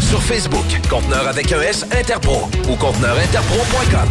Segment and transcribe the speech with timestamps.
[0.00, 4.10] Sur Facebook, conteneur avec un S Interpro ou conteneurinterpro.com.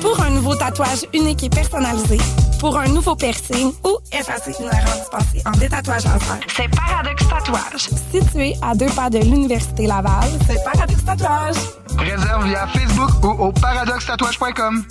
[0.00, 2.18] Pour un nouveau tatouage unique et personnalisé,
[2.60, 7.88] pour un nouveau piercing ou effacer une erreur dispensée en détatouage laser, c'est Paradox Tatouage.
[8.12, 11.56] Situé à deux pas de l'Université Laval, c'est Paradox Tatouage.
[11.98, 14.84] Réserve via Facebook ou au paradoxtatouage.com.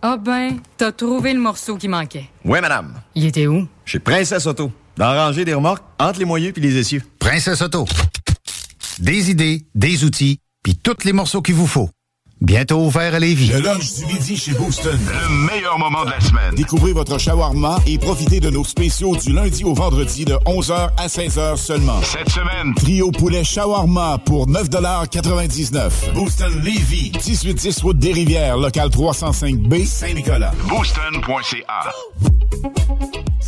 [0.00, 2.30] Ah ben, t'as trouvé le morceau qui manquait.
[2.44, 2.94] Oui, madame.
[3.16, 3.66] Il était où?
[3.84, 4.70] Chez Princesse Auto.
[5.06, 7.02] Rangée des remorques, entre les moyeux puis les essieux.
[7.18, 7.86] Princesse Auto.
[8.98, 11.90] Des idées, des outils, puis tous les morceaux qu'il vous faut.
[12.40, 13.48] Bientôt ouvert à Lévis.
[13.48, 14.96] Le lunch du midi chez Booston.
[14.96, 16.54] Le meilleur moment de la semaine.
[16.54, 21.06] Découvrez votre shawarma et profitez de nos spéciaux du lundi au vendredi de 11h à
[21.08, 22.00] 16h seulement.
[22.02, 27.10] Cette semaine, trio poulet shawarma pour 9,99 Booston Lévis.
[27.26, 30.52] 1810 route des Rivières, local 305B, Saint-Nicolas.
[30.68, 31.92] Booston.ca.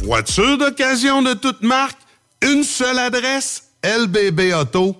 [0.02, 1.98] Voiture d'occasion de toute marque,
[2.42, 4.99] une seule adresse, lbbauto.com.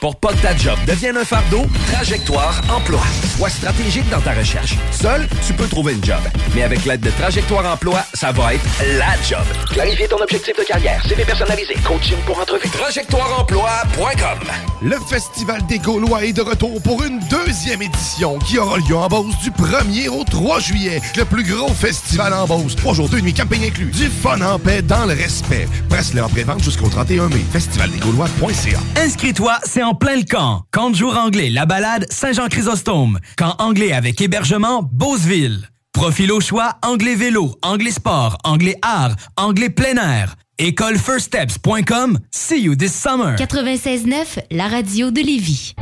[0.00, 3.00] Pour pas que ta job devienne un fardeau, Trajectoire Emploi.
[3.36, 4.74] Sois stratégique dans ta recherche.
[4.90, 6.18] Seul, tu peux trouver une job.
[6.54, 8.64] Mais avec l'aide de Trajectoire Emploi, ça va être
[8.98, 9.44] la job.
[9.72, 12.68] Clarifier ton objectif de carrière, CV personnalisé, coaching pour entrevue.
[12.68, 14.38] TrajectoireEmploi.com
[14.82, 19.08] Le Festival des Gaulois est de retour pour une deuxième édition qui aura lieu en
[19.08, 21.00] Beauce du 1er au 3 juillet.
[21.16, 22.76] Le plus gros festival en Beauce.
[22.76, 23.86] Trois jours, deux nuits, campagne inclus.
[23.86, 25.66] Du fun en paix dans le respect.
[25.88, 27.44] Presse-le en pré-vente jusqu'au 31 mai.
[27.52, 30.62] Festivaldesgaulois.ca Inscris-toi, c'est en plein le camp.
[30.72, 33.20] Camp de jour anglais, la balade, Saint-Jean-Chrysostome.
[33.36, 35.70] Camp anglais avec hébergement, Beauceville.
[35.92, 40.34] Profil au choix, anglais vélo, anglais sport, anglais art, anglais plein air.
[40.58, 42.18] Écolefirststeps.com.
[42.32, 43.36] See you this summer.
[43.36, 45.74] 96.9, la radio de Lévis.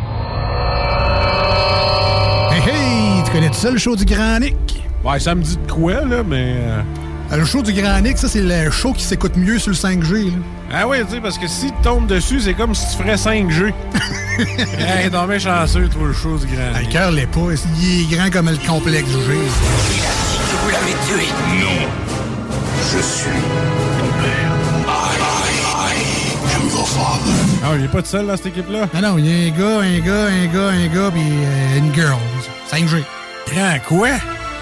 [2.51, 3.25] Hey, hey!
[3.25, 4.83] Tu connais ça, le show du Grand Nick?
[5.03, 6.57] Ouais, ça me dit de quoi, là, mais...
[7.33, 9.77] euh, Le show du Grand Nick, ça, c'est le show qui s'écoute mieux sur le
[9.77, 10.27] 5G.
[10.27, 10.37] là.
[10.73, 13.15] Ah oui, tu sais, parce que si tu tombes dessus, c'est comme si tu ferais
[13.17, 13.73] 5G.
[14.79, 16.73] hey, non, mais chanceux, toi, le show du grand.
[16.75, 17.41] Ah, Le cœur l'est pas.
[17.81, 19.17] Il est grand comme le complexe G.
[20.63, 21.29] Vous l'avez tué.
[21.61, 21.89] Non.
[22.93, 23.31] Je suis
[23.99, 24.53] ton père.
[24.87, 27.33] I, I, I am your father.
[27.65, 28.87] Ah, il est pas tout seul dans cette équipe-là?
[28.95, 31.79] Non, non, il y a un gars, un gars, un gars, un gars, puis euh,
[31.79, 32.19] une girl.
[32.73, 33.03] 5G.
[33.53, 34.09] Grand quoi?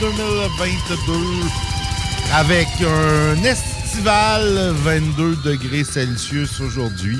[0.00, 1.12] 2022
[2.32, 7.18] avec un estival 22 degrés Celsius aujourd'hui.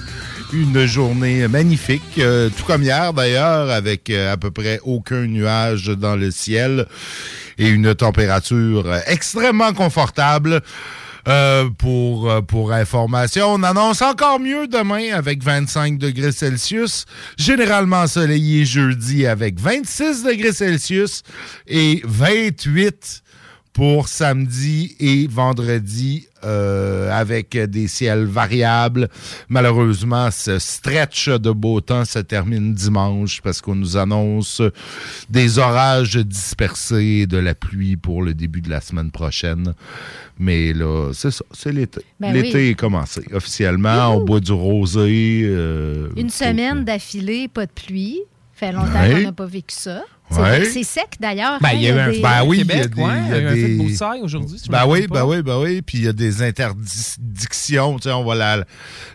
[0.52, 5.86] Une journée magnifique, euh, tout comme hier d'ailleurs, avec euh, à peu près aucun nuage
[5.86, 6.86] dans le ciel
[7.58, 10.60] et une température extrêmement confortable.
[11.26, 17.06] Euh, pour, euh, pour information, on annonce encore mieux demain avec 25 degrés Celsius.
[17.38, 21.22] Généralement ensoleillé jeudi avec 26 degrés Celsius
[21.66, 23.23] et 28
[23.74, 29.08] pour samedi et vendredi euh, avec des ciels variables.
[29.48, 34.62] Malheureusement, ce stretch de beau temps se termine dimanche parce qu'on nous annonce
[35.28, 39.74] des orages dispersés, de la pluie pour le début de la semaine prochaine.
[40.38, 42.00] Mais là, c'est ça, c'est l'été.
[42.20, 42.68] Ben l'été oui.
[42.70, 44.16] est commencé officiellement.
[44.16, 45.42] On boit du rosé.
[45.44, 48.20] euh, Une semaine d'affilée, pas de pluie.
[48.52, 49.14] Fait longtemps Ouais.
[49.14, 50.04] qu'on n'a pas vécu ça.
[50.30, 50.64] C'est Ouais.
[50.64, 51.58] c'est sec d'ailleurs.
[51.60, 53.02] Ben, hein, il y a eu un des- ben oui, il y a Québec, des,
[53.02, 55.24] ouais, il y a y un des- fait de broussailles aujourd'hui, si Ben oui, ben
[55.24, 58.64] oui, ben oui, puis il y a des interdictions, tu sais, on va la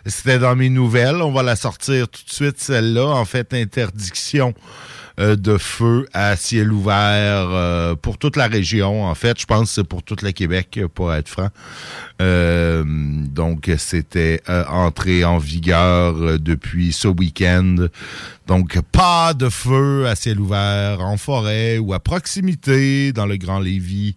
[0.06, 4.54] c'était dans mes nouvelles, on va la sortir tout de suite celle-là, en fait interdiction
[4.56, 9.04] euh, de feu à ciel ouvert euh, pour toute la région.
[9.04, 11.50] En fait, je pense que c'est pour tout le Québec, pour être franc.
[12.20, 17.88] Euh, donc, c'était euh, entré en vigueur euh, depuis ce week-end.
[18.46, 23.60] Donc, pas de feu à ciel ouvert en forêt ou à proximité dans le Grand
[23.60, 24.16] Lévis.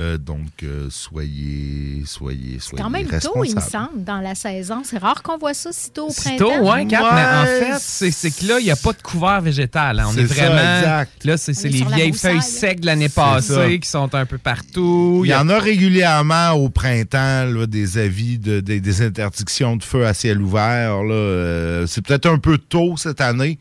[0.00, 4.34] Euh, donc, euh, soyez, soyez, C'est soyez quand même tôt, il me semble, dans la
[4.34, 4.82] saison.
[4.84, 6.44] C'est rare qu'on voit ça si tôt au Si printemps.
[6.58, 9.02] tôt, ouais, Cap, mais en Ouais, fait, c'est que là, il n'y a pas de
[9.02, 10.00] couvert végétal.
[10.00, 10.06] hein.
[10.08, 10.78] On est, ça, vraiment.
[10.78, 11.24] exact.
[11.24, 12.40] Là, c'est c'est est les vieilles feuilles hein.
[12.40, 13.22] secs de l'année ça.
[13.22, 15.22] passée qui sont un peu partout.
[15.24, 19.82] Il y en a régulièrement au printemps là, des avis, de, des, des interdictions de
[19.82, 21.00] feu à ciel ouvert.
[21.10, 23.58] Euh, c'est peut-être un peu tôt cette année,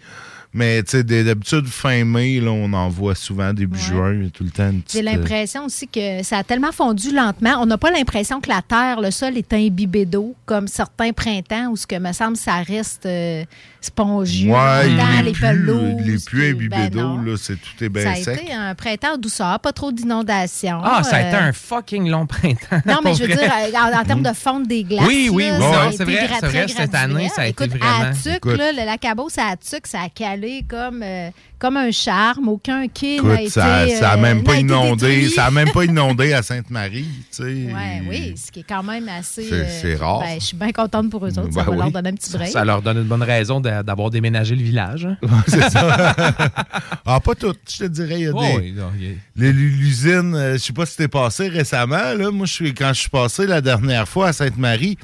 [0.53, 4.29] mais tu sais, d'habitude, fin mai, là, on en voit souvent début juin, y a
[4.29, 7.57] tout le temps J'ai euh, l'impression aussi que ça a tellement fondu lentement.
[7.61, 11.67] On n'a pas l'impression que la terre, le sol est imbibé d'eau, comme certains printemps
[11.71, 13.43] où ce que me semble ça reste euh,
[13.79, 14.51] spongieux.
[14.51, 16.01] Ouais, est les pelouses.
[16.05, 18.41] Il est plus puis- imbibé ben d'eau, là, c'est tout est Ça bien a sec.
[18.41, 20.81] été un printemps douceur, pas trop d'inondations.
[20.83, 22.81] Ah, ça a été euh, un fucking long printemps.
[22.85, 23.69] Non, mais je veux vrai.
[23.71, 25.05] dire, en, en termes de fonte des glaces.
[25.07, 26.27] Oui, oui, oui, ça a c'est vrai,
[26.67, 28.57] cette année, ça a été vraiment- À Tuc, Écoute.
[28.57, 32.47] là, le lac à Beauce, à Tuc, ça a calé comme, euh, comme un charme.
[32.47, 33.49] Aucun quai n'a Écoute, été.
[33.49, 37.05] ça, ça a euh, même pas n'a inondé, ça a même pas inondé à Sainte-Marie,
[37.05, 37.43] tu sais.
[37.43, 39.43] Ouais, oui, ce qui est quand même assez.
[39.49, 40.19] C'est- euh, c'est rare.
[40.21, 41.53] ben, je suis bien contente pour eux autres.
[41.53, 42.49] ça Ben va leur donner un petit break.
[42.51, 45.05] Ça leur donne une bonne raison de- d'avoir déménagé le village.
[45.05, 45.17] hein.
[45.47, 46.15] c'est ça.
[47.05, 48.19] ah, pas tout, je te dirais.
[48.19, 48.57] Il y a Oh, des.
[48.57, 52.13] oui, non, il y a- Les- L'usine, euh, je sais pas si t'es passé récemment.
[52.17, 52.31] Là.
[52.31, 54.97] Moi, je suis quand je suis passé la dernière fois à Sainte-Marie,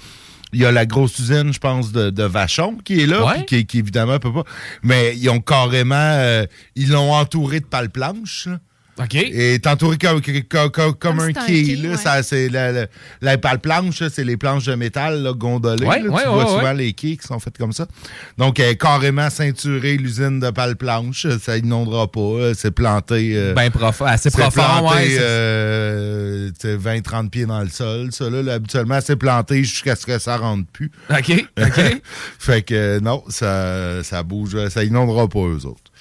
[0.55, 3.45] il y a la grosse usine, je pense, de, de Vachon qui est là, Ouais.
[3.45, 4.43] qui, qui, évidemment peut pas.
[4.83, 8.47] Mais ils ont carrément, euh, ils l'ont entouré de pales planches.
[8.47, 8.59] là.
[8.97, 9.15] OK.
[9.15, 11.63] Et est entouré comme, comme, comme- comme un quai.
[11.63, 11.89] quai, là.
[11.91, 11.97] ouais.
[11.97, 12.87] Ça, c'est la,
[13.21, 15.85] la, planche, c'est les planches de métal là, gondolées.
[15.85, 16.09] Ouais, là.
[16.09, 16.59] ouais, tu ouais, vois ouais.
[16.59, 17.87] souvent les quais qui sont faits comme ça.
[18.37, 21.27] Donc, elle est carrément ceinturée, l'usine de pale planche.
[21.41, 22.53] Ça inondera pas.
[22.55, 23.33] C'est planté.
[23.35, 25.09] euh, Ben profond, assez c'est profond, planté, ouais.
[25.09, 28.11] c'est- euh, tu sais, 20-30 pieds dans le sol.
[28.11, 30.91] Ça, là, là, habituellement, c'est planté jusqu'à ce que ça rentre plus.
[31.09, 32.01] OK, OK.
[32.39, 34.57] fait que non, ça, ça bouge.
[34.69, 35.91] Ça inondera pas eux autres.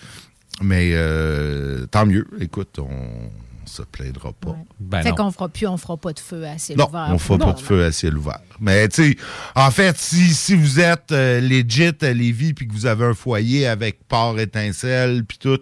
[0.62, 2.26] Mais euh, tant mieux.
[2.40, 3.30] Écoute, on
[3.66, 4.56] se plaindra pas.
[4.78, 7.08] Ben fait qu'on fera plus, on fera pas de feu à ciel Non, ouvert.
[7.10, 8.40] on fera pas de feu à ciel ouvert.
[8.60, 9.16] Mais tu sais,
[9.56, 13.14] en fait, si, si vous êtes euh, legit à Lévis puis que vous avez un
[13.14, 15.60] foyer avec port étincelle puis tout,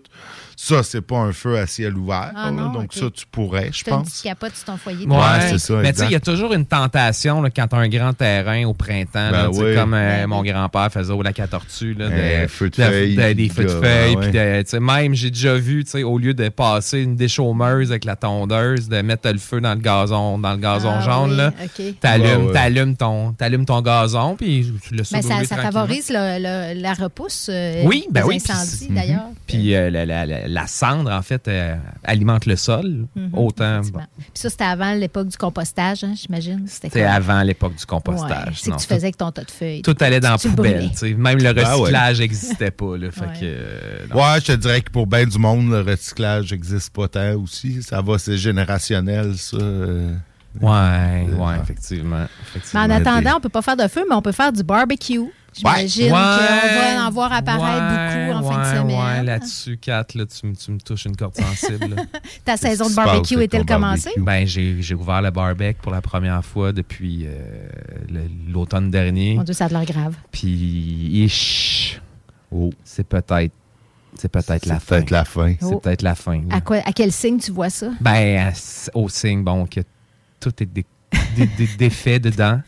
[0.65, 2.31] ça, c'est pas un feu à ciel ouvert.
[2.37, 4.09] Ah non, donc ça, tu pourrais, je pense.
[4.11, 5.07] petite capote sur ton foyer.
[5.07, 5.17] Ouais,
[5.49, 7.79] c'est ça, Mais tu sais, il y a toujours une tentation là, quand tu as
[7.81, 9.75] un grand terrain au printemps, Ben tu oui.
[9.75, 11.95] comme euh, Ben mon grand-père faisait au lac à Tortue.
[11.95, 14.17] Là, de- feu de de- feuilles, de- des feux de feuilles.
[14.17, 14.31] ouais.
[14.61, 18.05] puis tu même, j'ai déjà vu, tu sais, au lieu de passer une déchaumeuse avec
[18.05, 21.31] la tondeuse, de mettre le feu dans le gazon, dans le gazon Ah jaune.
[21.31, 21.53] oui, là.
[22.01, 26.09] T'allumes, Ouais, t'allumes ton, t'allumes ton gazon, puis tu ça Mais ça, brûler ça favorise
[26.11, 26.39] le-
[26.75, 28.37] le- la repousse euh, Oui, ben des oui.
[28.37, 29.27] incendies, d'ailleurs.
[29.47, 33.07] Puis euh, la, la- cendre, en fait, euh, alimente le sol.
[33.17, 33.81] Mhm, Autant.
[33.93, 36.65] bon, Puis ça, c'était avant l'époque du compostage, hein, j'imagine?
[36.67, 38.61] C'était avant l'époque du Ouais, compostage.
[38.61, 39.83] C'est que tu tout- faisais avec ton tas de feuilles.
[39.83, 40.91] Tout allait dans la poubelle.
[41.17, 41.75] Même le Ben ouais.
[41.75, 42.97] recyclage n'existait pas.
[42.97, 43.27] Là, fait Ouais.
[43.41, 44.07] que, euh.
[44.15, 47.83] Ouais, je te dirais que pour bien du monde, le recyclage n'existe pas tant aussi.
[47.83, 49.57] Ça va, c'est générationnel, ça.
[49.57, 50.15] euh.
[50.61, 52.27] Ouais, ouais, effectivement.
[52.75, 55.21] Mais en attendant, on peut pas faire de feu, mais on peut faire du barbecue.
[55.55, 56.11] J'imagine Ouais.
[56.11, 56.15] qu'on
[56.99, 58.99] va en voir apparaître Ouais, beaucoup en fin de semaine.
[59.19, 61.97] Ouais, là-dessus, Kat, là, tu, me- tu me touches une corde sensible.
[62.45, 64.11] Ta saison de barbecue est-elle commencée?
[64.17, 69.35] ben, j'ai j'ai ouvert le barbecue pour la première fois depuis euh, l'automne dernier.
[69.35, 70.15] Mon Dieu, ça a de l'air grave.
[70.31, 70.49] Puis,
[71.25, 72.01] ish,
[72.51, 73.53] oh, c'est peut-être
[74.19, 75.55] C'est peut-être la peut-être la fin.
[75.61, 75.67] Oh.
[75.69, 76.43] C'est peut-être la fin.
[76.51, 77.89] À, quoi, à quel signe tu vois ça?
[78.01, 78.53] Ben, à-
[78.99, 79.81] au signe, bon, que
[80.41, 80.87] tout est dé-
[81.37, 82.61] dé- dé- défait dedans.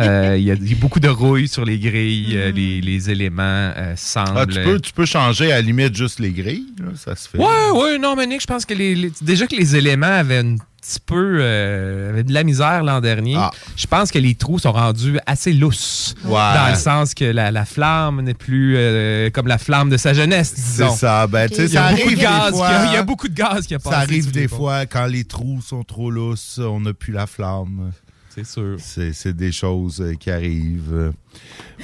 [0.00, 2.36] Euh, Il y, a- beaucoup de rouille sur les grilles.
[2.36, 3.42] euh, les, les éléments
[3.76, 4.32] euh, semblent.
[4.36, 7.28] Ah, tu, peux, tu peux changer à la limite juste les grilles, là, ça se
[7.28, 7.38] fait.
[7.38, 10.38] Ouais, ouais, non, mais Nick, je pense que les, les- déjà que les éléments avaient
[10.38, 13.34] un petit peu euh, avaient de la misère l'an dernier.
[13.36, 13.50] Ah.
[13.76, 16.14] Je pense que les trous sont rendus assez lousses.
[16.24, 16.32] Ouais.
[16.32, 18.76] Dans le sens que la, la flamme n'est plus
[19.32, 20.90] comme la flamme de sa jeunesse, disons.
[20.90, 21.26] C'est ça.
[21.26, 22.50] Ben, Il y a ça beaucoup arrive de des gaz.
[22.54, 23.94] fois, qui a- il y a beaucoup de gaz qui a passé.
[23.96, 27.90] Ça arrive des fois quand les trous sont trop lousses, on n'a plus la flamme.
[28.38, 28.76] C'est sûr.
[29.12, 31.12] C'est des choses euh, qui arrivent.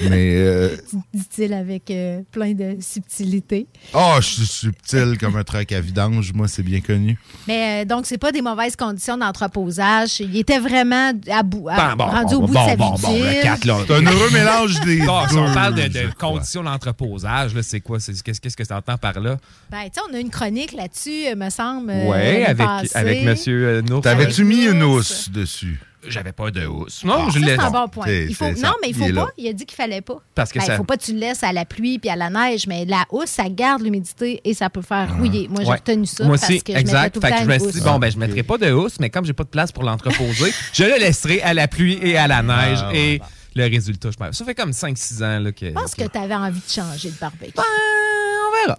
[0.00, 0.34] Mais.
[0.36, 0.76] euh,
[1.12, 3.66] Dit-il avec euh, plein de subtilité.
[3.94, 7.16] Oh, je suis subtil comme un truc à vidange, moi, c'est bien connu.
[7.46, 10.18] Mais euh, donc, c'est pas des mauvaises conditions d'entreposage.
[10.20, 12.76] Il était vraiment à bout, à- Bon, bon, rendu bon, au bout bon, de sa
[12.76, 13.40] bon, vie bon, le utile.
[13.42, 13.78] quatre, là.
[13.86, 17.98] C'est un heureux mélange des Non, si deux, on parle de, conditions d'entreposage, c'est quoi?
[17.98, 19.36] Qu'est-ce que tu entends par là?
[19.70, 21.92] Ben, tu sais, on a une chronique là-dessus, euh, me semble.
[21.92, 22.90] Oui, avec, passée.
[22.96, 24.00] avec monsieur euh, Nours.
[24.02, 25.80] T'avais-tu mis une housse dessus?
[26.06, 27.02] J'avais pas de housse.
[27.02, 27.54] Non, Ah, je l'ai.
[27.54, 27.70] c'est un non.
[27.70, 28.04] bon point.
[28.06, 29.28] C'est- Il faut, non, mais il faut Il pas.
[29.44, 30.16] Il a dit qu'il fallait pas.
[30.34, 32.08] Parce que Ben, ça- Il faut pas que tu le laisses à la pluie puis
[32.10, 35.48] à la neige, mais la housse, ça garde l'humidité et ça peut faire rouiller.
[35.48, 35.70] Moi, j'ai Ah.
[35.72, 35.76] Ouais.
[35.76, 37.14] retenu ça Moi parce aussi, que je exact.
[37.14, 38.98] tout le Fait que je me suis dit, bon, ben, je mettrai pas de housse,
[39.00, 42.16] mais comme j'ai pas de place pour l'entreposer, je le laisserai à la pluie et
[42.16, 42.78] à la neige.
[42.82, 43.20] Ah, et
[43.54, 44.36] le résultat, je pense.
[44.36, 45.66] Ça fait comme 5-6 ans là, que.
[45.66, 47.52] Je pense que tu avais envie de changer de barbecue.
[47.54, 48.78] Ben, on verra.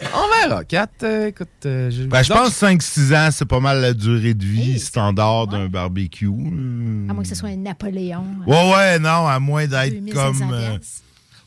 [0.14, 0.64] On verra.
[0.64, 1.48] Kat, euh, écoute.
[1.66, 4.44] euh, je, Ben, je donc, pense que 5-6 ans, c'est pas mal la durée de
[4.44, 6.26] vie standard d'un barbecue.
[6.26, 8.24] À moins que ce soit un Napoléon.
[8.46, 10.78] Ouais, ouais, non, à moins d'être 2500 comme, euh.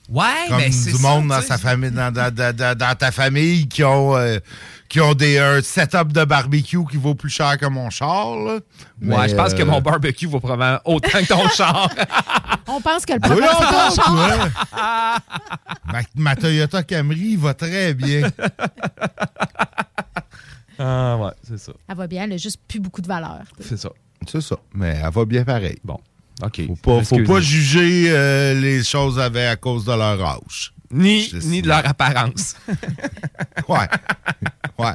[0.08, 3.68] Ouais, comme du ça, monde dans, sa famille, dans, dans- dans- dans- dans ta famille
[3.68, 4.38] qui ont, euh,
[4.88, 8.36] qui ont des, un setup de barbecue qui vaut plus cher que mon char.
[8.38, 8.60] là.
[9.02, 11.90] Ouais, je pense que euh, mon barbecue vaut probablement autant que ton char.
[12.68, 14.28] On pense que le Oui, problème, on c'est ton pense, char.
[14.28, 14.38] ouais.
[15.86, 18.28] ma, ma Toyota Camry va très bien.
[20.80, 21.72] ah, ouais, c'est ça.
[21.88, 23.44] Elle va bien, elle a juste plus beaucoup de valeur.
[23.60, 23.90] C'est ça.
[24.28, 24.56] C'est ça.
[24.74, 25.78] Mais elle va bien pareil.
[25.84, 26.00] Bon,
[26.44, 26.62] OK.
[26.68, 30.74] Faut pas, faut pas juger euh, les choses avec, à cause de leur âge.
[30.96, 32.56] Ni, ni de leur apparence.
[33.68, 33.88] Ouais.
[34.78, 34.94] ouais.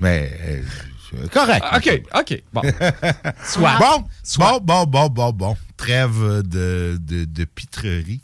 [0.00, 1.64] Mais euh, correct.
[1.76, 2.42] OK, OK.
[2.52, 2.62] Bon.
[3.44, 3.78] Soit.
[3.78, 4.04] Bon,
[4.38, 5.56] bon, bon, bon, bon, bon.
[5.76, 8.20] Trêve de, de, de pitrerie.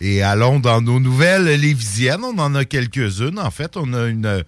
[0.00, 2.22] Et allons dans nos nouvelles lévisiennes.
[2.22, 3.38] On en a quelques-unes.
[3.38, 4.44] En fait, on a une,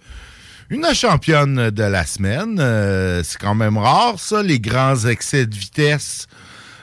[0.69, 2.57] une championne de la semaine.
[2.59, 6.27] Euh, c'est quand même rare, ça, les grands excès de vitesse.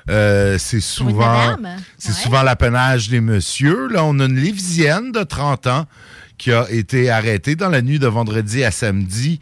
[0.08, 1.56] Euh, c'est souvent,
[1.98, 2.14] c'est Ouais.
[2.14, 3.88] souvent l'apanage des messieurs.
[3.88, 5.84] Là, on a une lévisienne de 30 ans
[6.38, 9.40] qui a été arrêtée dans la nuit de vendredi à samedi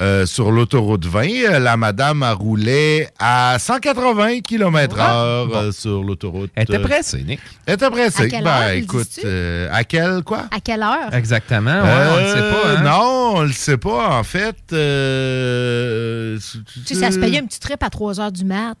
[0.00, 1.26] euh, sur l'autoroute 20.
[1.28, 6.50] Euh, La madame a roulé à 180 km heure euh, sur l'autoroute.
[6.54, 7.40] Elle était Euh, pressée, Nick.
[7.66, 8.22] Elle était pressée.
[8.22, 10.46] À quelle ben, heure, écoute, euh, à quelle, quoi?
[10.50, 11.12] À quelle heure?
[11.12, 11.82] Exactement.
[11.82, 12.66] Ouais, on le sait pas.
[12.68, 12.82] Euh, hein.
[12.82, 14.08] Non, on le sait pas.
[14.18, 16.38] En fait, euh,
[16.86, 18.76] Tu sais, ça se payait un petit trip à 3 heures du mat.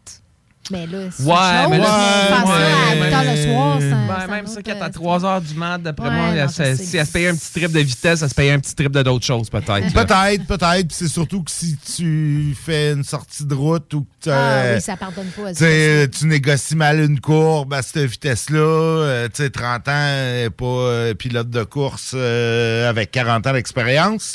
[0.70, 1.70] Mais là, c'est Ouais, chose.
[1.70, 1.84] mais là,
[2.28, 3.80] Faire ça à ouais, 8 heures le soir, Ben,
[4.18, 6.76] c'est un même ça, qu'à euh, 3 heures du mat, d'après Ouais, moi, non, ça-
[6.76, 8.92] si elle se payait un petit trip de vitesse, elle se payait un petit trip
[8.92, 9.92] de d'autres choses, peut-être.
[9.94, 10.88] Peut-être, peut-être.
[10.88, 14.80] Puis C'est surtout que si tu fais une sortie de route ou que Ah oui,
[14.80, 15.52] ça pardonne pas.
[15.54, 18.58] tu négocies mal une courbe à cette vitesse-là.
[18.58, 23.52] euh, tu sais, 30 ans, euh, pas euh, pilote de course euh, avec 40 ans
[23.52, 24.34] d'expérience.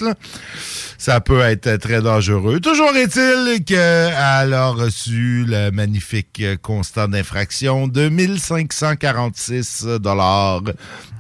[0.98, 2.60] Ça peut être euh, très dangereux.
[2.60, 4.14] Toujours est-il qu'elle
[4.54, 10.62] a reçu le magnifique euh, constat d'infraction de 1546 dollars.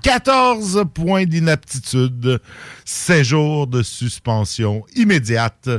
[0.03, 2.39] 14 points d'inaptitude,
[2.85, 5.69] 7 jours de suspension immédiate.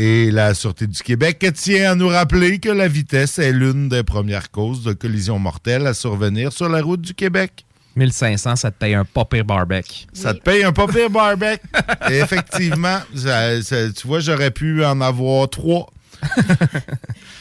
[0.00, 4.04] Et la Sûreté du Québec tient à nous rappeler que la vitesse est l'une des
[4.04, 7.64] premières causes de collisions mortelles à survenir sur la route du Québec.
[7.96, 10.06] 1500, ça te paye un pas pire barbecue.
[10.12, 11.58] Ça te paye un pas pire barbecue.
[12.12, 15.88] Effectivement, ça- ça- tu vois, j'aurais pu en avoir trois.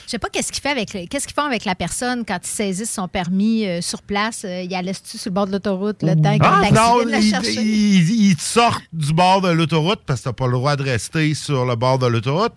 [0.05, 2.47] Je sais pas qu'est-ce qu'il fait avec qu'est-ce qu'ils font avec la personne quand ils
[2.49, 4.43] saisissent son permis euh, sur place.
[4.45, 7.29] Euh, il la laisse-tu sur le bord de l'autoroute le temps Ah, non, la ils
[7.29, 7.53] chercher?
[7.61, 10.83] ils- ils te sortent du bord de l'autoroute parce que t'as pas le droit de
[10.83, 12.55] rester sur le bord de l'autoroute.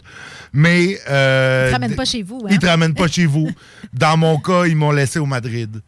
[0.52, 0.98] Mais.
[1.08, 2.48] Euh, Ils te ramènent pas chez vous, hein?
[2.50, 3.50] Ils te ramènent pas chez vous.
[3.92, 5.80] Dans mon cas, ils m'ont laissé au Madrid.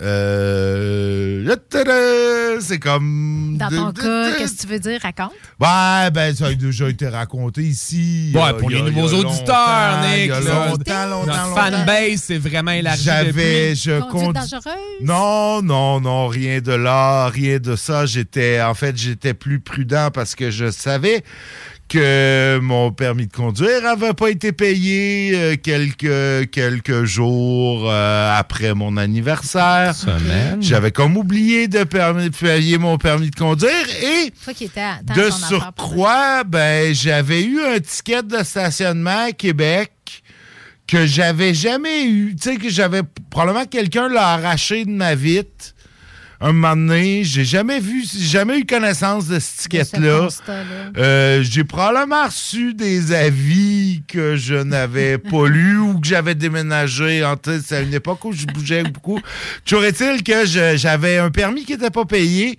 [0.00, 1.44] Euh,
[2.60, 3.56] c'est comme.
[3.58, 5.00] Dans ton cas, qu'est-ce que tu veux dire?
[5.02, 5.32] Raconte.
[5.60, 8.32] Ouais, ben, ça a déjà été raconté ici.
[8.34, 10.24] Ouais, pour les nouveaux auditeurs, Nick.
[10.24, 10.68] Il y a là.
[10.68, 14.74] longtemps, longtemps, fanbase, c'est vraiment élargi J'avais, je Conduite condu- dangereuse?
[15.02, 18.06] Non, non, non, rien de là, rien de ça.
[18.06, 21.22] J'étais, en fait, j'étais plus prudent parce que je savais
[21.88, 28.74] que mon permis de conduire avait pas été payé euh, quelques, quelques jours euh, après
[28.74, 29.94] mon anniversaire.
[29.94, 30.62] Semaine.
[30.62, 33.70] J'avais comme oublié de permis- payer mon permis de conduire
[34.02, 34.30] et
[35.14, 39.90] de surcroît, ben, j'avais eu un ticket de stationnement à Québec
[40.86, 42.34] que j'avais jamais eu.
[42.36, 43.02] Tu sais, que j'avais.
[43.30, 45.74] Probablement que quelqu'un l'a arraché de ma vitre.
[46.40, 50.20] Un moment donné, j'ai jamais vu, j'ai jamais eu connaissance de ce ticket-là.
[50.20, 50.92] constat-là.
[50.96, 57.28] Euh, j'ai probablement reçu des avis que je n'avais pas lus ou que j'avais déménagé.
[57.64, 59.20] C'est à une époque où je bougeais beaucoup.
[59.64, 62.56] Toujours est-il que j'avais un permis qui n'était pas payé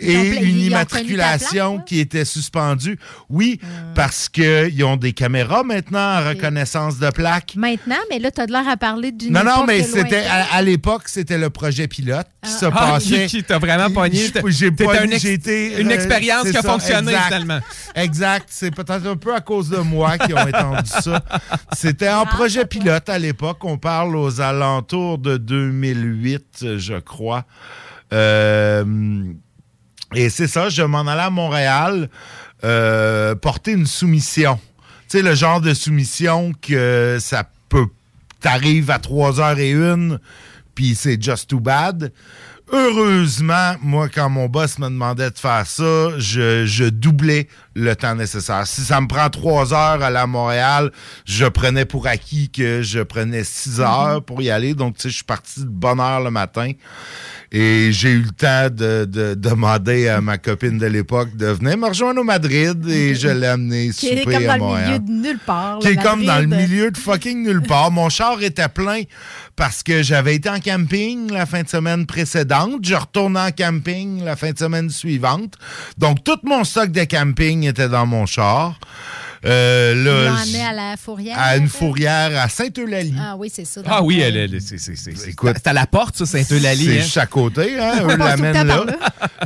[0.00, 2.98] et une immatriculation qui était suspendue.
[3.28, 3.60] Oui,
[3.94, 7.54] parce qu'ils ont des caméras maintenant en reconnaissance de plaques.
[7.56, 10.54] Maintenant, mais là, tu as de l'air à parler d'une Non, non, mais c'était à,
[10.54, 13.26] à l'époque, c'était le projet pilote qui se Ah, passait.
[13.26, 14.30] qui- qui t'a vraiment pogné.
[14.48, 17.24] J'ai- un ex- été, une euh, expérience qui a ça, fonctionné, exact.
[17.26, 17.60] finalement.
[17.94, 18.46] Exact.
[18.50, 21.22] C'est peut-être un peu à cause de moi qui ont étendu ça.
[21.74, 23.58] C'était Ah, en projet pilote à l'époque.
[23.64, 27.44] On parle aux alentours de 2008, je crois.
[28.12, 28.84] Euh,
[30.14, 32.08] et c'est ça, je m'en allais à Montréal
[32.64, 34.58] euh, porter une soumission.
[35.08, 37.86] Tu sais, le genre de soumission que ça peut.
[38.40, 40.18] T'arrives à 3h01,
[40.74, 42.12] puis c'est just too bad.
[42.72, 48.14] Heureusement, moi, quand mon boss me demandait de faire ça, je, je doublais le temps
[48.14, 48.66] nécessaire.
[48.66, 50.90] Si ça me prend trois heures à à Montréal,
[51.24, 54.74] je prenais pour acquis que je prenais six heures pour y aller.
[54.74, 56.72] Donc, tu sais, je suis parti de bonne heure le matin.
[57.52, 61.76] Et j'ai eu le temps de, de demander à ma copine de l'époque de venir
[61.78, 64.84] me rejoindre au Madrid et je l'ai amené Qui est souper comme à dans Montréal
[64.86, 65.78] le milieu de nulle part.
[65.80, 67.90] qui est comme dans le milieu de fucking nulle part.
[67.90, 69.02] Mon char était plein
[69.60, 72.80] parce que j'avais été en camping la fin de semaine précédente.
[72.82, 75.58] Je retourne en camping la fin de semaine suivante.
[75.98, 78.80] Donc, tout mon stock de camping était dans mon char.
[79.44, 81.38] Euh, là, emmené à la fourrière.
[81.38, 83.14] à une fourrière à Sainte-Eulalie.
[83.18, 83.82] Ah oui, c'est ça.
[83.86, 86.84] Ah oui, elle, elle, c'est, c'est, c'est, à la porte, ça, Saint-Eulalie.
[86.86, 87.02] C'est hein?
[87.02, 88.00] juste à côté, hein?
[88.02, 88.84] On Eux passe tout le l'amènent là.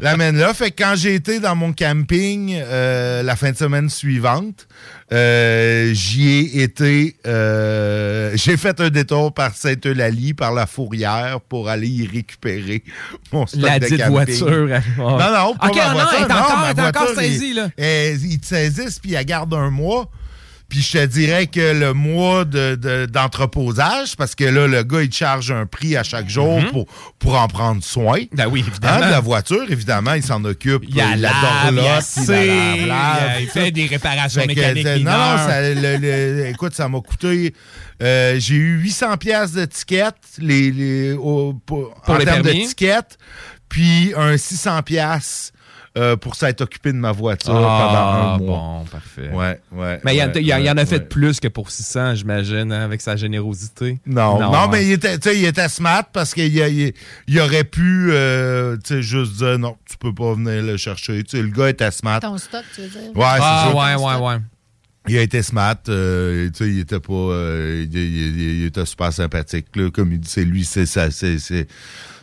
[0.00, 0.55] L'amènent là.
[0.55, 4.68] Fait que quand j'ai été dans mon camping euh, la fin de semaine suivante,
[5.12, 7.17] euh, j'y ai été.
[7.27, 12.83] euh, j'ai fait un détour par Sainte-Eulalie, par la fourrière, pour aller y récupérer
[13.33, 14.11] mon stock La de dite camping.
[14.12, 14.69] voiture.
[14.75, 14.83] hein.
[14.99, 16.11] Non, non, pas ma non, voiture.
[16.17, 17.69] elle est encore- ma elle est encore saisie, il- là.
[17.77, 20.11] elle- ils te saisissent, puis ils gardent un mois.
[20.68, 25.03] Puis je te dirais que le mois de- de- d'entreposage, parce que là, le gars,
[25.03, 26.70] il charge un prix à chaque jour Mhm.
[26.70, 26.87] pour,
[27.18, 28.20] pour en prendre soin.
[28.33, 28.94] Ben oui, évidemment.
[29.03, 30.83] Hein, de la voiture, évidemment, il s'en occupe.
[30.88, 31.35] Il y a la lave,
[31.68, 36.74] il dorlote, il il fait des réparations Fait mécaniques euh, Non, ça, le- le- écoute,
[36.74, 37.55] ça m'a coûté...
[38.03, 42.42] euh, j'ai eu 800 pièces de tickets les, les, au- pour, Pour en les termes
[42.42, 42.62] permis.
[42.64, 43.18] de tickets,
[43.68, 45.53] puis un 600 pièces
[45.96, 48.59] euh, pour s'être occupé de ma voiture Ah, pendant un mois.
[48.80, 49.30] bon, parfait.
[49.33, 50.00] Ouais, ouais.
[50.04, 51.04] Mais il y en- ouais, il y en, il y en a fait ouais.
[51.04, 54.00] plus que pour 600, j'imagine, hein, avec sa générosité.
[54.04, 54.68] Non, non, hein.
[54.72, 56.92] mais il était, tu sais, il était smart parce qu'il a- il,
[57.28, 61.22] il aurait pu euh, tu sais, juste dire non, tu peux pas venir le chercher.
[61.22, 62.18] Tu sais, le gars était smart.
[62.20, 63.00] Ton stock, tu veux dire?
[63.14, 63.76] Ouais, c'est Ah, ça.
[63.96, 64.37] ouais, ouais, ouais.
[65.07, 68.64] Il a été smart, euh, tu sais, il était pas, euh, il, il- il- il
[68.66, 71.38] était super sympathique, là, comme il dit, c'est lui, c'est ça, c'est,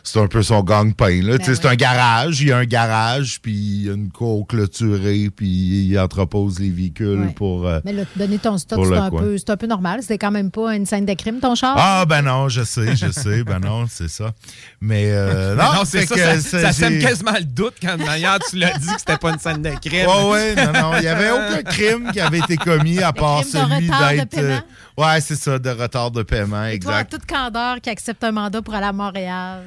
[0.02, 2.64] c'est, un peu son gang-pain, là, tu sais, c'est un garage, il y a un
[2.64, 5.46] garage, puis il y a une cour clôturée, puis
[5.86, 7.32] il entrepose les véhicules Ouais.
[7.34, 7.66] pour...
[7.66, 10.00] euh, Mais là, donner ton stock, c'est un, peu- c'est un peu normal.
[10.02, 11.74] C'était quand même pas une scène de crime, ton char?
[11.78, 14.32] Ah, ben non, je sais, je sais, ben non, c'est ça.
[14.80, 18.56] Mais, euh, non, non, c'est ça, que ça, sème quasiment le doute quand d'ailleurs tu
[18.56, 20.06] l'as dit que c'était pas une scène de crime.
[20.06, 20.92] Ouais, ouais, non, non.
[20.96, 24.30] Il n'y avait aucun crime qui avait été commis à part celui retard de d'être.
[24.30, 24.60] paiement?
[24.98, 27.10] euh, ouais, c'est ça, de retard de paiement, Toi, en exact.
[27.12, 29.62] toute candeur, qui accepte un mandat pour aller à Montréal.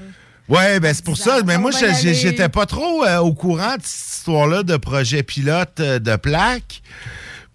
[0.48, 1.42] Ouais, ben c'est pour ça.
[1.46, 6.00] Mais moi, j'étais pas trop euh, au courant de cette histoire-là de projet pilote euh,
[6.00, 6.82] de plaque.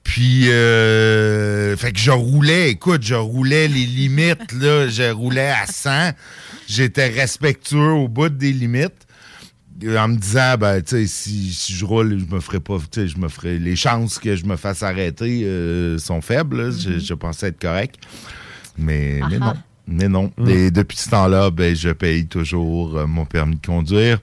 [0.03, 5.66] Puis, euh, fait que je roulais, écoute, je roulais les limites, là, je roulais à
[5.66, 6.12] 100.
[6.66, 9.07] J'étais respectueux au bout des limites.
[9.96, 13.00] En me disant, ben, tu sais, si, si je roule, je me ferai pas, tu
[13.00, 15.46] sais, je me ferai, les chances que je me fasse arrêter
[15.98, 16.70] sont faibles, là.
[16.70, 17.96] je, je pensais être correct.
[18.76, 19.55] Mais, mais Ah non.
[19.90, 20.31] Mais non.
[20.46, 24.18] Et depuis ce temps-là, ben, je paye toujours euh, mon permis de conduire.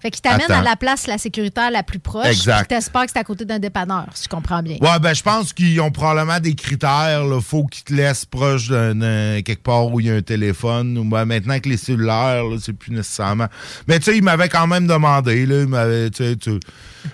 [0.00, 2.26] Fait qu'il t'amène à la place la sécuritaire la plus proche.
[2.26, 2.68] Exact.
[2.68, 4.76] T'espères que c'est à côté d'un dépanneur, si je comprends bien.
[4.82, 7.22] Ouais, ben, je pense qu'ils ont probablement des critères.
[7.24, 10.98] Il faut qu'ils te laissent proche d'un quelque part où il y a un téléphone.
[10.98, 13.46] Ou ben, maintenant que les cellulaires, c'est plus nécessairement.
[13.88, 15.46] Mais tu sais, il m'avait quand même demandé.
[15.46, 16.60] Là, il m'avait, tu sais, tu-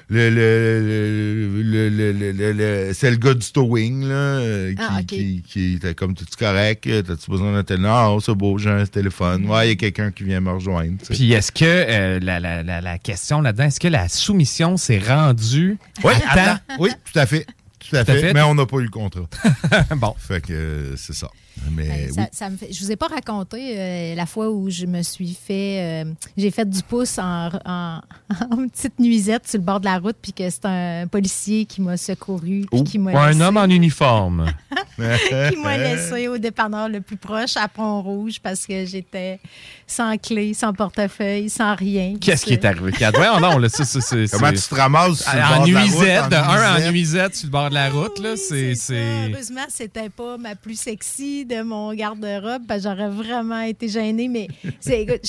[0.09, 4.75] le, le, le, le- le- le- le- le- c'est le gars du towing là, euh,
[4.75, 6.85] qui, Ah, qui, qui était comme tout correct?
[7.07, 7.91] T'as-tu besoin d'un téléphone?
[7.91, 9.47] Non, c'est beau, j'ai un téléphone.
[9.47, 10.97] Ouais, il y a quelqu'un qui vient me rejoindre.
[11.09, 14.99] Puis est-ce que euh, la, la- la- la question là-dedans, est-ce que la soumission s'est
[14.99, 16.41] rendue Oui, à temps?
[16.43, 16.61] attends.
[16.79, 17.47] Oui, tout à fait.
[17.79, 18.21] Tout à Tout à fait.
[18.21, 18.35] fait.
[18.35, 19.29] Mais on n'a pas eu le contrat.
[19.97, 20.15] bon.
[20.19, 21.29] Fait que euh, c'est ça.
[21.73, 22.15] Mais Ben, oui.
[22.15, 25.03] ça, ça me fait- je vous ai pas raconté euh, la fois où je me
[25.03, 26.05] suis fait.
[26.05, 28.01] euh, j'ai fait du pouce en, en-
[28.51, 31.81] en petite nuisette sur le bord de la route, puis que c'est un policier qui
[31.81, 34.47] m'a secouru, puis qui m'a un laissé- homme en uniforme.
[34.97, 39.41] qui m'a laissé au dépanneur le plus proche à Pont-Rouge parce que j'étais
[39.87, 42.15] sans clé, sans portefeuille, sans rien.
[42.21, 42.93] Qu'est-ce qui est arrivé?
[43.15, 45.73] Voyons non, là, ça, ça, c'est- Comment tu te ramasses sur le en bord de
[45.73, 46.93] la route, nuisette, en de un en nuisette?
[46.93, 48.75] nuisette sur le bord de la route, là, c'est...
[48.75, 53.89] c'est- Heureusement, c'était pas ma plus sexy de mon garde-robe, parce que j'aurais vraiment été
[53.89, 54.29] gênée.
[54.29, 54.49] Mais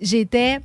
[0.00, 0.60] j'étais.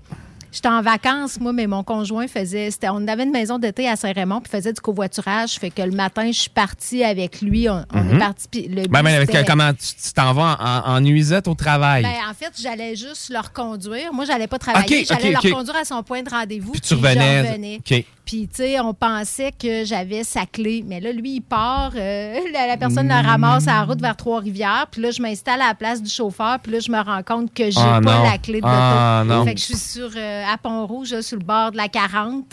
[0.52, 2.70] J'étais en vacances, moi, mais mon conjoint faisait.
[2.84, 5.56] On avait une maison d'été à Saint-Raymond, puis faisait du covoiturage.
[5.60, 7.68] Fait que le matin, je suis partie avec lui.
[7.70, 8.16] On, on Mhm.
[8.16, 8.68] est parti.
[8.70, 10.56] le Ben, mais avec- c'était- comment tu t'en vas
[10.88, 12.04] en, en nuisette au travail?
[12.04, 14.14] ben, en fait, j'allais juste leur conduire.
[14.14, 15.04] Moi, j'allais pas travailler.
[15.04, 16.72] J'allais leur conduire à son point de rendez-vous.
[16.72, 17.82] Puis tu revenais.
[18.26, 20.84] Puis, tu sais, on pensait que j'avais sa clé.
[20.86, 21.92] Mais là, lui, il part.
[21.96, 24.88] euh, la, la personne la ramasse à la route vers Trois-Rivières.
[24.92, 26.60] Puis là, je m'installe à la place du chauffeur.
[26.60, 28.24] Puis là, je me rends compte que j'ai Ah, pas non.
[28.24, 29.40] la clé de Ah, l'auto.
[29.40, 29.46] non.
[29.46, 32.46] Fait que je suis sur, euh, à Pont-Rouge, sur le bord de la 40,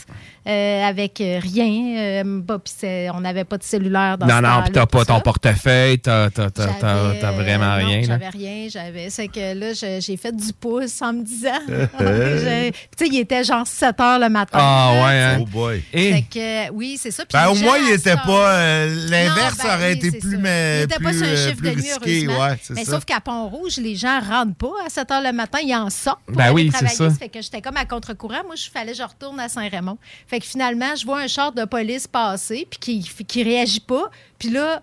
[0.46, 2.24] euh, avec euh, rien.
[2.24, 5.04] euh, on n'avait pas de cellulaire dans ce Non, non, temps-là, puis t'as pas ça.
[5.06, 8.00] ton portefeuille, t'as t'as- t'as- t'as- vraiment non, rien.
[8.00, 8.06] là.
[8.06, 9.10] J'avais rien, j'avais.
[9.10, 11.50] C'est que là, je- j'ai fait du pouce en me disant.
[11.66, 14.58] Puis, tu sais, il était genre 7 heures le matin.
[14.60, 15.38] Ah, là, ouais, hein?
[15.40, 15.82] Oh boy.
[15.92, 17.24] Et- Fait que, oui, c'est ça.
[17.32, 18.52] Ben, au les moins, il à était pas.
[18.58, 20.38] euh, L'inverse Non, ben aurait oui, été c'est plus, ça.
[20.38, 22.24] mais, Il était plus, pas sur un chiffre plus de nuit, risqué.
[22.26, 22.44] heureusement.
[22.44, 22.92] Ouais, c'est mais ça.
[22.92, 26.20] sauf qu'à Pont-Rouge, les gens rentrent pas à 7 heures le matin, ils en sortent
[26.26, 27.10] pour Ben aller oui, c'est ça.
[27.10, 28.42] fait que j'étais comme à contre-courant.
[28.46, 29.98] Moi, je fallait que je retourne à Saint-Raymond.
[30.32, 34.10] Fait que finalement, je vois un char de police passer, puis qui, qui réagit pas.
[34.38, 34.82] Puis là,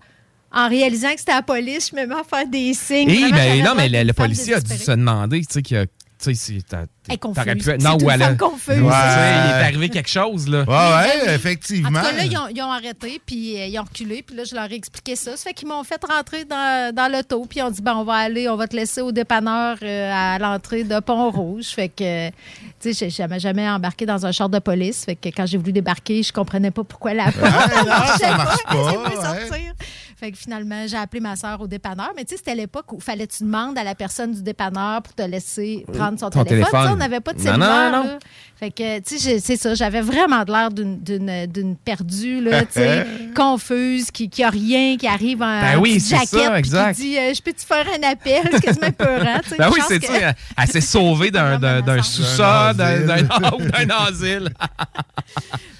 [0.51, 3.09] en réalisant que c'était la police, je me mets à faire des signes.
[3.09, 5.79] Eh Vraiment, ben non, mais le, policier a dû se demander, tu sais, qu'il y
[5.79, 5.85] a.
[6.21, 8.75] Tu sais, t'aurais pu- C'est Non, une ou elle a- femme confuse.
[8.81, 8.91] Ouais, Ouais.
[8.91, 10.59] il est arrivé quelque chose, là.
[10.59, 11.33] Ouais, Ben ouais, oui.
[11.33, 11.97] effectivement.
[11.99, 14.35] En tout cas, là, ils ont, ils ont arrêté, puis euh, ils ont reculé, puis
[14.35, 15.37] là, je leur ai expliqué ça.
[15.37, 18.03] Ça fait qu'ils m'ont fait rentrer dans, dans l'auto, puis ils ont dit, ben, on
[18.03, 21.67] va aller, on va te laisser au dépanneur euh, à l'entrée de Pont-Rouge.
[21.67, 22.33] Fait que, tu
[22.81, 25.05] sais, j'ai jamais, jamais embarqué dans un char de police.
[25.05, 28.63] Fait que quand j'ai voulu débarquer, je comprenais pas pourquoi la porte non, ça marche
[28.65, 29.15] pas, ouais.
[29.15, 29.73] sortir.
[30.19, 32.11] Fait que finalement, j'ai appelé ma soeur au dépanneur.
[32.13, 35.01] Mais tu sais, c'était l'époque où fallait que tu demandes à la personne du dépanneur
[35.01, 36.65] pour te laisser prendre son Ton téléphone.
[36.65, 36.93] Tu sais, téléphone.
[36.93, 37.91] on n'avait pas de cellulaire.
[37.93, 38.19] non, non.
[38.57, 43.07] Fait que, tu sais, c'est ça, j'avais vraiment de l'air d'une- perdue, là, tu sais,
[43.35, 46.95] confuse, qui, qui a rien, qui arrive en Ben oui, ça, jaquette, exact.
[46.97, 48.41] qui dit euh, Je peux-tu faire un appel?
[48.51, 49.39] C'est quasiment peurant.
[49.41, 49.55] tu sais.
[49.57, 50.17] Ben oui, c'est que- ça.
[50.17, 54.49] Elle, elle s'est sauvée d'un sous-sol, d'un d'un- ou d'un asile.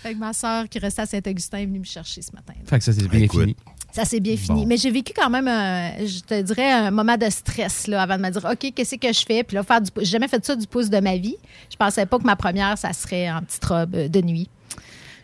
[0.02, 2.54] Fait que ma soeur, qui restait à Saint-Augustin, est venue me chercher ce matin.
[2.66, 3.58] Fait que ça, c'est bien fini.
[3.92, 4.62] Ça s'est bien fini.
[4.62, 4.68] Bon.
[4.68, 8.18] Mais j'ai vécu quand même, un- je te dirais, un moment de stress là, avant
[8.18, 9.44] de me dire OK, qu'est-ce que je fais?
[9.44, 11.36] Puis là, faire du J'ai jamais fait ça du pouce de ma vie.
[11.72, 14.48] Je pensais pas que ma première, ça serait en petite robe euh, de nuit.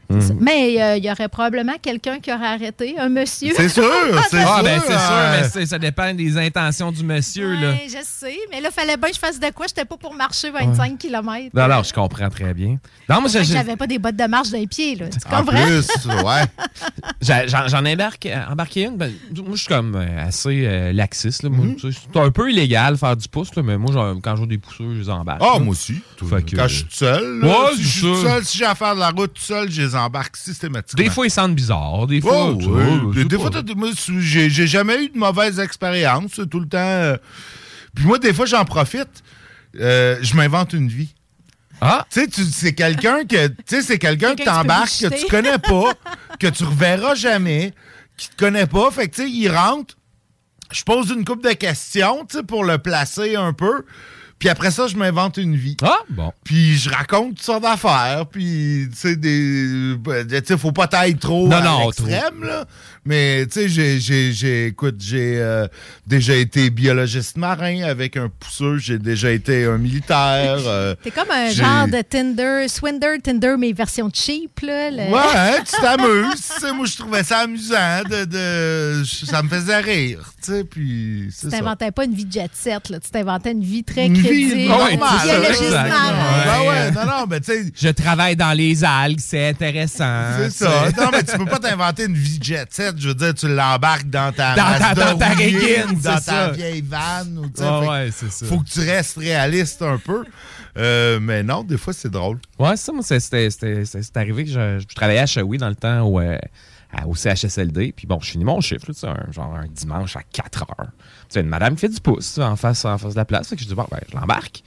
[0.09, 0.37] Mhm.
[0.39, 3.53] Mais euh, il y aurait probablement quelqu'un qui aurait arrêté, un monsieur.
[3.55, 3.83] C'est sûr,
[4.29, 4.63] c'est Ah, sûr.
[4.63, 7.73] ben c'est sûr, euh, mais ça dépend des intentions du monsieur, là.
[7.87, 8.35] Je sais.
[8.51, 9.65] Mais là, il fallait bien que je fasse de quoi.
[9.67, 11.49] J'étais pas pour marcher 25 km.
[11.53, 12.77] Non, alors, je comprends très bien.
[13.09, 14.95] Non, moi, J'avais pas des bottes de marche d'un pied.
[14.95, 15.07] Là.
[15.09, 15.65] Tu En comprends?
[15.65, 15.87] plus,
[16.23, 16.45] ouais.
[17.67, 18.97] J'en ai embarqué, embarqué une.
[18.97, 21.43] Ben, moi, je suis comme euh, assez euh, laxiste.
[21.43, 21.49] là.
[21.49, 24.45] Moi, tu sais, C'est un peu illégal faire du pouce, là, mais moi, quand j'ai
[24.47, 25.41] des pousseux, je les embarque.
[25.43, 25.59] Ah, là.
[25.59, 25.95] moi aussi.
[26.19, 28.95] Quand je suis tout seul, là, Ouais, si je suis seul, si j'ai à faire
[28.95, 31.03] de la route tout seul, je les embarque systématiquement.
[31.03, 32.07] Des fois, ils sentent bizarre.
[32.07, 32.57] Des fois, Oh,
[33.13, 33.25] oui.
[33.25, 33.49] Des, fois,
[34.19, 36.39] j'ai j'ai jamais eu de mauvaise expérience.
[36.49, 36.77] Tout le temps.
[36.79, 37.17] euh,
[37.95, 39.23] Puis moi, des fois, j'en profite.
[39.79, 41.13] Euh, je m'invente une vie.
[41.81, 42.05] Ah!
[42.09, 45.93] Tu sais, c'est quelqu'un que tu sais, c'est quelqu'un que t'embarques, que tu connais pas,
[46.39, 47.73] que tu reverras jamais,
[48.15, 48.89] qui te connaît pas.
[48.91, 49.95] Fait que tu sais, il rentre,
[50.71, 53.83] je pose une coupe de questions, tu sais, pour le placer un peu.
[54.37, 55.77] Puis après ça, je m'invente une vie.
[55.81, 56.31] Ah, bon.
[56.43, 58.25] Puis je raconte toutes sortes d'affaires.
[58.29, 59.95] Puis, tu sais, des.
[59.97, 62.65] ben, Tu sais, faut pas tailler trop Non, à non, l'extrême, là.
[63.05, 65.67] Mais, tu sais, j'ai- j'ai, j'ai, écoute, j'ai euh,
[66.07, 68.77] déjà été biologiste marin avec un pousseux.
[68.77, 70.57] J'ai déjà été un militaire.
[70.65, 74.59] euh, T'es comme un genre de Tinder, Swinder, Tinder, mais version cheap.
[74.61, 76.73] Là, le- Ouais, hein, tu t'amuses.
[76.75, 78.01] Moi, je trouvais ça amusant.
[78.09, 80.33] De, de- ça me faisait rire.
[80.43, 81.27] Tu sais, puis.
[81.29, 81.57] Tu c'est ça.
[81.59, 82.99] t'inventais pas une vie de jet set, là.
[82.99, 84.97] tu t'inventais une vie très Une vie normale.
[85.81, 87.65] Ben ouais, non, non, mais tu sais.
[87.75, 90.21] Je travaille dans les algues, c'est intéressant.
[90.37, 90.85] C'est ça.
[90.97, 92.95] Non, mais tu peux pas t'inventer une vie jet set.
[92.97, 95.33] Je veux dire, tu l'embarques dans ta Dans ta- dans ta
[95.91, 96.49] ou dans ta ça.
[96.51, 97.37] vieille vanne.
[97.39, 98.45] Ou, Ouais, c'est ça.
[98.45, 100.23] Faut que tu restes réaliste un peu.
[100.77, 102.37] Euh, mais non, des fois, c'est drôle.
[102.59, 106.19] Ouais, ça, moi, c'est arrivé que je, je travaillais à Shawi dans le temps où,
[106.19, 106.37] euh,
[107.05, 107.93] au CHSLD.
[107.95, 110.87] Puis bon, je finis mon chiffre, là, un, genre un dimanche à 4 heures.
[110.87, 113.49] Tu sais, une madame qui fait du pouce en face, en face de la place.
[113.49, 114.63] Fait que je dis, bon, ben, je l'embarque.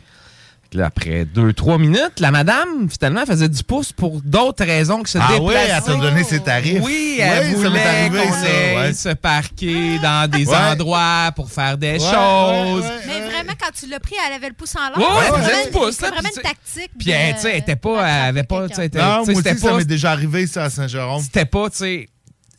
[0.75, 5.09] Là, après deux, trois minutes, la madame, finalement, faisait du pouce pour d'autres raisons que
[5.09, 5.43] se Ah déplacer.
[5.47, 6.83] ouais, elle t'a donné ses tarifs.
[6.83, 8.41] Oui, elle ça m'est voulait arrivé, qu'on ça,
[8.77, 8.93] ouais.
[8.93, 10.55] se parquer dans des Ouais.
[10.55, 12.11] endroits pour faire des Ouais, choses.
[12.83, 13.01] ouais, ouais.
[13.07, 15.09] Mais vraiment, quand tu l'as pris, elle avait le pouce en l'air.
[15.09, 16.91] C'est elle faisait du pouce, C'est là, vraiment une tactique.
[16.99, 19.35] Puis, elle, tu sais, elle était pas, elle avait pas, tu sais, était- Non, moi
[19.37, 21.23] c'était aussi, ça pas, m'est déjà arrivé, ça, à Saint-Jérôme.
[21.23, 22.09] c'était pas, tu sais,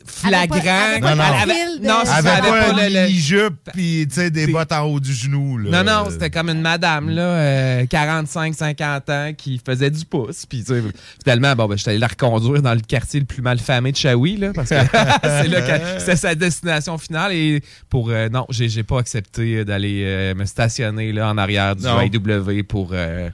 [0.06, 1.00] flagrant.
[1.02, 4.30] Pas- elle avait non, c'est ça, avait pas pas le- le- mini-jupe puis tu sais,
[4.32, 5.58] des bottes en haut du genou.
[5.58, 5.84] Là.
[5.84, 10.46] Non, non, c'était comme une madame, là, euh, 45, 50 ans, qui faisait du pouce.
[10.46, 10.82] Puis, tu sais,
[11.24, 13.92] finalement, bon, ben, je suis allé la reconduire dans le quartier le plus mal famé
[13.92, 14.76] de Shawi, là, parce que
[15.24, 17.32] c'est là que c'était sa destination finale.
[17.34, 21.76] Et pour, euh, non, j'ai j'ai pas accepté d'aller euh, me stationner, là, en arrière
[21.76, 21.98] du Non.
[22.00, 23.30] AW pour, euh,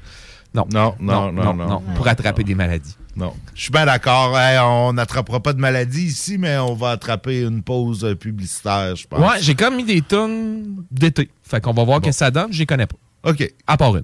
[0.54, 1.84] non, Non, non, non, non.
[1.96, 2.96] pour attraper des maladies.
[3.16, 3.34] Non.
[3.54, 4.38] Je suis bien d'accord.
[4.38, 9.08] Hey, on n'attrapera pas de maladie ici, mais on va attraper une pause publicitaire, je
[9.08, 9.20] pense.
[9.20, 11.30] Ouais, j'ai comme mis des tonnes d'été.
[11.44, 12.98] Fait qu'on va voir que ça donne, je les connais pas.
[13.30, 13.54] OK.
[13.68, 14.04] À part une.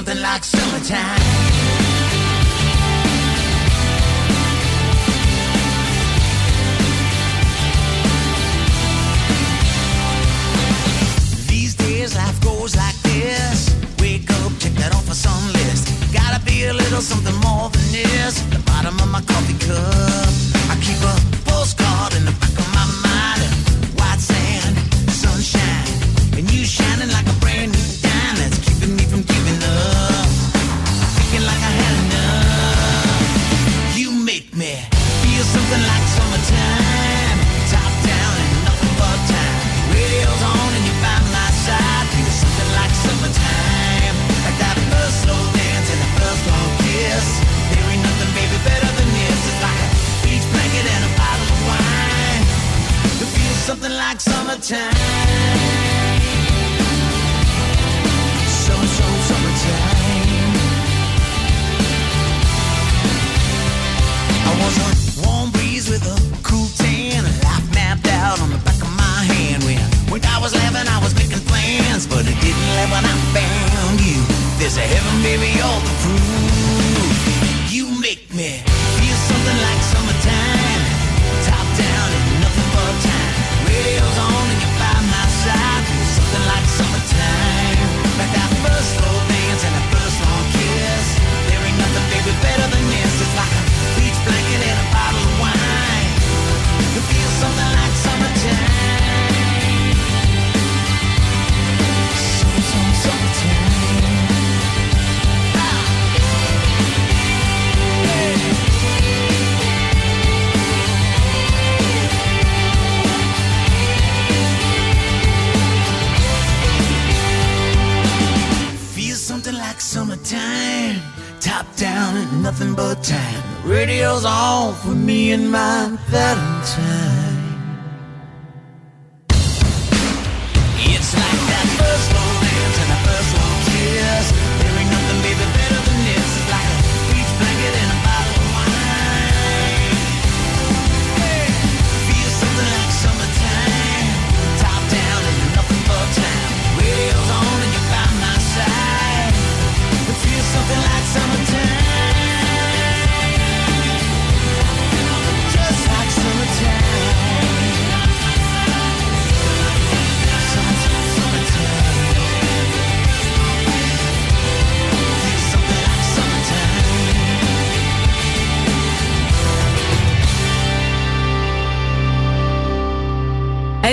[0.00, 1.49] something like summertime.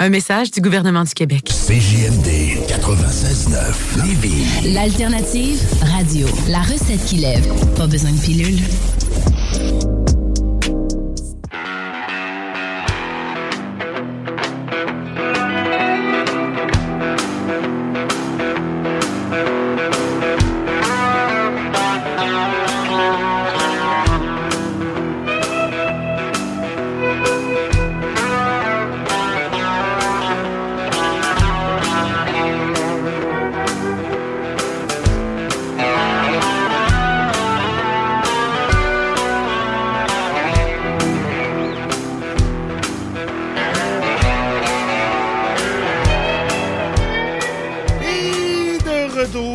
[0.00, 1.50] Un message du gouvernement du Québec.
[1.50, 4.72] CJMD 96.9 Lévis.
[4.72, 6.28] L'alternative radio.
[6.46, 7.44] La recette qui lève.
[7.74, 8.60] Pas besoin de pilule.
[49.18, 49.54] Retour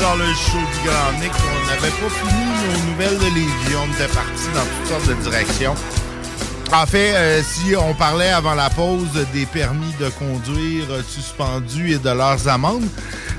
[0.00, 3.76] dans le show du Grand on n'avait pas fini nos nouvelles de Lévis.
[3.76, 5.74] On était parti dans toutes sortes de directions.
[6.72, 11.94] En fait, euh, si on parlait avant la pause des permis de conduire euh, suspendus
[11.94, 12.88] et de leurs amendes,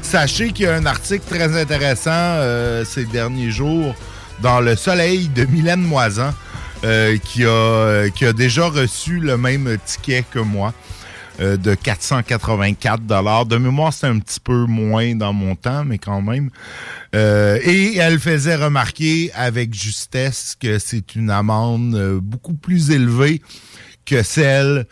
[0.01, 3.95] sachez qu'il y a un article très intéressant euh, ces derniers jours
[4.41, 6.31] dans Le Soleil de Mylène Moisan
[6.83, 10.73] euh, qui, a, euh, qui a déjà reçu le même ticket que moi
[11.39, 13.45] euh, de 484 dollars.
[13.45, 16.49] De mémoire, c'est un petit peu moins dans mon temps, mais quand même.
[17.15, 23.41] Euh, et elle faisait remarquer avec justesse que c'est une amende euh, beaucoup plus élevée
[24.05, 24.85] que celle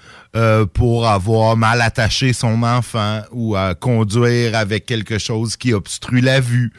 [0.74, 6.40] pour avoir mal attaché son enfant ou à conduire avec quelque chose qui obstrue la
[6.40, 6.72] vue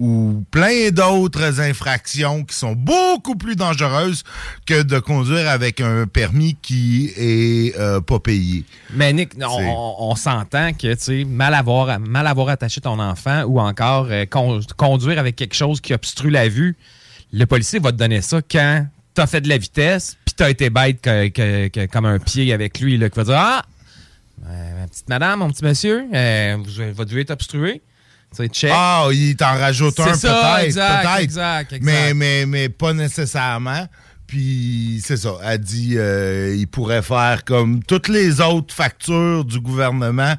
[0.00, 4.22] ou plein d'autres infractions qui sont beaucoup plus dangereuses
[4.64, 8.64] que de conduire avec un permis qui est euh, pas payé.
[8.94, 12.98] Mais Nick, on, on- on s'entend que tu sais, mal avoir, mal avoir attaché ton
[13.00, 16.76] enfant ou encore euh, con- conduire avec quelque chose qui obstrue la vue,
[17.32, 20.70] le policier va te donner ça quand t'as fait de la vitesse puis t'as été
[20.70, 23.64] bête que- que- que- comme un pied avec lui, là, qui va dire Ah,
[24.48, 26.04] euh, ma petite madame, mon petit monsieur,
[26.56, 27.82] vous- votre vue est obstruée.
[28.52, 28.70] Check.
[28.72, 30.58] Ah, il t'en rajoute un peut-être.
[30.64, 31.20] exact, peut-être.
[31.20, 31.82] exact, exact.
[31.84, 33.86] Mais, mais, mais pas nécessairement.
[34.26, 35.36] Puis c'est ça.
[35.42, 40.34] Elle dit euh, il pourrait faire comme toutes les autres factures du gouvernement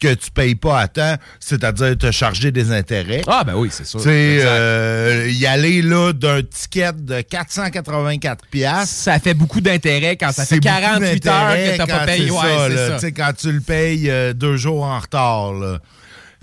[0.00, 3.22] que tu payes pas à temps, c'est-à-dire te charger des intérêts.
[3.28, 4.00] Ah ben oui, c'est sûr.
[4.00, 8.90] Tu euh, y aller là d'un ticket de 484 pièces.
[8.90, 12.26] Ça fait beaucoup d'intérêt quand ça fait beaucoup 48 heures que t'as pas payé.
[12.26, 13.10] c'est Ouais, ça, là.
[13.16, 15.78] quand tu le payes euh, deux jours en retard, là.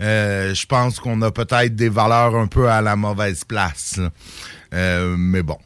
[0.02, 4.00] Euh, je pense qu'on a peut-être des valeurs un peu à la mauvaise place.
[4.74, 5.58] Euh, mais bon.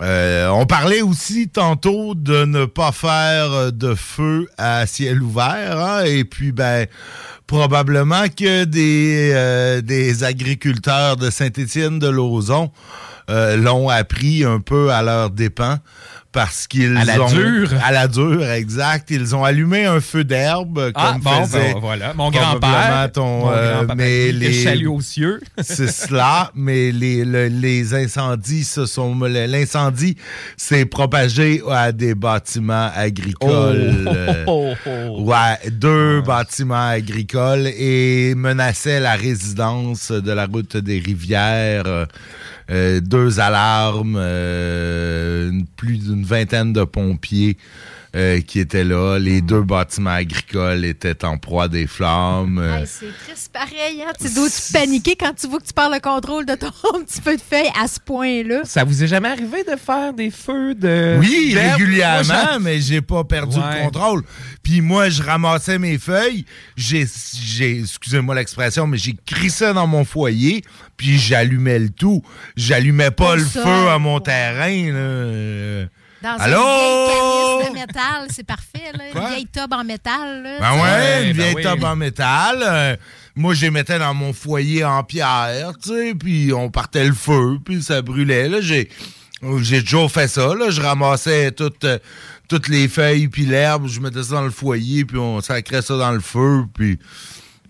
[0.00, 5.78] Euh, on parlait aussi tantôt de ne pas faire de feu à ciel ouvert.
[5.78, 6.86] hein, et puis, ben,
[7.48, 12.70] probablement que des, des agriculteurs de Saint-Étienne de Lauzon
[13.28, 15.78] l'ont appris un peu à leur dépens
[16.32, 17.28] parce qu'ils À la ont...
[17.28, 17.70] dure.
[17.82, 19.10] À la dure, exact.
[19.10, 22.14] Ils ont allumé un feu d'herbe Ah, comme bon, faisait ben, voilà.
[22.14, 25.40] Mon grand-père, ton, euh, mais les aux cieux.
[25.60, 30.16] c'est cela, mais les, le- les incendies se sont l'incendie
[30.56, 34.04] s'est propagé à des bâtiments agricoles.
[34.06, 34.10] Oh.
[34.14, 35.22] euh, Oh, oh, oh.
[35.22, 42.06] Ouais, deux bâtiments agricoles et menaçait la résidence de la route des rivières.
[42.70, 47.56] Euh, deux alarmes, euh, plus d'une vingtaine de pompiers
[48.18, 49.18] euh, qui était là.
[49.18, 52.58] Les deux bâtiments agricoles étaient en proie des flammes.
[52.58, 54.02] euh, Hey, c'est triste pareil.
[54.06, 54.12] Hein?
[54.20, 56.66] Tu dois tu paniquer quand tu vois que tu perds le contrôle de ton
[57.06, 58.62] petit peu de feuille à ce point-là.
[58.64, 61.16] Ça vous est jamais arrivé de faire des feux de.
[61.20, 61.52] Oui?
[61.54, 63.78] Moi, régulièrement, mais j'ai pas perdu Ouais.
[63.78, 64.22] le contrôle.
[64.62, 66.44] Puis moi, je ramassais mes feuilles,
[66.76, 67.06] j'ai,
[67.80, 70.62] excusez-moi l'expression, mais j'ai crissé dans mon foyer,
[70.96, 72.22] puis j'allumais le tout.
[72.56, 74.92] J'allumais pas Comme le ça, feu à mon terrain.
[74.92, 75.86] Là.
[76.22, 76.58] Dans Allô?
[76.58, 78.92] une vieille canisse de métal, c'est parfait.
[78.92, 79.04] Là.
[79.14, 80.42] Une vieille tube en métal.
[80.42, 81.62] Là, Ben ouais, une ben vieille oui.
[81.62, 82.58] tube en métal.
[82.62, 82.96] euh,
[83.36, 87.14] moi, je les mettais dans mon foyer en pierre, tu sais, puis on partait le
[87.14, 88.48] feu, puis ça brûlait.
[88.48, 88.88] Là, j'ai,
[89.60, 90.54] j'ai toujours fait ça.
[90.56, 91.98] Là, je ramassais toutes, euh,
[92.48, 95.96] toutes les feuilles puis l'herbe, je mettais ça dans le foyer, puis on sacrait ça
[95.96, 96.98] dans le feu, puis.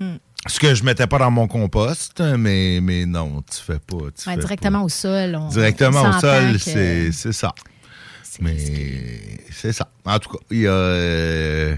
[0.01, 0.15] Hmm.
[0.47, 3.97] Ce que je mettais pas dans mon compost, mais, mais non, tu fais pas.
[4.17, 5.35] tu Ouais, fais directement au sol.
[5.35, 7.53] on- Directement on au sol, que- c'est c'est ça.
[8.41, 8.57] Mais
[9.51, 9.89] c'est ça.
[10.05, 11.77] En tout cas, il y a, euh,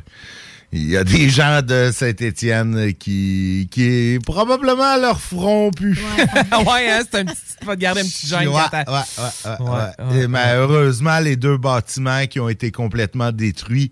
[0.72, 5.98] il y a des gens de Saint-Étienne qui, qui probablement leur feront plus.
[6.18, 7.36] ouais, hein, c'est un petit.
[7.60, 10.14] Tu vas te garder un petit gêne Ouais, ouais, ouais, ouais, Ouais, ouais.
[10.16, 13.90] ouais, Et malheureusement, les deux bâtiments qui ont été complètement détruits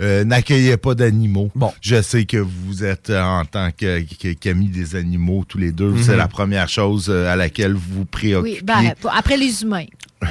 [0.00, 1.50] euh, n'accueillaient pas d'animaux.
[1.54, 1.72] Bon.
[1.82, 5.72] Je sais que vous êtes euh, en tant que- que- qu'amis des animaux tous les
[5.72, 5.90] deux.
[5.90, 6.02] Mhm.
[6.02, 8.58] C'est la première chose à laquelle vous vous préoccupez.
[8.58, 9.84] Oui, ben, après les humains.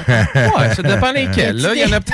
[0.08, 1.56] Ouais, ça dépend lesquels.
[1.56, 2.00] Là, il y en a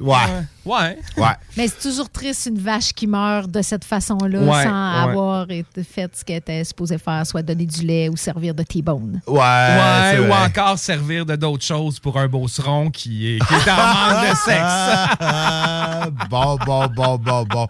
[0.00, 0.16] Ouais.
[0.64, 0.98] Ouais.
[1.16, 1.28] Ouais.
[1.56, 5.10] Mais c'est toujours triste une vache qui meurt de cette façon-là Ouais, sans ouais.
[5.10, 8.64] avoir été fait ce qu'elle était supposée faire, soit donner du lait ou servir de
[8.64, 9.20] T-bone.
[9.28, 9.38] Ouais.
[9.38, 10.46] Ouais, ou vrai.
[10.46, 14.36] encore servir de d'autres choses pour un beauceron qui est, qui est en manque de
[14.36, 16.20] sexe.
[16.28, 17.68] Bon, bon, bon, bon, bon.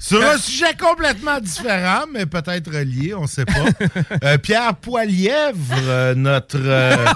[0.00, 3.52] Sur un sujet complètement différent, mais peut-être lié, on ne sait pas.
[4.24, 6.58] Euh, Pierre Poilièvre, euh, notre...
[6.58, 6.96] euh,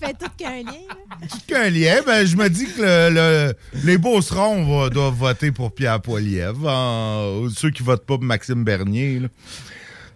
[0.00, 0.72] Tu fais tout qu'un lien.
[0.88, 1.26] là.
[1.46, 3.54] qu'un lien, ben, je me dis que le- le-
[3.84, 6.68] les Beaucerons va- doivent voter pour Pierre Poilièvre.
[6.68, 9.20] en- ceux qui votent pas pour Maxime Bernier.
[9.20, 9.28] là.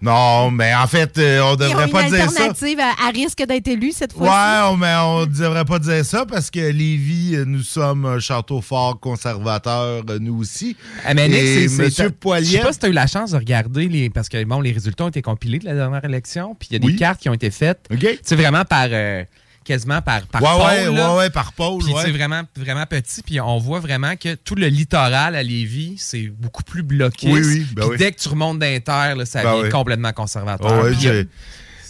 [0.01, 2.45] Non, mais en fait, euh, on Ils ont devrait une pas dire ça.
[2.45, 4.33] alternative à, à risque d'être élu cette fois-ci.
[4.33, 8.21] Ouais, on- mais on devrait pas dire ça parce que Lévis, euh, nous sommes un
[8.21, 10.77] château fort conservateur, euh, nous aussi.
[11.05, 12.59] Ah, mais Nick, c'est- c'est- Monsieur Je sais Poilier.
[12.61, 14.09] pas si tu as eu la chance de regarder les.
[14.11, 16.77] Parce que bon, les résultats ont été compilés de la dernière élection, puis il y
[16.77, 16.97] a des Oui.
[16.97, 17.89] cartes qui ont été faites.
[18.23, 18.87] Sais, vraiment par.
[18.91, 19.25] euh,
[19.69, 21.13] quasiment par, par Ouais, pôle, ouais, là.
[21.13, 22.03] ouais, ouais, par pôle, Puis ouais.
[22.05, 23.23] c'est vraiment, vraiment petit.
[23.23, 27.31] Puis on voit vraiment que tout le littoral à Lévis, c'est beaucoup plus bloqué.
[27.31, 27.97] Oui, oui, ben Puis oui.
[27.99, 30.87] dès que tu remontes d'Inter, ça Ben devient complètement conservateur.
[30.99, 31.09] Puis,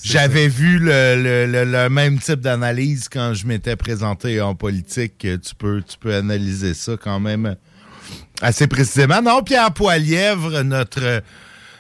[0.04, 5.18] J'avais vu le, le- le- le même type d'analyse quand je m'étais présenté en politique.
[5.18, 7.56] Tu peux, tu peux analyser ça quand même
[8.40, 9.20] assez précisément.
[9.20, 11.22] Non, Pierre Poilièvre, notre,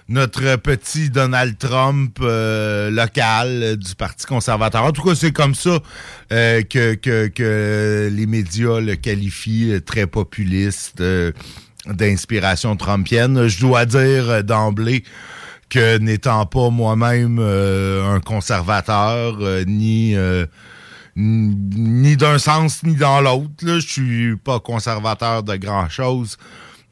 [0.08, 4.84] notre petit Donald Trump euh, local euh, du Parti conservateur.
[4.84, 5.80] En tout cas, c'est comme ça
[6.32, 11.32] euh, que, que, que les médias le qualifient euh, très populiste, euh,
[11.86, 13.48] d'inspiration trumpienne.
[13.48, 15.04] Je dois dire euh, d'emblée
[15.68, 19.36] que n'étant pas moi-même un conservateur,
[19.66, 20.16] ni
[21.14, 26.38] ni d'un sens ni dans l'autre, je suis pas conservateur de grand-chose.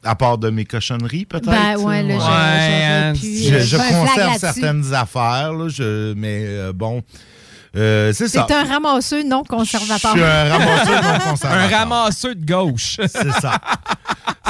[0.03, 1.45] À part de mes cochonneries, peut-être.
[1.49, 2.19] Ben ouais, là, Ouais.
[2.19, 7.01] j'aurais hein, pu, je, euh, je je conserve certaines affaires, là, je, mais euh, bon,
[7.75, 8.45] euh, c'est ça.
[8.47, 10.13] C'est un ramasseux non conservateur.
[10.15, 11.51] Je suis un ramasseur non conservateur.
[11.73, 12.97] Un ramasseux de gauche.
[13.07, 13.59] C'est ça.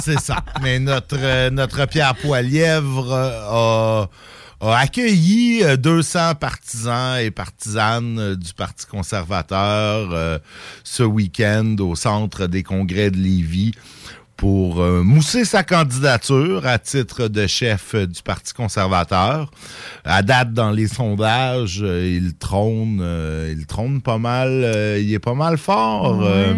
[0.04, 0.38] C'est ça.
[0.62, 4.10] Mais notre, notre Pierre Poilièvre a,
[4.62, 10.40] a accueilli euh, 200 partisans et partisanes du Parti conservateur euh,
[10.84, 13.72] ce week-end au Centre des congrès de Lévis
[14.38, 19.52] pour euh, mousser sa candidature à titre de chef euh, du Parti conservateur.
[20.06, 24.50] À date, dans les sondages, euh, il trône, euh, il trône pas mal,
[25.02, 26.20] il est pas mal fort.
[26.20, 26.56] Ouais.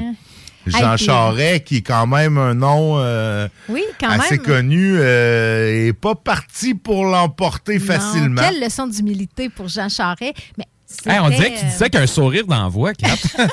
[0.67, 4.45] Jean Hey, Charest, qui est quand même un nom euh, Oui, quand assez même.
[4.45, 8.41] connu, euh, est pas parti pour l'emporter facilement.
[8.41, 10.33] Quelle leçon d'humilité pour Jean Charest.
[10.57, 10.65] Mais
[11.05, 13.15] Hey, on dirait que tu euh, disais qu'un sourire d'envoi, Kat.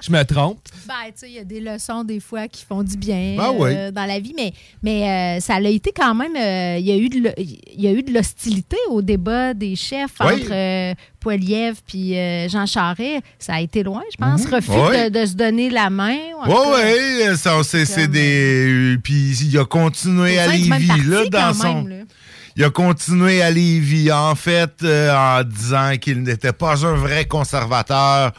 [0.00, 0.58] Je me trompe.
[0.86, 3.52] Ben, tu sais, il y a des leçons des fois qui font du bien Ben
[3.56, 3.70] oui.
[3.74, 6.34] euh, dans la vie, mais, mais euh, ça a été quand même.
[6.36, 9.54] euh, Il y a eu de l- il y a eu de l'hostilité au débat
[9.54, 10.34] des chefs Oui.
[10.34, 13.22] entre euh, Poilievre puis euh, Jean Charest.
[13.38, 14.44] Ça a été loin, je pense.
[14.46, 14.54] Mhm.
[14.54, 15.10] Refus Oui.
[15.10, 16.16] de, de se donner la main.
[16.46, 18.96] Oui, oui, ça, c'est des.
[19.02, 21.82] Puis il a continué à Lévis, là, dans son.
[21.82, 21.96] même, là.
[22.58, 27.24] Il a continué à Lévis, en fait, euh, en disant qu'il n'était pas un vrai
[27.24, 28.32] conservateur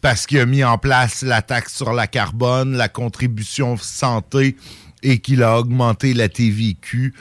[0.00, 4.54] parce qu'il a mis en place la taxe sur la carbone, la contribution santé
[5.02, 7.14] et qu'il a augmenté la TVQ.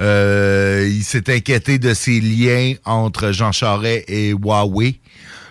[0.00, 5.00] Euh, il s'est inquiété de ses liens entre Jean Charest et Huawei.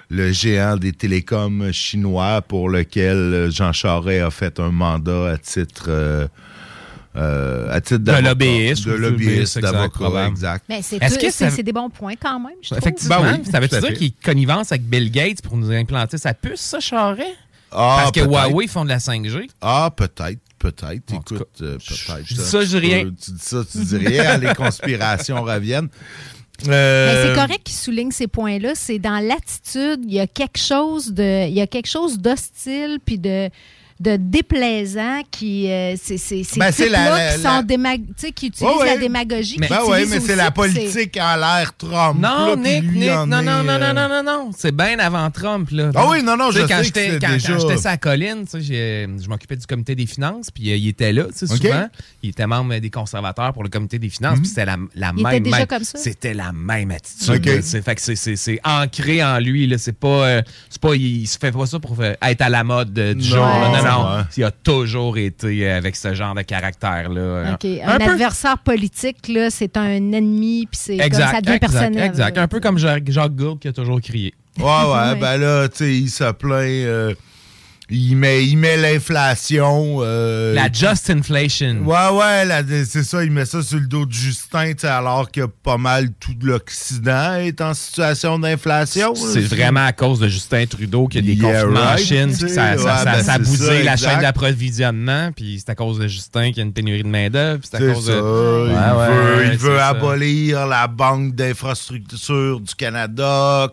[0.10, 5.86] le géant des télécoms chinois pour lequel Jean Charest a fait un mandat à titre...
[5.90, 6.28] euh,
[7.20, 8.30] euh, à titre d'avocat.
[8.30, 10.66] lobbyiste, De lobbyiste, exact, d'avocat, exact.
[10.70, 12.78] Mais c'est Est-ce tout- que ça- c'est des bons points quand même, je trouve.
[12.80, 16.34] Effectivement, Ben oui, ça veut dire qu'il connivence avec Bill Gates pour nous implanter sa
[16.34, 17.28] puce, ça, Charest?
[17.72, 18.32] Ah, Parce que peut-être.
[18.50, 19.48] Huawei font de la 5G.
[19.62, 21.14] Ah, peut-être, peut-être.
[21.14, 22.22] Écoute, euh, peut-être.
[22.26, 23.04] je dis ça, je dis rien.
[23.06, 24.38] Tu, dis ça, tu dis rien.
[24.40, 25.90] les conspirations reviennent.
[26.66, 28.72] Mais Euh, c'est correct qu'il souligne ces points-là.
[28.76, 33.00] C'est dans l'attitude, il y a quelque chose de, il y a quelque chose d'hostile
[33.06, 33.50] puis de
[34.00, 38.32] de déplaisant qui euh, c'est c'est ces Ben, c'est la- types-là la- qui la- démag-
[38.34, 38.86] qui utilisent ouais.
[38.86, 39.78] la démagogie qui Ben
[40.10, 42.18] mais c'est la politique en l'air Trump.
[42.22, 44.52] Non, là, Nick, lui Nick, non, est, non, non, euh, non, non, non, non.
[44.58, 45.92] C'est bien avant Trump, là.
[45.96, 48.46] Ah oui, non, non, je quand sais j'étais- que quand, déjà- quand j'étais la colline,
[48.54, 51.58] je m'occupais du comité des finances, puis euh, il était là, tu sais, OK.
[51.58, 51.88] souvent.
[52.24, 54.40] Il était membre des conservateurs pour le comité des finances, Mhm.
[54.42, 55.34] puis c'était la, la Il même...
[55.34, 55.98] était déjà comme ça?
[56.00, 57.62] C'était la même attitude.
[57.64, 58.16] C'est, fait que c'est,
[58.64, 59.78] ancré en lui, là.
[59.78, 60.08] C'est pas...
[60.08, 63.14] euh, c'est pas il, il se fait pas ça pour être à la mode euh,
[63.14, 63.40] du Non, jour.
[63.46, 63.70] là.
[63.70, 63.89] Non, non.
[63.98, 64.24] Ouais.
[64.38, 67.54] Il a toujours été euh, avec ce genre de caractère-là.
[67.54, 67.66] OK.
[67.86, 72.04] Un, peu- adversaire politique là, c'est un ennemi puis c'est ça devient exact, personnel.
[72.04, 72.38] exact.
[72.38, 74.34] Un peu comme Jacques, Jacques Gourde qui a toujours crié.
[74.60, 74.70] Ouais, ouais,
[75.14, 75.16] Ouais.
[75.16, 76.62] ben là, tu sais, il se plaint.
[76.62, 77.14] euh,
[77.92, 79.98] il met, il met l'inflation.
[80.02, 81.78] euh, La just inflation.
[81.84, 85.78] Ouais, ouais, c'est ça, il met ça sur le dos de Justin, alors que pas
[85.78, 89.16] mal tout l'Occident est en situation d'inflation.
[89.16, 92.06] C'est vraiment à cause de Justin Trudeau qu'il y a des Yeah, confinements right, en
[92.06, 95.58] Chine, sais, ça, ça, ouais, ça- ben, ça a bousillé ça, la chaîne d'approvisionnement, puis
[95.60, 97.94] c'est à cause de Justin qu'il y a une pénurie de main-d'œuvre, puis c'est à
[97.94, 98.12] cause ça.
[98.14, 98.18] de.
[98.18, 103.68] il Ouais, veut, il veut abolir la Banque d'infrastructure du Canada,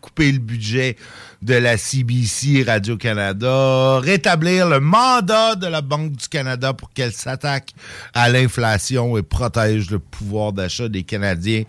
[0.00, 0.96] couper le budget
[1.42, 7.70] de la CBC Radio-Canada, rétablir le mandat de la Banque du Canada pour qu'elle s'attaque
[8.14, 11.64] à l'inflation et protège le pouvoir d'achat des Canadiens.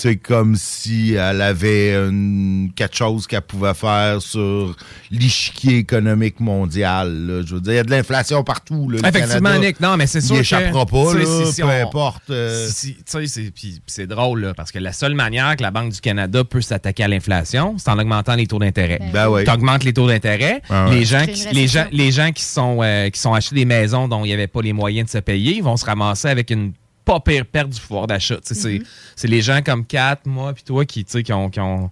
[0.00, 4.76] C'est comme si elle avait une- quelque chose qu'elle pouvait faire sur
[5.10, 7.12] l'échiquier économique mondial.
[7.26, 7.42] là.
[7.44, 8.88] Je veux dire, il y a de l'inflation partout.
[8.90, 9.58] là, Effectivement, Canada.
[9.66, 10.42] Nick, non, mais c'est sûr Il que...
[10.42, 12.30] échappera pas, là, si- si peu on- importe.
[12.30, 15.70] euh, si- c'est- puis- puis c'est drôle, là, parce que la seule manière que la
[15.72, 19.00] Banque du Canada peut s'attaquer à l'inflation, c'est en augmentant les taux d'intérêt.
[19.12, 19.42] Ben oui.
[19.44, 20.94] Tu augmentes les taux d'intérêt, Ah ouais.
[20.96, 24.06] les, gens qui, les, gens, les gens qui sont, euh, qui sont achetés des maisons
[24.06, 26.50] dont il n'y avait pas les moyens de se payer, ils vont se ramasser avec
[26.50, 26.72] une
[27.08, 28.36] pas pire perte du pouvoir d'achat.
[28.42, 28.84] C'est- Mm-hmm.
[29.16, 31.48] C'est les gens comme Kat, moi, puis toi qui, tu sais, qui ont...
[31.50, 31.90] Qui ont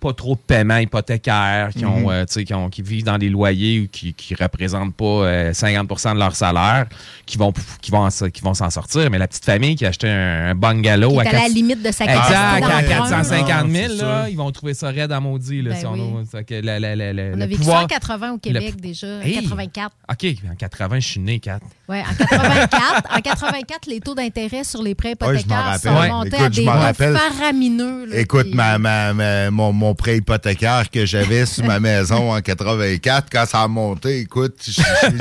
[0.00, 2.08] pas trop de paiements hypothécaires, qui, ont, Mhm.
[2.10, 5.04] euh, tu sais, qui, ont- qui vivent dans des loyers ou qui ne représentent pas
[5.04, 6.86] euh, 50% de leur salaire,
[7.26, 9.10] qui vont, qui vont, en- qui vont s'en sortir.
[9.10, 11.38] Mais la petite famille qui a acheté un, un bungalow Qui est à à la
[11.40, 12.82] 400 limite de sa Exact, capacité à d'emprunt.
[12.88, 15.62] 450 000, Non, c'est là, ils vont trouver ça raide à maudit.
[15.62, 16.00] Là, Ben si on oui.
[16.22, 18.32] a- fait que la- la- la- la- On le a vécu pouvoir- ça en 80
[18.32, 19.34] au Québec le- déjà, Hey!
[19.42, 19.90] 84.
[20.10, 21.64] OK, en 80, je suis né, 4.
[21.88, 25.92] Ouais, en 84, en 84, les taux d'intérêt sur les prêts Ouais, hypothécaires rappelle.
[25.92, 26.08] sont Ouais.
[26.08, 28.06] montés Écoute, à des niveaux faramineux.
[28.06, 32.32] là, Écoute, puis- ma, ma- ma- mon, mon prêt hypothécaire que j'avais sur ma maison
[32.32, 34.54] en 84, quand ça a monté, écoute,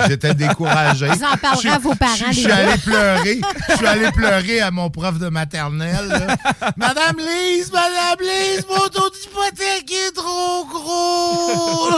[0.07, 1.07] j'étais découragé.
[1.07, 3.41] Vous en parlerez Je suis- à vos parents, Je suis allé pleurer.
[3.69, 6.07] Je suis allé pleurer à mon prof de maternelle.
[6.07, 6.35] là.
[6.77, 11.91] Madame Lise, Madame Lise, mon taux d'hypothèque est trop gros.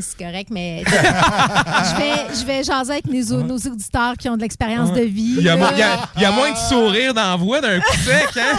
[0.00, 4.42] C'est correct, mais je vais, je vais jaser avec nos, nos auditeurs qui ont de
[4.42, 5.34] l'expérience de vie.
[5.38, 5.70] Il y, a, là.
[5.72, 8.28] il y a- il y a moins de sourire dans la voix d'un coup sec,
[8.36, 8.56] hein?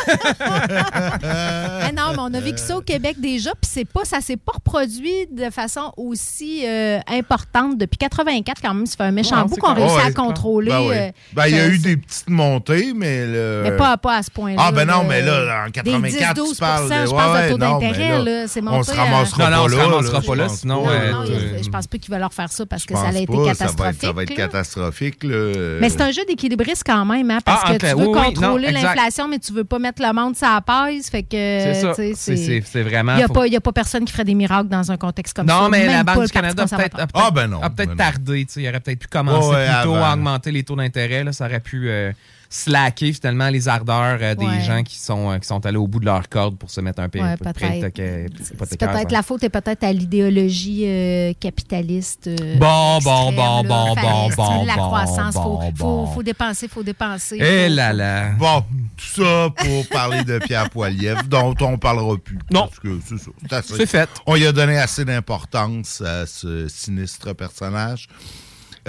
[1.24, 4.38] Ah non, mais on a vécu ça au Québec déjà, puis c'est pas, ça s'est
[4.38, 8.86] pas reproduit de façon aussi euh, importante depuis 84 quand même.
[8.86, 10.14] Ça fait un méchant Ouais, bout qu'on réussit à Ouais.
[10.14, 10.72] contrôler.
[10.72, 10.96] Ben, oui.
[10.98, 13.26] euh, Ben, il y a eu des petites montées, mais...
[13.26, 14.62] le- Mais pas, pas à ce point-là.
[14.66, 15.06] Ah, ben non, là.
[15.08, 18.24] mais là, en 84, Des 10-12 tu parles de- je pense, ouais, taux d'intérêt, là,
[18.42, 19.46] là, c'est on monté se à- Non, on pas se là.
[19.46, 19.50] ramassera
[20.20, 20.90] là, pas là, pense sinon, pas.
[20.90, 23.08] Non, euh, non, tu- je, pense pas qu'ils veulent leur faire ça parce que ça
[23.08, 23.94] a été pas, ça va catastrophique.
[23.96, 24.36] être- Ça va être là.
[24.36, 25.78] catastrophique, là.
[25.82, 28.72] Mais c'est un jeu d'équilibriste quand même, hein, parce Ah, que tu veux oui, contrôler
[28.72, 31.10] l'inflation, mais tu veux pas mettre le monde sur la paise.
[31.10, 32.84] Fait que, C'est ça.
[32.84, 33.14] vraiment...
[33.14, 35.48] Il n'y a, faut- a pas personne qui ferait des miracles dans un contexte comme
[35.48, 35.54] ça.
[35.62, 38.46] Non, mais même la Banque du Canada a peut-être Ah, ben ben tardé.
[38.56, 40.06] Il aurait peut-être pu commencer Ouais, ouais, plus tôt avant.
[40.06, 41.26] à augmenter les taux d'intérêt.
[41.32, 42.12] Ça aurait pu euh,
[42.52, 44.62] slacker finalement les ardeurs euh, des Ouais.
[44.62, 47.00] gens qui sont, euh, qui sont allés au bout de leur corde pour se mettre
[47.02, 48.32] un peu Ouais, prêt peut-être.
[48.44, 52.26] C'est peut-être la faute est peut-être à l'idéologie euh, capitaliste.
[52.28, 53.64] euh, Bon, extrême, bon, bon, là.
[53.64, 55.34] bon, bon, bon, la bon, croissance.
[55.36, 56.06] faut, bon, faut, bon.
[56.08, 57.38] faut dépenser, faut dépenser.
[57.40, 58.32] Eh faut- là là.
[58.32, 58.64] Bon,
[58.98, 62.40] tout ça pour parler de Pierre Poilievre, dont on parlera plus.
[62.52, 62.68] Non.
[63.48, 64.10] Parce que c'est fait.
[64.26, 68.08] On y a donné assez d'importance à ce sinistre personnage.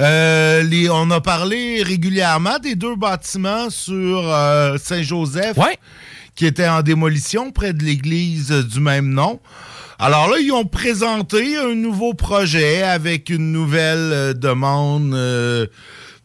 [0.01, 5.57] Euh, les- on a parlé régulièrement des deux bâtiments sur euh, Saint-Joseph
[6.35, 9.41] qui étaient en démolition près de l'église du même nom.
[9.99, 15.67] Alors là, ils ont présenté un nouveau projet avec une nouvelle euh, demande euh,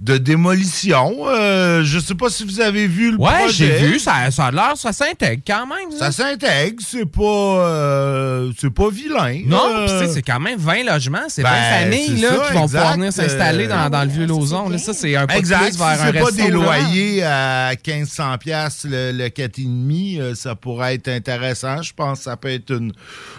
[0.01, 1.15] de démolition.
[1.27, 3.77] Euh, je sais pas si vous avez vu le Ouais, projet.
[3.79, 5.89] j'ai vu, ça, ça a l'air, ça s'intègre quand même.
[5.97, 9.41] Ça s'intègre, c'est pas, euh, c'est pas vilain.
[9.45, 12.61] Non, Euh, c'est quand même 20 logements, c'est Ben, 20 familles là, ça, qui vont
[12.65, 14.67] pouvoir venir s'installer dans, dans le vieux Lauson.
[14.69, 14.77] là.
[14.77, 15.59] Ça, c'est un peu Exact.
[15.63, 20.35] plus Si vers un c'est pas des loyers à 1500 pièces le, le 4,5, euh,
[20.35, 21.81] ça pourrait être intéressant.
[21.81, 22.91] Je pense que ça peut être une,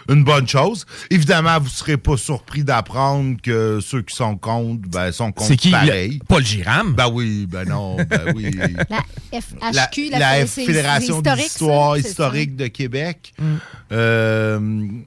[0.09, 0.87] une bonne chose.
[1.11, 5.57] Évidemment, vous serez pas surpris d'apprendre que ceux qui sont contre, ben, sont contre C'est
[5.57, 6.13] qui, pareil.
[6.19, 6.95] le- Paul Giram?
[6.95, 8.51] Ben oui, ben non, ben oui.
[8.91, 9.03] La
[9.41, 13.35] FHQ, la, la, Fédération historique, d'histoire c'est historique de Québec.
[13.39, 13.45] Mm.
[13.93, 14.59] Euh,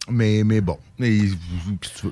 [0.09, 1.37] mais, mais bon, mais ils,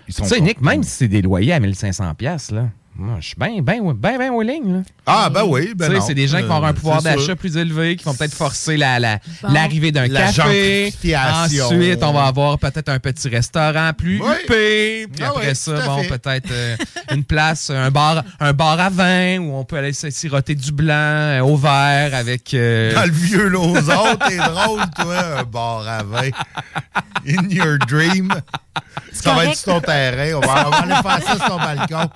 [0.07, 0.41] ils sont Tu sais, contre.
[0.41, 3.93] Nick, même si c'est des loyers à 1500 pièces là, moi, je suis bien, bien,
[3.93, 4.73] bien, bien willing.
[4.77, 4.79] Là.
[5.05, 6.05] Ah, ben oui, ben Tu sais, non.
[6.05, 8.33] C'est des gens qui vont avoir un Euh, pouvoir d'achat plus élevé, qui vont peut-être
[8.33, 9.49] forcer la- la- Bon.
[9.53, 10.93] l'arrivée d'un La café.
[11.15, 14.27] Ensuite, on va avoir peut-être un petit restaurant plus Oui.
[14.43, 15.07] huppé.
[15.13, 16.75] Puis Ah après oui, ça, bon, peut-être euh,
[17.13, 20.93] une place, un bar, un bar à vin où on peut aller siroter du blanc
[20.95, 22.53] euh, au verre avec.
[22.53, 26.29] euh, Dans le vieux Lauson, t'es drôle, toi, un bar à vin.
[27.27, 28.29] In your dream.
[29.11, 30.37] Ça va être sur ton terrain.
[30.37, 32.09] On va, on va aller faire ça sur ton balcon.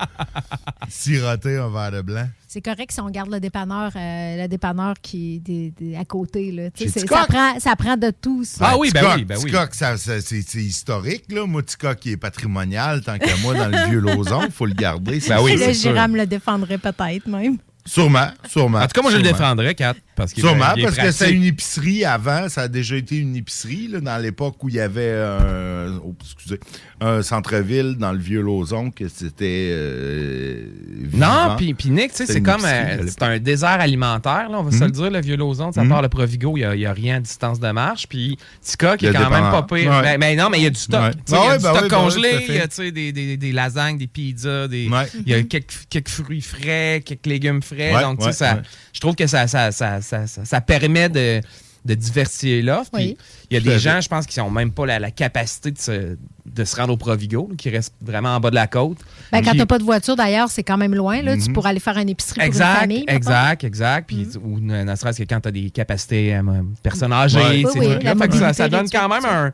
[0.90, 2.28] Siroter un verre de blanc.
[2.48, 6.04] C'est correct si on garde le dépanneur, euh, le dépanneur qui est des- des- à
[6.04, 6.52] côté.
[6.52, 6.64] Là.
[6.78, 8.44] Chez c'est- ça, prend, ça prend de tout.
[8.44, 8.66] ça.
[8.72, 9.46] Ah oui, ben Ticoc, oui, ben oui.
[9.52, 11.24] Ticoc, ça- ça- c'est c'est historique.
[11.32, 11.46] Là.
[11.46, 14.74] Moi, Ticoc, qui est patrimonial, tant qu'à moi, dans le vieux Lauson, il faut le
[14.74, 15.20] garder.
[15.22, 15.68] c'est Ben oui, sûr.
[15.68, 17.58] le Giram le défendrait peut-être même.
[17.86, 18.78] Sûrement, sûrement.
[18.80, 19.96] En tout cas, moi, je le défendrais, Kat.
[20.16, 22.48] Parce Sûrement, parce que c'est une épicerie avant.
[22.48, 26.14] Ça a déjà été une épicerie là, dans l'époque où il y avait un, oh,
[26.22, 26.60] excusez,
[27.00, 29.70] un centre-ville dans le vieux Lauson que c'était.
[29.72, 30.66] euh,
[31.14, 34.84] Non, puis Nick, c'est comme euh, c'est un désert alimentaire, là, on va se Mhm.
[34.86, 35.90] le dire, le vieux Lauson, à Mhm.
[35.90, 38.08] part le Provigo, il n'y a, rien à distance de marche.
[38.08, 39.90] Puis Tika, qui est quand même pas pire.
[39.92, 40.02] Ouais.
[40.02, 41.02] Ben, ben non, mais il y a du stock.
[41.02, 41.12] Ouais.
[41.30, 43.98] Il y a ouais, du ben stock congelé, il y a des, des, des lasagnes,
[43.98, 44.92] des pizzas, il
[45.26, 47.71] y a quelques, quelques fruits frais, quelques légumes frais.
[47.76, 48.62] Ouais, donc, tu sais, ouais, ça, ouais.
[48.94, 51.42] je trouve que ça, ça, ça, ça, ça- ça permet de,
[51.84, 52.92] de diversifier l'offre.
[52.94, 53.18] Oui.
[53.50, 53.80] il y a Tout des fait.
[53.80, 56.16] gens, je pense, qui n'ont même pas la, la capacité de se,
[56.46, 59.00] de se rendre au Provigo, qui restent vraiment en bas de la côte.
[59.32, 61.22] Ben, quand tu n'as pas de voiture, d'ailleurs, c'est quand même loin.
[61.24, 61.36] Là.
[61.38, 61.54] Tu Mhm.
[61.54, 63.00] pourrais aller faire une épicerie pour une Exact, famille.
[63.00, 63.16] mettons.
[63.18, 64.08] exact, exact.
[64.08, 64.38] Puis, Mm.
[64.44, 66.42] ou ne, ne serait-ce que quand tu as des capacités euh,
[66.84, 67.88] personnes âgées, Oui, oui,
[68.20, 69.52] Fait que ça, donne quand même un,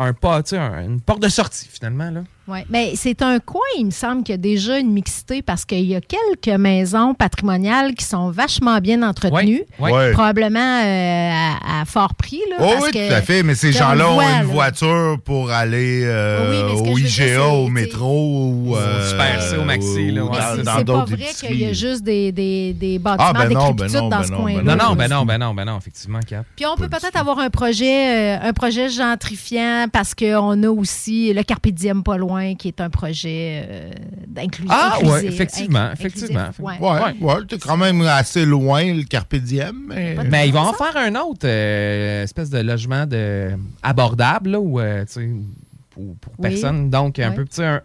[0.00, 2.10] un pas, tu sais, un- une porte de sortie, finalement.
[2.10, 2.22] Là.
[2.48, 2.64] Ouais.
[2.70, 5.84] Mais c'est un coin, il me semble, qu'il y a déjà une mixité parce qu'il
[5.84, 9.62] y a quelques maisons patrimoniales qui sont vachement bien entretenues.
[9.78, 9.92] Ouais.
[9.92, 10.12] Ouais.
[10.12, 12.40] Probablement euh, à, à fort prix.
[12.50, 13.42] Là, Oh parce oui, que tout à fait.
[13.42, 14.42] Mais ces gens-là ont une là.
[14.44, 19.64] voiture pour aller euh, Oui, au dire, IGA, au métro ou euh, Super C, au
[19.64, 22.72] Maxi, là, ou ouais, c'est dans C'est pas vrai qu'il y a juste des, des,
[22.72, 24.62] des bâtiments Ah, ben non, ben non, dans ben ce coin-là.
[24.62, 26.46] ben Non, non, ben non, ben non, ben non, effectivement, Cap.
[26.56, 31.32] Puis on peut peut-être avoir un projet, euh, un projet gentrifiant parce qu'on a aussi
[31.34, 33.90] le Carpe Diem pas loin, qui est un projet euh,
[34.26, 34.72] d'inclusion.
[34.74, 36.50] Ah, ouais, effectivement, effectivement.
[36.58, 36.78] Ouais.
[36.78, 39.84] Ouais, ouais, t'es quand même assez loin, le Carpe Diem.
[39.88, 40.16] Mais...
[40.28, 43.50] Mais ils vont en faire un autre euh, espèce de logement de,
[43.82, 45.30] abordable, là, où, euh, tu sais,
[45.90, 46.50] pour, pour Oui.
[46.50, 46.90] personne.
[46.90, 47.36] Donc, un Ouais.
[47.36, 47.80] peu petit, un,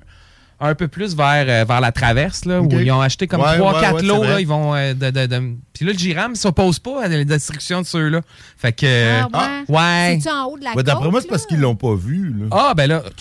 [0.60, 3.58] un peu plus vers, euh, vers la traverse, là, où ils ont acheté comme Ouais,
[3.58, 4.24] 3-4 ouais, ouais, lots.
[4.24, 4.74] là, ils vont.
[4.76, 7.86] euh, de, de- de- Puis là, le Giram ne s'oppose pas à la destruction de
[7.86, 8.22] ceux-là.
[8.58, 8.86] Fait que.
[8.86, 9.76] euh, Ah, ouais.
[9.76, 10.18] ouais.
[10.22, 12.34] C'est-tu en haut de la Ouais, D'après moi, c'est parce qu'ils l'ont pas vu.
[12.40, 12.46] Là.
[12.52, 13.04] Ah, ben là.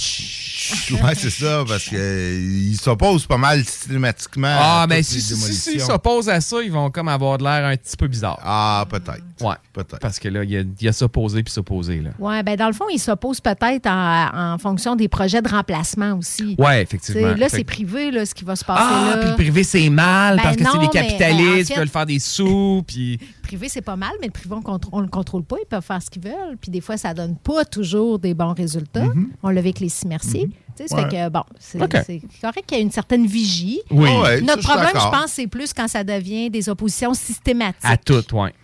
[0.92, 4.56] Ouais, c'est ça, parce qu'ils s'opposent pas mal systématiquement.
[4.60, 7.76] Ah, toutes si, si, si- s'opposent à ça, ils vont comme avoir de l'air un
[7.76, 8.38] petit peu bizarre.
[8.44, 9.22] Ah, peut-être.
[9.42, 9.54] Ouais.
[9.72, 9.98] Peut-être.
[10.00, 12.00] Parce que là, il y a, y a s'opposer puis s'opposer.
[12.00, 12.10] là.
[12.18, 16.12] Oui, ben dans le fond, ils s'opposent peut-être en, en fonction des projets de remplacement
[16.16, 16.54] aussi.
[16.58, 17.20] Ouais, effectivement.
[17.32, 19.16] T'sais, Là, Fait c'est privé, là, ce qui va se passer Ah, là.
[19.18, 21.78] puis le privé, c'est mal Ben parce que c'est des capitalistes ben, en qui fait-
[21.80, 22.82] veulent faire des sous.
[22.86, 23.18] Puis.
[23.42, 25.56] privé, c'est pas mal, mais le privé, on ne le contrôle pas.
[25.62, 26.56] Ils peuvent faire ce qu'ils veulent.
[26.60, 29.06] Puis des fois, ça donne pas toujours des bons résultats.
[29.42, 30.48] On l'a vu avec les six merci.
[30.74, 31.02] Tu sais, ça Ouais.
[31.10, 33.80] fait que, bon, c'est correct qu'il y a une certaine vigie.
[33.90, 34.08] Oui.
[34.10, 37.82] Ah ouais, Notre suis problème, je pense, c'est plus quand ça devient des oppositions systématiques.
[37.84, 38.54] À tout, ouais.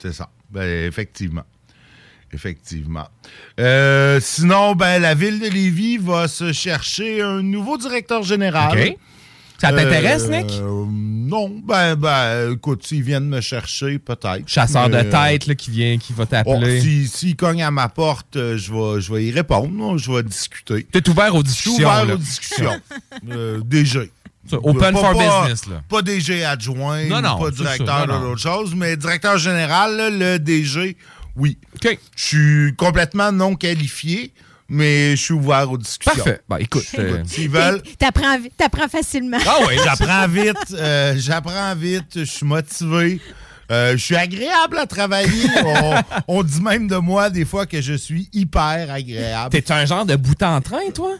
[0.00, 0.28] C'est ça.
[0.50, 1.44] Ben, effectivement.
[2.32, 3.08] Effectivement.
[3.58, 8.78] Euh, sinon, ben, la ville de Lévis va se chercher un nouveau directeur général.
[8.78, 8.96] OK.
[9.60, 10.60] Ça t'intéresse, Euh, Nick?
[10.62, 11.48] Non.
[11.64, 14.46] Ben, ben, écoute, s'ils viennent me chercher, peut-être.
[14.46, 16.80] Chasseur Mais, de tête là, qui vient, qui va Oh, t'appeler.
[16.80, 19.98] si- S'ils cognent à ma porte, euh, je vais, je vais y répondre.
[19.98, 20.84] Je vais discuter.
[20.92, 21.74] T'es ouvert aux discussions.
[21.74, 22.14] ouvert là.
[22.14, 22.80] aux discussions.
[23.30, 23.58] Euh.
[23.84, 23.98] Ça,
[24.56, 25.82] Open Pas- for pas- business, là.
[25.88, 30.38] Pas DG adjoint, Non, non, pas directeur de l'autre chose, mais directeur général, là, le
[30.38, 30.96] DG,
[31.36, 31.58] oui.
[31.76, 31.98] OK.
[32.16, 34.32] Je suis complètement non qualifié,
[34.68, 36.16] mais je suis ouvert aux discussions.
[36.24, 36.40] Parfait.
[36.48, 36.84] Ben, écoute.
[36.98, 37.80] euh, S'ils veulent.
[37.98, 39.38] T'apprends t'apprends facilement.
[39.46, 40.56] Ah oui, j'apprends vite.
[40.74, 42.04] euh, j'apprends vite.
[42.16, 43.20] Je suis motivé.
[43.70, 45.46] euh, je suis agréable à travailler.
[45.64, 45.94] on,
[46.38, 49.50] on dit même de moi des fois que je suis hyper agréable.
[49.50, 51.12] T'es un genre de bout en train, toi?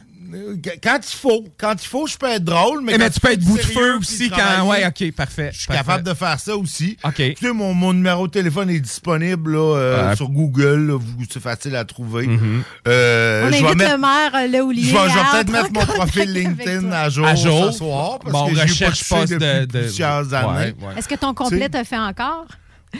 [0.82, 1.44] Quand il faut.
[1.58, 3.56] Quand il faut, je peux être drôle, mais, Eh, mais tu il peux être bout
[3.56, 4.66] de feu aussi quand.
[4.68, 5.50] Ouais, ok, parfait.
[5.52, 6.96] Je suis capable de faire ça aussi.
[7.04, 7.20] OK.
[7.20, 10.16] Écoutez, mon, mon numéro de téléphone est disponible là, euh, Ouais.
[10.16, 10.86] sur Google.
[10.88, 12.26] là, vous- c'est facile à trouver.
[12.26, 12.60] Mm-hmm.
[12.88, 14.82] Euh, On invite mettre- le maire, euh, Léoulier.
[14.82, 17.72] je vais, je vais peut-être mettre mon profil LinkedIn à jour, À jour.
[17.72, 20.74] ce soir parce Bon, que j'ai pas recherche depuis de- de- plusieurs années.
[20.80, 20.94] Ouais, ouais.
[20.98, 22.46] Est-ce que ton complet Tu te fait encore?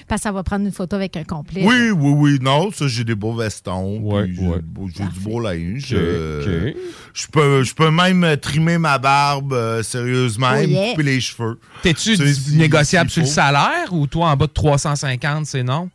[0.07, 1.63] Parce que ça va prendre une photo avec un complet.
[1.65, 2.39] Oui, oui, oui.
[2.41, 3.99] Non, ça, j'ai des beaux vestons.
[4.01, 5.09] Ouais, puis j'ai ouais.
[5.13, 5.93] du beau linge.
[5.93, 6.73] Ok, euh.
[7.15, 10.91] Je peux, je peux même euh, trimer ma barbe euh, sérieusement Oh, yeah.
[10.91, 11.59] couper les cheveux.
[11.83, 12.17] T'es-tu
[12.57, 15.91] négociable sur le salaire ou toi en bas de 350, c'est non?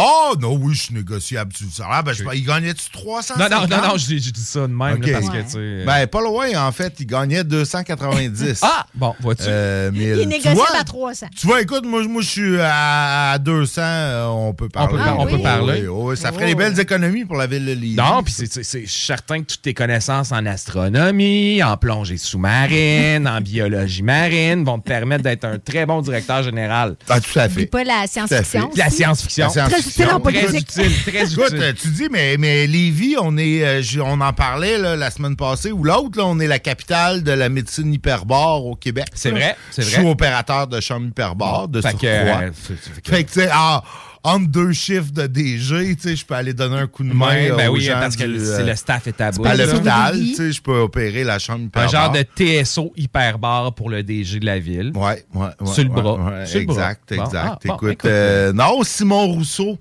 [0.00, 2.04] Oh, non, oui, je suis négociable sur le salaire.
[2.04, 4.66] Ben, je il gagnait-tu 300 Non, non, non, non, je dis je dis ça de
[4.68, 5.06] même Ok.
[5.06, 5.38] là, parce Ouais.
[5.42, 5.84] que tu sais.
[5.84, 6.94] Ben, pas loin, en fait.
[7.00, 8.60] Il gagnait 290.
[8.62, 8.86] Ah!
[8.94, 9.42] Bon, vois-tu?
[9.48, 11.26] Euh, mais, Il négociable à 300.
[11.36, 14.98] Tu vois, écoute, moi, moi je suis à, à 200, euh, on peut parler.
[14.98, 15.82] peut on peut Oui, parler.
[15.82, 16.48] oui, oui, ça ferait Oh.
[16.48, 17.94] des belles économies pour la ville de Lévis.
[17.96, 24.02] Non, puis c'est- certain que toutes tes connaissances en astronomie, en plongée sous-marine, en biologie
[24.02, 26.96] marine vont te permettre d'être un très bon directeur général.
[27.08, 27.54] Ah, tout à fait.
[27.54, 28.70] Puis pas la science-fiction.
[28.76, 29.48] La science-fiction.
[29.88, 31.62] Utile en Très utile, très Écoute, utile.
[31.62, 35.36] euh, tu dis, mais, mais Lévis, on, est, euh, on en parlait là, la semaine
[35.36, 39.06] passée, ou l'autre, là, on est la capitale de la médecine hyperbare au Québec.
[39.14, 39.98] C'est vrai, c'est Je vrai.
[40.00, 43.48] suis opérateur de chambre hyperbare, de Fait que, euh, fait- que- Fait que, tu sais,
[43.52, 43.82] ah,
[44.28, 47.28] entre deux chiffres de DG, tu sais, je peux aller donner un coup de main
[47.28, 49.30] Ouais, ben aux oui, gens parce que du, le- euh, c'est le staff est à
[49.32, 49.44] bout.
[49.44, 49.66] à là.
[49.66, 54.02] l'hôpital, tu sais, je peux opérer la chambre Un genre de TSO hyperbar pour le
[54.02, 54.92] DG de la ville.
[54.94, 55.66] Ouais, ouais, ouais.
[55.72, 56.14] Sur le bras.
[56.14, 56.74] ouais, Sur le bras.
[56.76, 57.46] exact, Bon, exact.
[57.46, 59.78] ah, bon, écoute, euh, non, Simon Rousseau,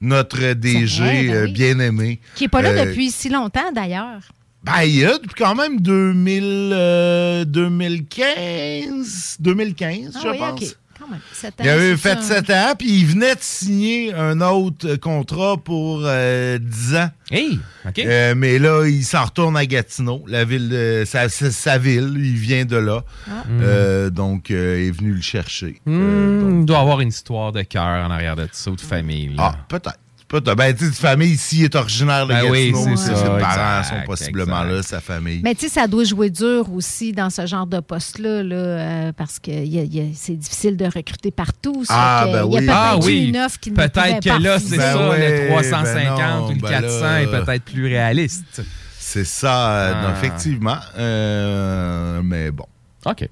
[0.00, 1.52] notre DG vrai, ben euh, oui.
[1.52, 2.20] bien-aimé.
[2.34, 4.20] Qui n'est pas là Euh, depuis si longtemps, d'ailleurs.
[4.62, 10.62] Ben, il y a depuis quand même 2000, euh, 2015, 2015, Ah je oui, pense.
[10.62, 10.76] OK.
[11.06, 11.20] Quand même.
[11.32, 12.36] Sept Il avait fait ça.
[12.36, 17.10] 7 ans, puis il venait de signer un autre euh, contrat pour euh, 10 ans.
[17.30, 17.98] Hey, OK.
[17.98, 22.12] Euh, mais là, il s'en retourne à Gatineau, la ville de, sa, sa- sa ville.
[22.16, 23.02] Il vient de là.
[23.28, 23.42] Ah.
[23.60, 25.80] Euh, donc, euh, il est venu le chercher.
[25.86, 29.28] Hmm, il doit avoir une histoire de cœur en arrière de ça, ou de famille.
[29.36, 29.54] là.
[29.54, 29.98] Ah, peut-être.
[30.28, 30.56] Peut-être.
[30.56, 32.96] Ben, tu sais, famille ici est originaire de Ben oui, Gatineau.
[32.96, 34.74] Ses parents exact, sont possiblement exact.
[34.76, 35.40] là, sa famille.
[35.44, 39.12] Mais tu sais, ça doit jouer dur aussi dans ce genre de poste-là, là, euh,
[39.12, 41.84] parce que y a- y a- c'est difficile de recruter partout.
[41.90, 42.66] Ah, que ben Il y a oui.
[42.66, 45.48] peut-être Ah oui, une offre qui ne peut-être que là, c'est Ben ça, ouais, le
[45.48, 47.22] 350 ben non, ou le ben 400 là.
[47.22, 48.62] est peut-être plus réaliste.
[48.98, 50.02] C'est ça, euh, Ah.
[50.08, 50.78] non, effectivement.
[50.98, 52.66] Euh, mais bon.
[53.04, 53.28] OK.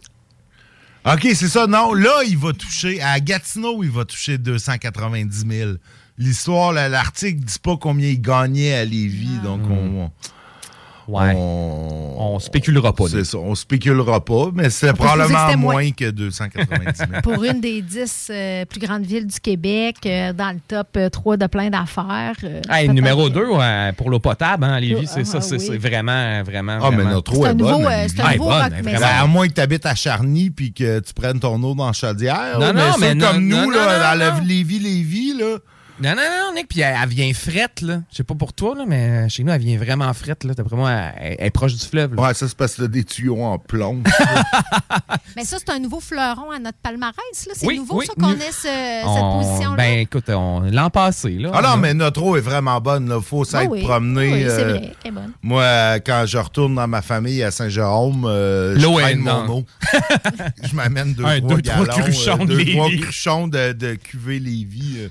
[1.06, 1.66] OK, c'est ça.
[1.66, 5.70] Non, là, il va toucher, à Gatineau, il va toucher 290 000.
[6.18, 10.10] L'histoire, l'article dit pas combien il gagnait à Lévis, donc on...
[11.06, 11.34] Ouais.
[11.36, 15.90] On, On spéculera pas, C'est ça, on spéculera pas, mais c'est probablement moins moins.
[15.90, 17.10] que 290 000.
[17.22, 21.36] Pour une des dix euh, plus grandes villes du Québec, euh, dans le top 3
[21.36, 22.32] de plein d'affaires.
[22.44, 25.56] euh, Hey, numéro que- 2 pour l'eau potable, hein, Lévis, Ah, c'est ça, ah, c'est
[25.58, 25.66] oui.
[25.72, 26.78] c'est vraiment, vraiment.
[26.82, 27.84] Ah, mais notre eau C'est est un bonne.
[27.84, 28.14] à euh, Lévis.
[28.16, 28.82] c'est un Ah, nouveau bonne, rock.
[28.82, 31.92] Ben, à moins que tu habites à Charny puis que tu prennes ton eau dans
[31.92, 32.58] Chaudière.
[32.58, 34.40] Non, là, non, mais, mais ça, comme non, nous, non, là, non.
[34.40, 35.56] le Lévis-Lévis, là.
[36.00, 38.00] Non, non, non, Nick, puis elle, elle vient frette, là.
[38.10, 40.52] Je sais pas pour toi, là, mais chez nous, elle vient vraiment frette, là.
[40.52, 42.22] D'après moi, elle, elle est proche du fleuve, là.
[42.22, 44.02] Ouais, ça, c'est parce que t'as des tuyaux en plomb.
[45.36, 47.14] Mais ça, c'est un nouveau fleuron à notre palmarès.
[47.46, 47.52] là.
[47.54, 49.76] C'est Oui, nouveau, oui, ça, qu'on ait ce- On- cette position-là.
[49.76, 51.50] Ben, écoute, on- l'an passé, là.
[51.54, 53.12] ah non, on- mais notre eau est vraiment bonne.
[53.16, 54.32] Il faut s'être Ah oui, promené.
[54.32, 55.32] oui, c'est euh, vrai, elle est bonne.
[55.42, 59.18] Moi, euh, quand je retourne dans ma famille à Saint-Jérôme, euh, je L'eau est traîne
[59.20, 59.54] mon non.
[59.58, 59.64] eau.
[60.62, 63.00] je m'amène deux, Un, trois deux, trois cruchons euh, de deux, trois Lévis.
[63.00, 64.96] cruchons de, de cuvée Lévis.
[64.98, 65.08] euh,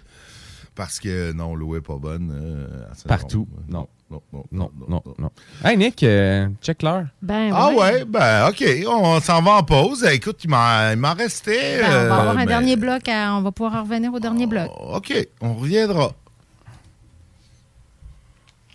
[0.76, 2.32] parce que non, l'eau est pas bonne.
[2.34, 2.86] euh.
[3.08, 3.48] Partout.
[3.68, 3.88] Non.
[4.12, 5.32] Non, non, Non, non, non.
[5.66, 7.06] Hey, Nick, euh, check l'heure.
[7.22, 10.04] Ben, Ah ouais, ben OK, on s'en va en pause.
[10.12, 11.80] Écoute, il m'en restait.
[11.82, 13.08] Ben, on va avoir euh, un ben, dernier bloc.
[13.10, 14.70] à- on va pouvoir en revenir au dernier bloc.
[14.94, 16.12] OK, on reviendra.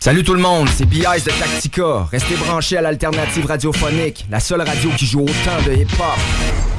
[0.01, 1.25] Salut tout le monde, c'est B.I.S.
[1.25, 2.03] de Tactica.
[2.11, 6.78] Restez branchés à l'alternative radiophonique, la seule radio qui joue autant de hip-hop.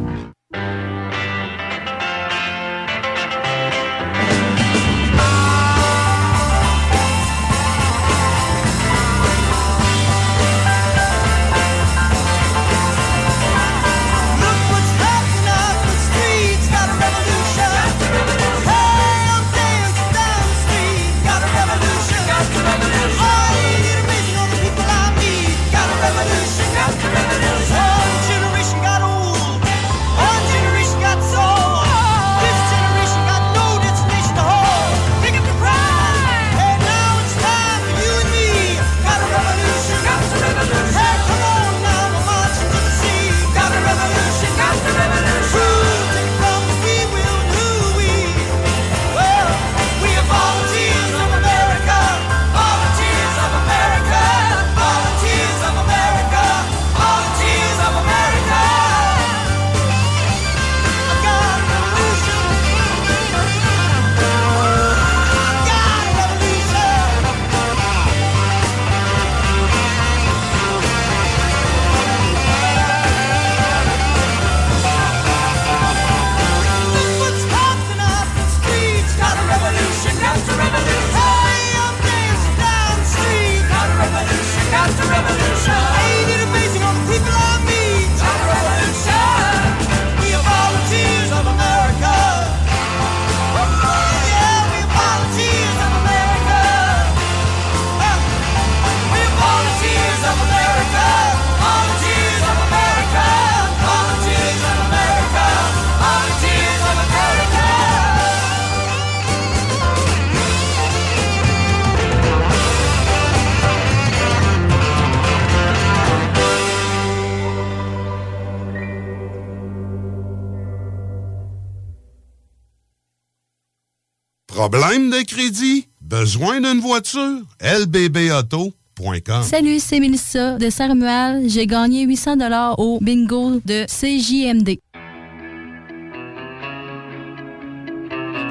[124.61, 125.87] Problème de crédit?
[126.01, 127.39] Besoin d'une voiture?
[127.61, 131.49] lbbauto.com Salut, c'est Mélissa de Saint-Romuald.
[131.49, 134.77] J'ai gagné 800 au bingo de CJMD.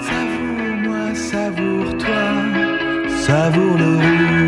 [0.03, 2.25] Savoure-moi, savoure-toi,
[3.25, 4.40] savoure le.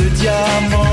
[0.00, 0.89] de diamant.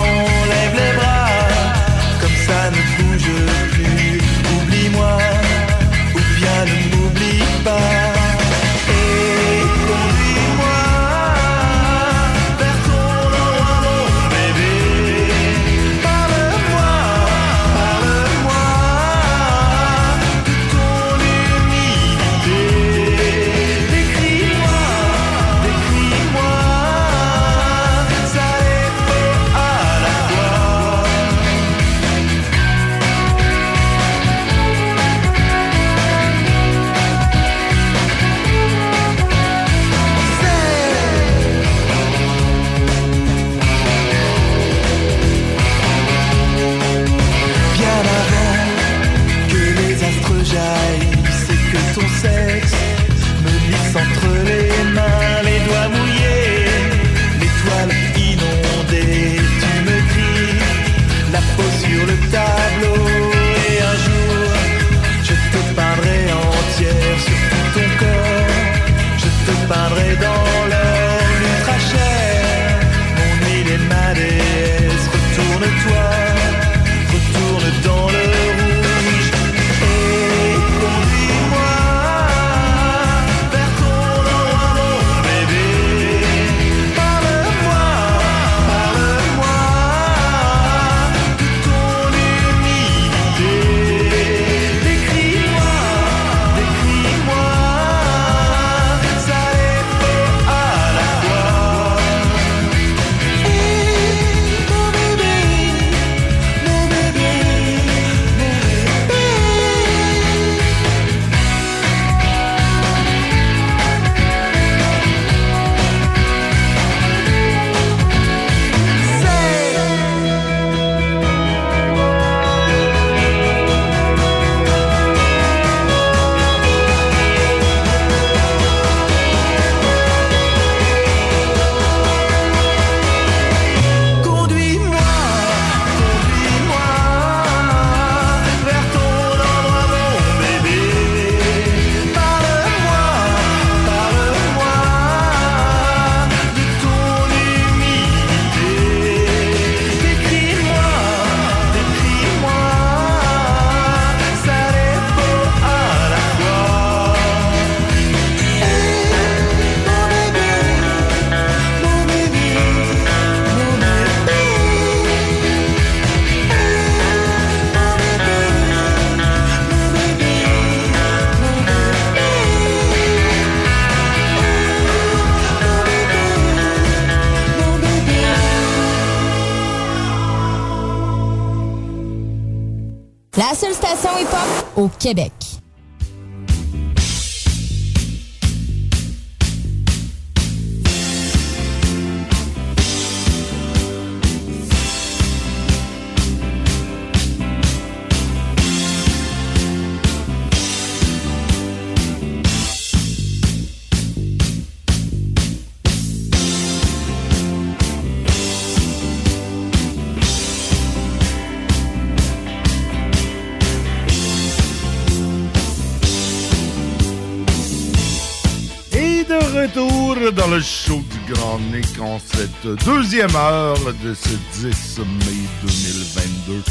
[220.50, 224.30] Dans le show du Grand Nick en cette deuxième heure de ce
[224.66, 226.64] 10 mai 2022.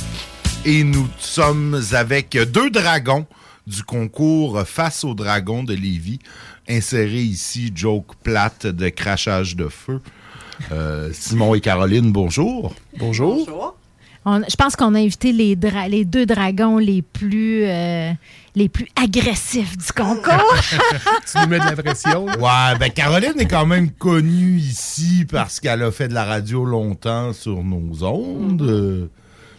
[0.65, 3.27] Et nous sommes avec deux dragons
[3.67, 6.21] du concours Face aux dragons de Lévis.
[6.69, 10.01] Inséré ici, joke plate de crachage de feu.
[10.73, 12.75] Euh, Simon et Caroline, bonjour.
[12.99, 13.75] Bonjour.
[14.25, 18.11] On- je pense qu'on a invité les, dra- les deux dragons les plus, euh,
[18.57, 20.55] les plus agressifs du concours.
[21.31, 22.25] tu nous mets de la pression.
[22.27, 26.65] Ouais, ben Caroline est quand même connue ici parce qu'elle a fait de la radio
[26.65, 28.63] longtemps sur nos ondes.
[28.63, 29.09] Euh,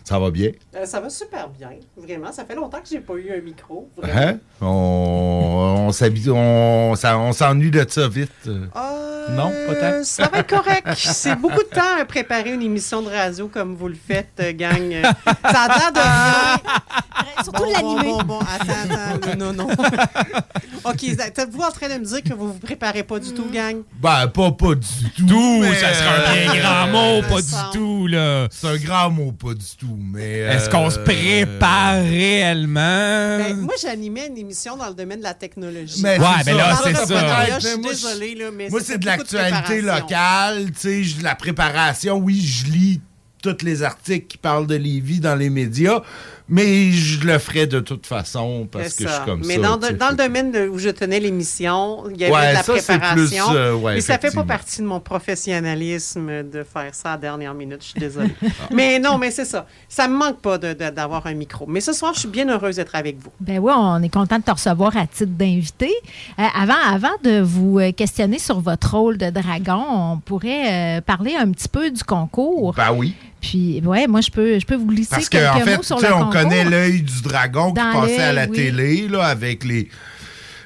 [0.03, 0.49] Ça va bien?
[0.75, 2.31] Euh, ça va super bien, vraiment.
[2.31, 3.87] Ça fait longtemps que j'ai pas eu un micro.
[4.03, 4.37] Hein?
[4.61, 8.31] On, on s'ennuie de ça vite.
[8.47, 9.85] non, pas tant.
[9.85, 10.87] Euh, ça va être correct.
[10.95, 14.53] C'est beaucoup de temps à préparer une émission de radio comme vous le faites, euh,
[14.53, 14.91] gang.
[14.91, 15.03] Euh,
[15.51, 17.06] Ça a l'air de.
[17.43, 18.03] Surtout bon, l'animer.
[18.11, 19.67] Bon, bon, bon, attends, attends, non, non.
[20.83, 23.77] OK, êtes-vous en train de me dire que vous vous préparez pas du tout, gang?
[23.99, 25.25] Ben, pas, pas du tout.
[25.27, 28.47] Tout, mais, ça serait un bien euh, grand mot, pas du tout, là.
[28.51, 30.39] C'est un grand mot, pas du tout, mais...
[30.39, 33.37] Est-ce qu'on se euh, prépare réellement?
[33.37, 36.01] Ben, moi, j'animais une émission dans le domaine de la technologie.
[36.01, 37.59] Mais Ouais, mais là, c'est ça.
[37.59, 41.35] Je suis Moi, désolée, là, mais Moi, c'est de l'actualité locale, tu sais, je- la
[41.35, 42.17] préparation.
[42.17, 43.01] Oui, je lis
[43.41, 46.01] tous les articles qui parlent de Lévis dans les médias,
[46.49, 49.15] mais je le ferai de toute façon parce que je ça.
[49.17, 49.61] suis comme mais ça.
[49.61, 49.93] dans, tu sais.
[49.93, 52.73] dans le domaine de- où je tenais l'émission, il y avait Ouais, de la ça,
[52.73, 53.47] préparation.
[53.47, 57.11] plus, euh, ouais, mais ça fait pas partie de mon professionnalisme de faire ça à
[57.13, 57.79] la dernière minute.
[57.81, 58.33] Je suis désolée.
[58.71, 59.65] mais non, mais c'est ça.
[59.89, 61.65] Ça me manque pas de- de- d'avoir un micro.
[61.67, 63.31] Mais ce soir, je suis bien heureuse d'être avec vous.
[63.39, 65.91] Ben oui, on est content de te recevoir à titre d'invité.
[66.39, 71.01] Euh, avant, avant de vous euh, questionner sur votre rôle de dragon, on pourrait euh,
[71.01, 72.73] parler un petit peu du concours.
[72.75, 73.13] Ben oui.
[73.41, 75.99] Puis, ouais, moi, je peux, je peux vous glisser Parce quelques qu'en fait, mots sur
[75.99, 76.29] le on concours.
[76.31, 78.51] connaît l'œil du dragon qui passait à la oui.
[78.55, 79.89] télé là, avec les,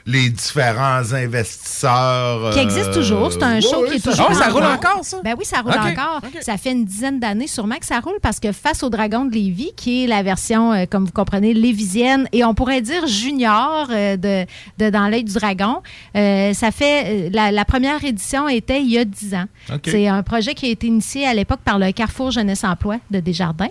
[0.06, 2.52] les différents investisseurs.
[2.54, 3.32] Qui existe euh, toujours.
[3.32, 4.28] C'est un show ouais, qui est ça toujours.
[4.28, 4.80] roule en encore.
[4.82, 4.90] cours.
[4.92, 5.18] encore, ça?
[5.24, 6.22] Ben oui, ça roule encore.
[6.42, 9.34] Ça fait une dizaine d'années sûrement que ça roule parce que face au Dragon de
[9.34, 13.88] Lévis, qui est la version, euh, comme vous comprenez, lévisienne et on pourrait dire junior
[13.92, 14.46] euh, de,
[14.78, 15.82] de Dans l'œil du dragon,
[16.16, 17.28] euh, ça fait.
[17.28, 19.46] euh, la, la première édition était il y a dix ans.
[19.86, 23.20] C'est un projet qui a été initié à l'époque par le Carrefour Jeunesse Emploi de
[23.20, 23.70] Desjardins.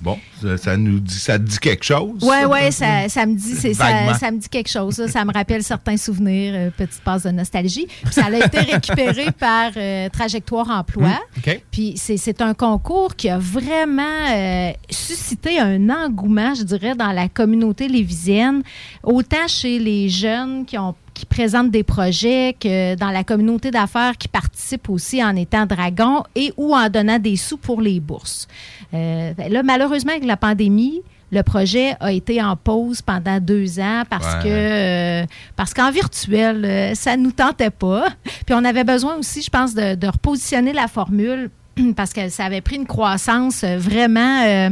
[0.00, 2.22] Bon, ça, ça nous dit, ça te dit quelque chose?
[2.22, 2.48] Ouais, ça?
[2.48, 4.94] ouais, ça, ça me dit, c'est- ça, me dit quelque chose.
[4.94, 7.86] Ça, Ça me rappelle certains souvenirs, euh, petite passe de nostalgie.
[8.04, 11.18] Puis ça a été récupéré par euh, Trajectoire Emploi.
[11.46, 11.50] Hmm.
[11.70, 14.02] Puis c'est c'est un concours qui a vraiment
[14.32, 18.62] euh, suscité un engouement, je dirais, dans la communauté lévisienne,
[19.02, 24.16] autant chez les jeunes qui ont qui présentent des projets que dans la communauté d'affaires
[24.16, 28.48] qui participent aussi en étant dragon et ou en donnant des sous pour les bourses.
[28.94, 34.04] Euh, là, malheureusement, avec la pandémie, le projet a été en pause pendant deux ans
[34.08, 34.42] parce Ouais.
[34.42, 35.26] que euh,
[35.56, 38.06] parce qu'en virtuel, euh, ça nous tentait pas.
[38.46, 41.50] Puis on avait besoin aussi, je pense, de, de repositionner la formule
[41.96, 44.70] parce que ça avait pris une croissance euh, vraiment euh,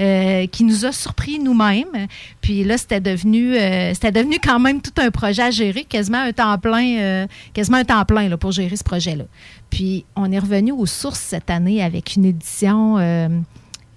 [0.00, 2.06] euh, qui nous a surpris nous-mêmes.
[2.40, 3.54] Puis là, c'était devenu,
[3.94, 7.84] c'était devenu quand même tout un projet à gérer, quasiment un temps plein, quasiment un
[7.84, 9.24] temps plein pour gérer ce projet-là.
[9.70, 12.94] Puis on est revenu aux sources cette année avec une édition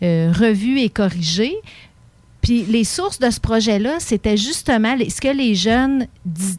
[0.02, 1.56] revue et corrigée.
[2.42, 6.08] Puis les sources de ce projet-là, c'était justement ce que les jeunes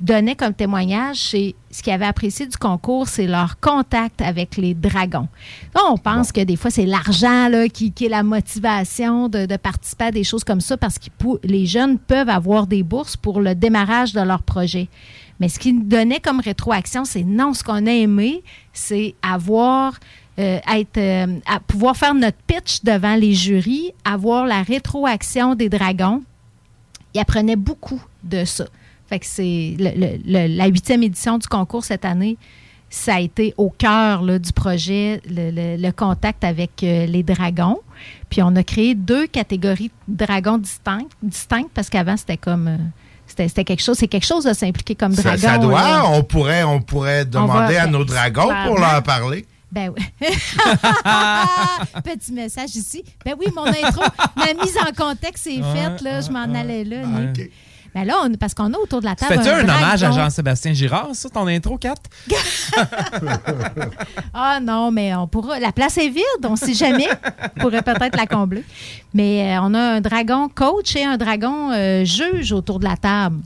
[0.00, 4.74] donnaient comme témoignage, c'est ce qu'ils avaient apprécié du concours, c'est leur contact avec les
[4.74, 5.28] dragons.
[5.74, 9.46] Là, on pense que des fois, c'est l'argent là, qui, qui est la motivation de,
[9.46, 11.08] de participer à des choses comme ça parce que
[11.42, 14.88] les jeunes peuvent avoir des bourses pour le démarrage de leur projet.
[15.40, 19.98] Mais ce qu'ils nous donnaient comme rétroaction, c'est non, ce qu'on a aimé, c'est avoir
[20.38, 25.68] euh, être, euh, à pouvoir faire notre pitch devant les jurys, avoir la rétroaction des
[25.68, 26.22] dragons.
[27.14, 28.64] Ils apprenaient beaucoup de ça.
[29.08, 29.76] Fait que c'est
[30.24, 32.38] la huitième édition du concours cette année.
[32.88, 37.22] Ça a été au cœur là, du projet, le, le- le contact avec euh, les
[37.22, 37.78] dragons.
[38.28, 42.78] Puis on a créé deux catégories de dragons distinctes, distinctes parce qu'avant, c'était comme.
[43.26, 45.38] c'était quelque chose, c'est quelque chose de s'impliquer comme dragon.
[45.40, 49.46] ça doit, on pourrait, on pourrait demander va- à nos dragons pour leur parler.
[49.72, 50.04] Ben oui.
[52.04, 53.02] Petit message ici.
[53.24, 54.02] Ben oui, mon intro,
[54.36, 56.20] ma mise en contexte est faite, là.
[56.20, 57.06] Je m'en allais là.
[57.06, 57.50] Nick.
[57.94, 59.34] Ben là, on- parce qu'on a autour de la table.
[59.34, 60.10] C'était-tu un, hommage à.
[60.12, 61.94] Jean-Sébastien Girard, ça, ton intro, Kat?
[64.34, 65.58] Ah non, mais on pourra.
[65.58, 67.08] La place est vide, on ne sait jamais.
[67.56, 68.64] On pourrait peut-être la combler.
[69.12, 72.96] Mais euh, on a un dragon coach et un dragon euh, juge autour de la
[72.96, 73.40] table.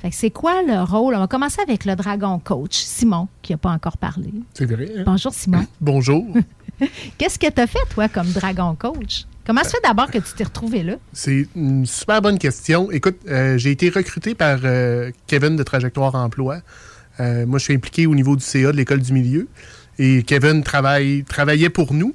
[0.00, 1.14] Fait que c'est quoi le rôle?
[1.14, 4.32] On va commencer avec le dragon coach, Simon, qui n'a pas encore parlé.
[4.54, 4.88] C'est vrai.
[4.96, 5.02] hein?
[5.04, 5.66] Bonjour, Simon.
[5.80, 6.24] Bonjour.
[7.18, 9.24] Qu'est-ce que tu as fait, toi, comme dragon coach?
[9.44, 10.94] Comment se fait d'abord que tu t'es retrouvé là?
[11.12, 12.90] C'est une super bonne question.
[12.92, 16.58] Écoute, euh, j'ai été recruté par euh, Kevin de Trajectoire Emploi
[17.20, 19.48] Euh, moi, je suis impliqué au niveau du CA de l'école du milieu.
[19.98, 22.14] Et Kevin travaille, travaillait pour nous.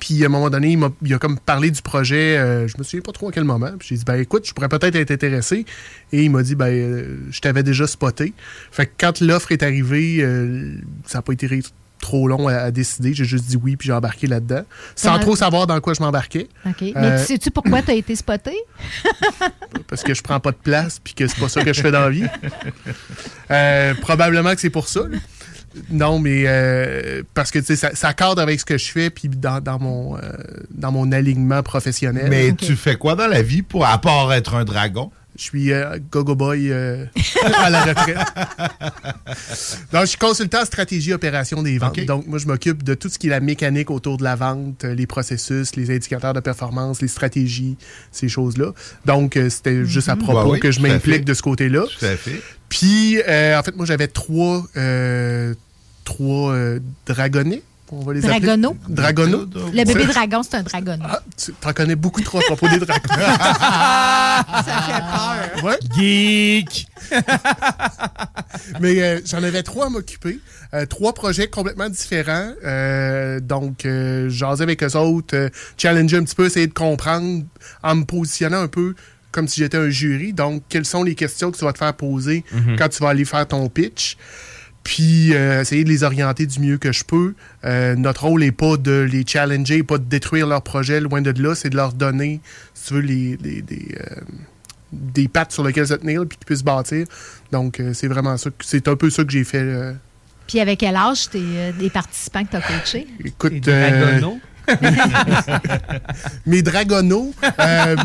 [0.00, 2.76] Puis à un moment donné, il m'a, il a comme parlé du projet, euh, je
[2.78, 3.70] me souviens pas trop à quel moment.
[3.78, 5.64] Puis j'ai dit, ben écoute, je pourrais peut-être être intéressé.
[6.12, 8.32] Et il m'a dit, ben euh, je t'avais déjà spoté.
[8.70, 10.74] Fait que quand l'offre est arrivée, euh,
[11.06, 11.62] ça n'a pas été ré-
[12.00, 13.12] trop long à, à décider.
[13.12, 14.62] J'ai juste dit oui, puis j'ai embarqué là-dedans.
[14.94, 16.46] Sans trop savoir dans quoi je m'embarquais.
[16.64, 16.82] OK.
[16.82, 18.52] Euh, Mais sais-tu pourquoi tu as été spoté?
[19.88, 21.90] parce que je prends pas de place puis que c'est pas ça que je fais
[21.90, 22.24] dans la vie.
[23.50, 25.00] Euh, probablement que c'est pour ça.
[25.10, 25.18] là.
[25.90, 29.10] Non, mais euh, parce que tu sais, ça, ça accorde avec ce que je fais
[29.10, 30.20] puis dans, dans mon, euh,
[30.70, 32.26] dans mon alignement professionnel.
[32.30, 35.10] Mais tu fais quoi dans la vie pour, à part être un dragon?
[35.36, 37.04] Je suis euh, gogo boy euh,
[37.58, 38.18] à la retraite.
[39.92, 42.00] Donc, je suis consultant en stratégie opération des ventes.
[42.06, 44.82] Donc, moi, je m'occupe de tout ce qui est la mécanique autour de la vente,
[44.82, 47.76] les processus, les indicateurs de performance, les stratégies,
[48.10, 48.72] ces choses-là.
[49.06, 51.84] Donc, c'était juste à propos Bah oui, que je m'implique de ce côté-là.
[51.86, 52.42] Tout à fait.
[52.68, 55.54] Puis, euh, en fait, moi, j'avais trois, euh,
[56.04, 57.62] trois euh, dragonnets.
[57.90, 58.40] On va les appeler.
[58.40, 58.76] Dragono.
[58.88, 59.46] Dragono.
[59.72, 60.98] Le bébé dragon, c'est un dragon.
[61.02, 63.00] Ah, tu t'en connais beaucoup trop à propos des dragons.
[63.08, 65.64] Ça fait peur.
[65.64, 65.78] Ouais.
[65.96, 66.86] Geek!
[68.80, 70.38] Mais euh, j'en avais trois à m'occuper.
[70.74, 72.52] Euh, trois projets complètement différents.
[72.64, 77.44] Euh, donc, euh, jaser avec eux autres, euh, challenger un petit peu, essayer de comprendre
[77.82, 78.94] en me positionnant un peu
[79.32, 80.32] comme si j'étais un jury.
[80.32, 82.76] Donc, quelles sont les questions que tu vas te faire poser Mhm.
[82.78, 84.16] quand tu vas aller faire ton pitch?
[84.84, 87.34] Puis, euh, essayer de les orienter du mieux que je peux.
[87.64, 91.30] Euh, notre rôle n'est pas de les challenger, pas de détruire leur projet, loin de
[91.42, 91.54] là.
[91.54, 92.40] C'est de leur donner,
[92.72, 94.14] si tu veux, les, euh,
[94.92, 97.06] des pattes sur lesquelles se tenir puis qu'ils puissent bâtir.
[97.52, 98.48] Donc, euh, c'est vraiment ça.
[98.60, 99.58] C'est un peu ça que j'ai fait.
[99.58, 99.92] euh,
[100.46, 103.06] Puis avec quel âge t'es, euh, des participants que tu as coachés?
[103.22, 103.52] écoute.
[103.68, 104.20] Et?
[106.46, 107.96] Mes dragonos, euh,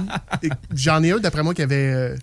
[0.42, 2.16] et- j'en ai un d'après moi qui avait, euh,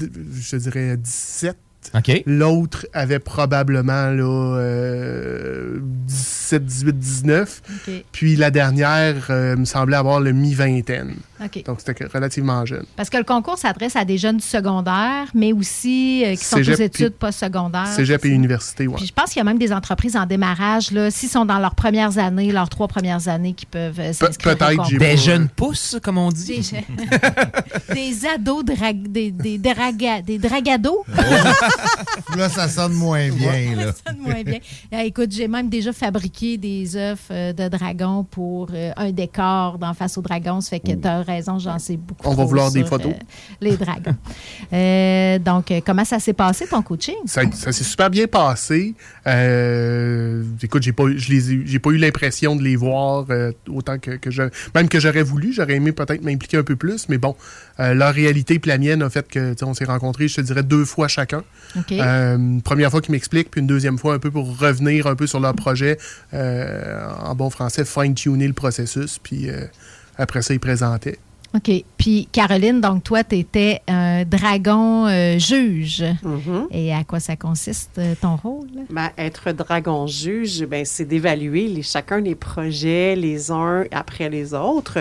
[0.00, 1.56] je te dirais, 17.
[1.94, 2.22] OK.
[2.26, 7.62] L'autre avait probablement là, euh, 17, 18, 19.
[7.86, 7.92] OK.
[8.12, 11.14] Puis la dernière euh, me semblait avoir le mi-vingtaine.
[11.66, 12.84] Donc c'était relativement jeune.
[12.96, 16.56] Parce que le concours s'adresse à des jeunes du secondaire, mais aussi euh, qui sont
[16.56, 17.86] Cégep aux études postsecondaires.
[17.86, 18.96] Cégep et université, ouais.
[18.96, 21.58] Puis je pense qu'il y a même des entreprises en démarrage, là, s'ils sont dans
[21.58, 24.54] leurs premières années, leurs trois premières années, qui peuvent euh, s'inscrire.
[24.54, 26.46] au peut-être, Des pas- jeunes pousses, comme on dit.
[26.56, 26.74] Des, je-
[27.94, 31.04] des ados, drag- des, des, draga- des dragados.
[32.36, 33.74] Là, ça sonne moins bien.
[33.76, 33.92] Là.
[33.92, 34.58] Ça sonne moins bien.
[34.92, 39.78] Euh, écoute, j'ai même déjà fabriqué des œufs euh, de dragon pour euh, un décor
[39.78, 40.60] d'en face aux dragons.
[40.60, 42.26] Ça fait que tu as raison, j'en sais beaucoup.
[42.28, 43.12] On va vouloir des photos.
[43.12, 43.24] euh,
[43.60, 44.16] les dragons.
[44.70, 47.14] Euh, donc, euh, comment ça s'est passé, ton coaching?
[47.24, 48.94] Ça, ça s'est super bien passé.
[49.26, 53.24] Euh, écoute, j'ai pas, j'ai pas eu l'impression de les voir
[53.68, 54.42] autant que, que je,
[54.74, 55.52] même que j'aurais voulu.
[55.54, 57.34] J'aurais aimé peut-être m'impliquer un peu plus, mais bon,
[57.78, 60.84] leur réalité et la mienne a fait que, on s'est rencontrés, je te dirais, deux
[60.84, 61.42] fois chacun.
[61.90, 65.26] Une première fois qu'ils m'expliquent, puis une deuxième fois un peu pour revenir un peu
[65.26, 65.96] sur leur projet,
[66.32, 69.48] en bon français, fine-tuner le processus, puis
[70.18, 71.18] après ça, ils présentaient.
[71.54, 71.82] OK.
[71.96, 76.04] Puis, Caroline, donc toi, tu étais un dragon euh, juge.
[76.70, 78.68] Et à quoi ça consiste, euh, ton rôle?
[78.90, 84.52] Ben, être dragon juge, ben, c'est d'évaluer les, chacun des projets, les uns après les
[84.52, 84.98] autres.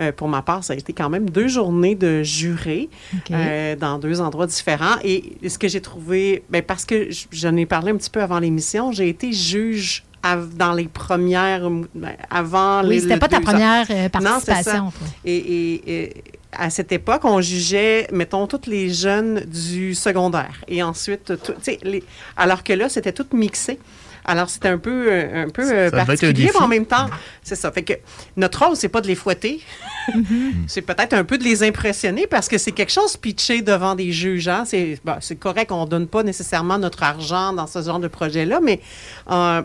[0.00, 2.88] Euh, pour ma part, ça a été quand même deux journées de juré
[3.32, 4.96] euh, dans deux endroits différents.
[5.02, 8.38] Et ce que j'ai trouvé, ben, parce que j'en ai parlé un petit peu avant
[8.38, 10.04] l'émission, j'ai été juge
[10.56, 13.00] dans les premières, ben, avant Oui, les.
[13.00, 14.52] c'était le pas ta première euh, Non, c'est ça.
[14.52, 14.92] participation.
[15.24, 20.62] Et, et- et à cette époque, on jugeait, mettons, tous les jeunes du secondaire.
[20.68, 22.02] Et ensuite, tout- tu sais, les-
[22.36, 23.78] alors que là, c'était tout mixé.
[24.24, 26.68] Alors, c'était un peu, euh, un peu euh, Ça devait être un particulier, mais en
[26.68, 27.06] même temps,
[27.42, 27.72] c'est ça.
[27.72, 27.94] Fait que
[28.36, 29.62] notre rôle, c'est pas de les fouetter.
[30.66, 34.12] c'est peut-être un peu de les impressionner parce que c'est quelque chose pitché devant des
[34.12, 34.48] juges.
[34.48, 34.64] hein.
[34.66, 38.80] C'est bon, correct, on donne pas nécessairement notre argent dans ce genre de projet-là, mais
[39.30, 39.62] euh,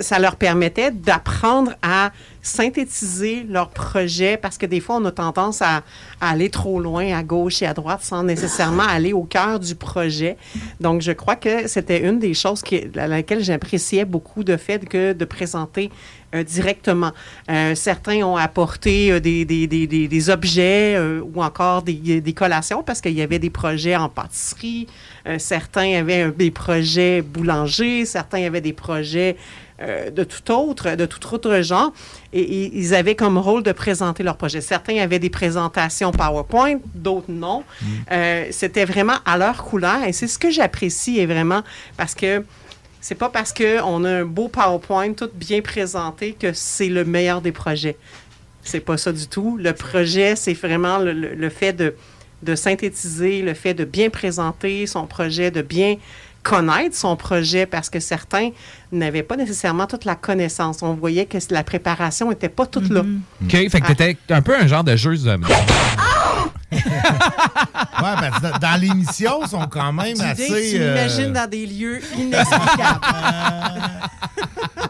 [0.00, 2.10] ça leur permettait d'apprendre à
[2.42, 5.82] synthétiser leur projet parce que des fois, on a tendance à,
[6.20, 9.74] à aller trop loin à gauche et à droite sans nécessairement aller au cœur du
[9.74, 10.36] projet.
[10.80, 14.88] Donc, je crois que c'était une des choses qui, à laquelle j'appréciais beaucoup de fait
[14.88, 15.90] que de présenter
[16.34, 17.12] euh, directement.
[17.50, 22.82] Euh, certains ont apporté euh, des, des, des, des, objets ou encore des, des collations
[22.82, 24.86] parce qu'il y avait des projets en pâtisserie.
[25.38, 28.04] Certains avaient des projets boulangers.
[28.04, 29.36] Certains avaient des projets
[29.80, 31.92] euh, de tout autre, de tout autre genre.
[32.32, 34.60] Et, et ils avaient comme rôle de présenter leur projet.
[34.60, 37.62] Certains avaient des présentations PowerPoint, d'autres non.
[38.12, 40.02] Euh, C'était vraiment à leur couleur.
[40.06, 41.62] Et c'est ce que j'apprécie vraiment
[41.96, 42.44] parce que
[43.00, 47.40] c'est pas parce qu'on a un beau PowerPoint tout bien présenté que c'est le meilleur
[47.40, 47.96] des projets.
[48.62, 49.56] C'est pas ça du tout.
[49.56, 51.94] Le projet, c'est vraiment le, le- le fait de,
[52.42, 55.96] de synthétiser, le fait de bien présenter son projet, de bien
[56.42, 58.50] connaître son projet parce que certains
[58.92, 60.82] n'avaient pas nécessairement toute la connaissance.
[60.82, 63.02] On voyait que la préparation n'était pas toute là.
[63.42, 65.38] OK, fait que t'étais un peu un genre de jeu de...
[66.72, 70.46] Ouais, parce que dans- l'émission, ils sont quand même Tu dis assez.
[70.48, 73.00] que tu euh, m'imagines dans des lieux inexplicables.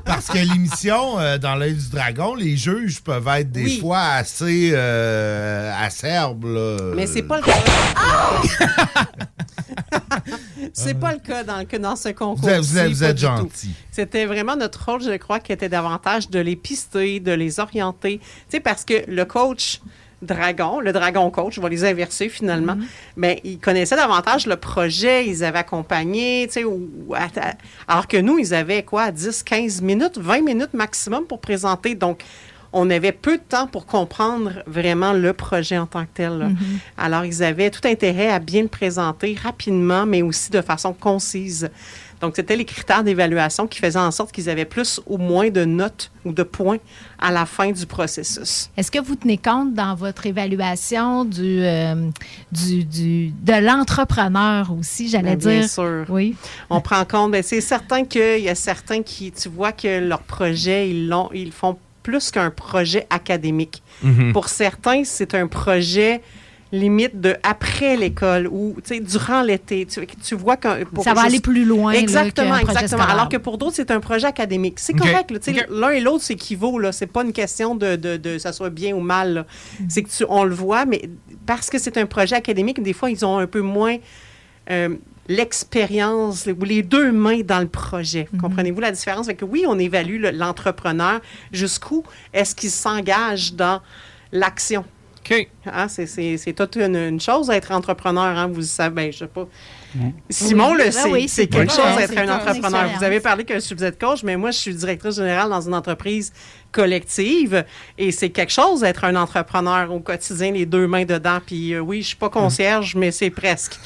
[0.05, 3.81] Parce que l'émission, euh, dans l'œil du dragon, les juges peuvent être des Oui.
[3.81, 6.45] fois assez euh, acerbes.
[6.47, 6.77] là.
[6.97, 7.53] Mais c'est pas le cas.
[10.73, 12.41] c'est pas le cas dans, que dans ce concours.
[12.41, 13.71] Vous êtes- vous êtes- vous êtes gentil.
[13.91, 18.19] C'était vraiment notre rôle, je crois, qui était davantage de les pister, de les orienter.
[18.19, 19.81] Tu sais, parce que le coach
[20.23, 22.77] dragon, le dragon coach, je vais les inverser finalement,
[23.17, 26.89] mais ils connaissaient davantage le projet, ils avaient accompagné, tu sais, ou-
[27.87, 31.95] alors que nous, ils avaient quoi, 10, 15 minutes, 20 minutes maximum pour présenter.
[31.95, 32.23] Donc,
[32.73, 36.33] on avait peu de temps pour comprendre vraiment le projet en tant que tel.
[36.33, 36.57] Mhm.
[36.99, 41.71] Alors, ils avaient tout intérêt à bien le présenter rapidement, mais aussi de façon concise.
[42.21, 45.65] Donc, c'était les critères d'évaluation qui faisaient en sorte qu'ils avaient plus ou moins de
[45.65, 46.79] notes ou de points
[47.19, 48.71] à la fin du processus.
[48.77, 52.11] Est-ce que vous tenez compte dans votre évaluation du, euh,
[52.53, 55.69] du, du- de l'entrepreneur aussi, j'allais Ben, bien dire?
[55.69, 56.05] sûr.
[56.09, 56.35] Oui.
[56.71, 60.21] On prend compte, ben, c'est certain qu'il y a certains qui, tu vois que leur
[60.23, 63.83] projet, ils, l'ont, ils font plus qu'un projet académique.
[64.03, 64.33] Mhm.
[64.33, 66.23] Pour certains, c'est un projet
[66.71, 71.15] limite de après l'école ou tu sais durant l'été tu, tu vois que pour Ça
[71.15, 73.11] va aller plus loin, exactement exactement scolaire.
[73.11, 75.67] alors que pour d'autres c'est un projet académique c'est correct là, tu sais, OK.
[75.71, 79.01] l'un et l'autre s'équivaut c'est pas une question de, de, de ça soit bien ou
[79.01, 79.47] mal là.
[79.89, 81.09] c'est que tu, on le voit mais
[81.47, 83.97] parce que c'est un projet académique des fois ils ont un peu moins
[84.71, 84.91] euh,
[85.29, 88.29] l'expérience ou les deux mains dans le projet.
[88.41, 89.27] Comprenez-vous la différence?
[89.27, 91.21] Fait que oui, on évalue le- l'entrepreneur
[91.53, 93.81] jusqu'où est-ce qu'il s'engage dans
[94.33, 94.85] l'action.
[95.67, 99.19] Hein, c'est, c'est, c'est toute une, une chose être entrepreneur, hein, vous savez, ben, je
[99.19, 99.47] sais pas.
[100.29, 100.79] Simon Oui.
[100.79, 102.91] le Ben sait, oui, c'est c'est quelque chose d'être un entrepreneur.
[102.99, 105.63] Vous avez parlé que je- vous êtes coach, mais moi, je suis directrice générale dans
[105.63, 106.31] une entreprise
[106.73, 107.65] collective
[107.97, 111.39] et c'est quelque chose d'être un entrepreneur au quotidien, les deux mains dedans.
[111.45, 113.79] Puis euh, oui, je suis pas concierge, mais c'est presque.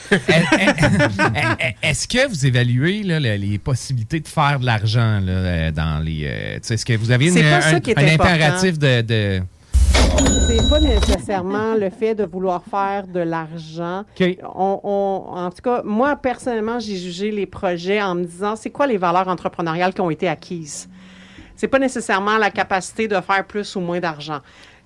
[1.82, 6.24] Est-ce que vous évaluez là, les, possibilités de faire de l'argent là, euh, dans les.
[6.26, 8.24] euh, Est-ce que vous avez une- C'est pas ça un, qui est un important.
[8.32, 9.00] impératif de.
[9.02, 9.42] de-
[10.18, 14.04] C'est pas nécessairement le fait de vouloir faire de l'argent.
[14.54, 18.70] On, on- en tout cas, moi, personnellement, j'ai jugé les projets en me disant, c'est
[18.70, 20.88] quoi les valeurs entrepreneuriales qui ont été acquises?
[21.56, 24.40] C'est pas nécessairement la capacité de faire plus ou moins d'argent.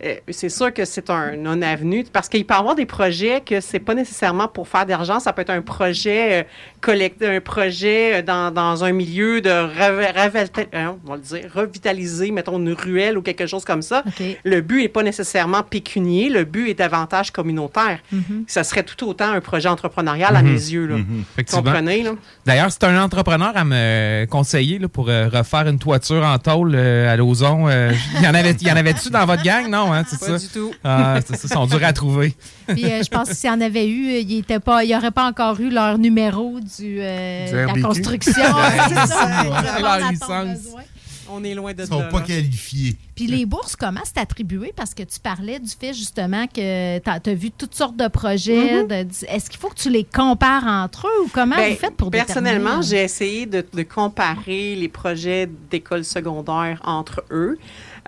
[0.04, 3.60] Euh, c'est sûr que c'est un non-avenu parce qu'il peut y avoir des projets que
[3.62, 5.20] c'est pas nécessairement pour faire d'argent.
[5.20, 6.44] Ça peut être un projet euh,
[6.82, 12.58] collect- un projet euh, dans, dans un milieu de on va le dire, revitaliser, mettons,
[12.58, 14.02] une ruelle ou quelque chose comme ça.
[14.44, 16.28] Le but n'est pas nécessairement pécunier.
[16.28, 18.00] Le but est davantage communautaire.
[18.46, 20.48] Ça serait tout autant un projet entrepreneurial à Mhm.
[20.48, 20.86] mes yeux.
[20.86, 20.96] Là.
[20.96, 21.24] Mhm.
[21.32, 21.62] Effectivement.
[21.62, 22.02] Comprenez?
[22.02, 22.10] Là?
[22.44, 26.72] D'ailleurs, c'est un entrepreneur à me conseiller là, pour euh, refaire une toiture en tôle
[26.74, 27.66] euh, à l'ozon.
[27.68, 29.68] Euh, Il y en avait, il y en avait-tu dans votre gang?
[29.70, 30.38] Non, hein, c'est Pas ça?
[30.38, 30.72] du tout.
[30.84, 32.34] Ah, c'est ça, ils sont durs à trouver.
[32.68, 34.94] Puis euh, je pense que s'il y en avait eu, euh, il était pas, il
[34.94, 38.32] aurait pas encore eu leur numéro du, euh, Du de la construction.
[38.88, 40.62] C'est ça, ouais, leur licence.
[40.64, 40.82] besoin.
[41.28, 42.24] On est loin de Ils sont là, pas là.
[42.26, 42.96] qualifiés.
[43.16, 44.72] Puis les bourses, comment c'est attribué?
[44.76, 48.82] Parce que tu parlais du fait justement que tu as, vu toutes sortes de projets.
[48.82, 48.86] Mhm.
[48.86, 51.96] de- Est-ce qu'il faut que tu les compares entre eux ou comment Ben, vous faites
[51.96, 57.58] pour Personnellement, j'ai essayé de, de comparer les projets d'école secondaire entre eux.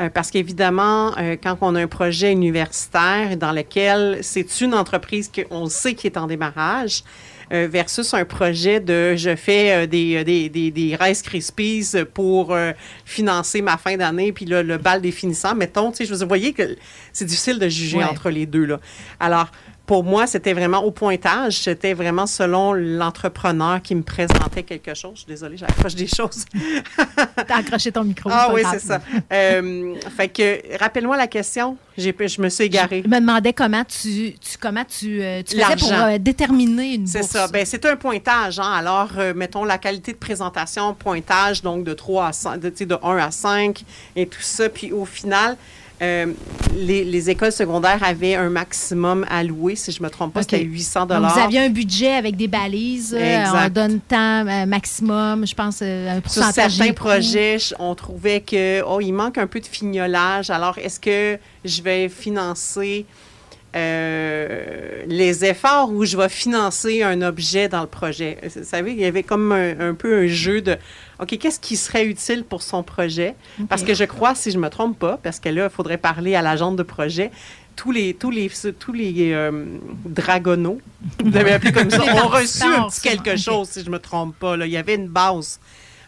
[0.01, 5.31] Euh, parce qu'évidemment, euh, quand on a un projet universitaire dans lequel c'est une entreprise
[5.31, 7.03] qu'on sait qui est en démarrage,
[7.51, 12.55] euh, versus un projet de je fais euh, des, des, des, des Rice Krispies pour
[13.05, 16.29] financer ma fin d'année, puis là, le bal des finissants, mettons, tu sais, je vous
[16.29, 16.77] voyez que
[17.13, 18.05] c'est difficile de juger Ouais.
[18.05, 18.67] entre les deux.
[18.67, 18.81] Là.
[19.19, 19.51] Alors,
[19.89, 21.55] pour moi, c'était vraiment au pointage.
[21.63, 25.13] C'était vraiment selon l'entrepreneur qui me présentait quelque chose.
[25.15, 26.45] Je suis désolée, j'accroche des choses.
[27.49, 28.29] T'as accroché ton micro.
[28.31, 29.01] ah oui, c'est ça.
[29.33, 31.79] Euh, fait que, rappelle-moi la question.
[31.97, 33.03] J'ai, je me suis égarée.
[33.03, 37.07] Je me demandais comment tu, tu- comment tu, euh, tu faisais pour euh, déterminer une
[37.07, 37.33] C'est bourse.
[37.33, 37.49] ça.
[37.49, 38.61] Ben, c'est un pointage.
[38.61, 38.71] Hein?
[38.71, 43.17] Alors, mettons la qualité de présentation, pointage, donc de 3 à 5, de, de 1
[43.17, 43.83] à 5
[44.17, 44.69] et tout ça.
[44.69, 45.57] Puis au final,
[46.01, 46.27] euh,
[46.77, 50.47] les, les écoles secondaires avaient un maximum alloué, si je ne me trompe pas, OK.
[50.51, 53.17] c'était 800 Donc, vous aviez un budget avec des balises.
[53.19, 57.95] euh, on donne temps euh, maximum, je pense, euh, un Sur certains projets, je- on
[57.95, 60.51] trouvait que oh, il manque un peu de fignolage.
[60.51, 63.05] Alors, est-ce que je vais financer
[63.77, 68.39] euh, les efforts où je vais financer un objet dans le projet?
[68.43, 70.77] Vous savez, il y avait comme un, un peu un jeu de,
[71.21, 73.35] OK, qu'est-ce qui serait utile pour son projet?
[73.69, 76.35] Parce que je crois, si je me trompe pas, parce que là, il faudrait parler
[76.37, 77.31] à l'agente de projet,
[77.75, 79.65] tous les, tous les, tous les euh,
[80.05, 80.81] dragonaux,
[81.25, 84.37] vous l'avez appelé comme ça, ont reçu un petit quelque chose, si je me trompe
[84.39, 84.57] pas.
[84.57, 84.67] là.
[84.67, 85.59] Il y avait une base.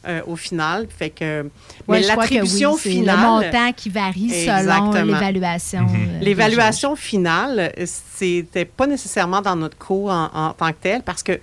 [0.06, 3.22] euh, au final, fait que Ouais, mais l'attribution oui, finale, le
[3.52, 5.86] montant qui varie selon l'évaluation.
[5.90, 11.02] euh, des L'évaluation finale, c'était pas nécessairement dans notre cours en, en tant que tel
[11.02, 11.38] parce que